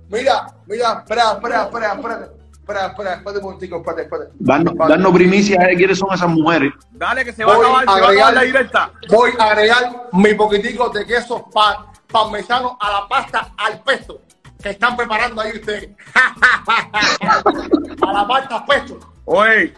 Mira, 0.09 0.47
mira, 0.65 0.99
espera, 0.99 1.31
espera, 1.33 1.63
espera, 1.63 1.93
espera. 1.93 2.29
Espera, 2.69 2.85
espera, 2.87 3.13
espérate 3.15 3.37
un 3.39 3.43
momentico, 3.45 3.77
espérate, 3.77 4.01
espérate. 4.03 4.31
Darnos, 4.39 4.75
darnos 4.77 5.11
primicia 5.13 5.59
de 5.59 5.75
quiénes 5.75 5.97
son 5.97 6.13
esas 6.13 6.29
mujeres. 6.29 6.71
dale 6.91 7.25
que 7.25 7.33
se 7.33 7.43
va 7.43 7.53
a 7.53 7.57
acabar, 7.57 7.77
a 7.77 7.79
se 7.81 7.85
va 7.87 7.93
a 7.93 7.97
acabar 7.97 8.09
agregar- 8.11 8.33
la 8.35 8.41
directa. 8.43 8.91
Voy 9.09 9.31
a 9.39 9.43
agregar 9.45 10.03
mi 10.13 10.33
poquitico 10.35 10.89
de 10.89 11.05
queso 11.05 11.49
pa- 11.51 11.91
parmesano 12.11 12.77
a 12.79 12.91
la 12.91 13.07
pasta 13.07 13.51
al 13.57 13.81
pesto 13.81 14.21
que 14.61 14.69
están 14.69 14.95
preparando 14.95 15.41
ahí 15.41 15.53
ustedes. 15.53 15.89
a 18.01 18.13
la 18.13 18.27
pasta 18.27 18.57
al 18.57 18.65
pesto. 18.65 18.99
Oye, 19.25 19.73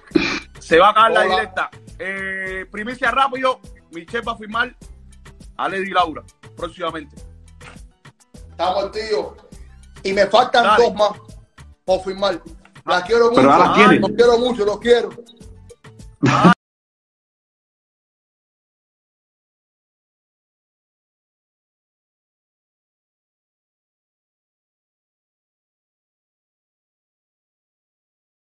se 0.59 0.77
va 0.79 0.87
a 0.87 0.91
acabar 0.91 1.11
la 1.11 1.21
directa. 1.23 1.69
Eh, 1.99 2.65
primicia 2.71 3.11
rápido, 3.11 3.59
Michelle 3.91 4.23
va 4.25 4.33
a 4.33 4.37
firmar 4.37 4.75
a 5.57 5.69
Lady 5.69 5.89
Laura 5.91 6.23
próximamente. 6.57 7.15
Estamos, 8.49 8.91
tío. 8.91 9.35
Y 10.03 10.13
me 10.13 10.25
faltan 10.27 10.63
Dale. 10.63 10.83
dos 10.85 10.93
más 10.95 11.11
por 11.85 12.01
firmar. 12.03 12.41
Las 12.85 13.03
quiero 13.03 13.29
Pero 13.29 13.41
mucho. 13.43 13.51
ahora 13.53 13.65
las 13.67 13.75
quiere. 13.77 13.99
Los 13.99 14.11
quiero 14.11 14.37
mucho, 14.39 14.65
los 14.65 14.79
quiero. 14.79 15.09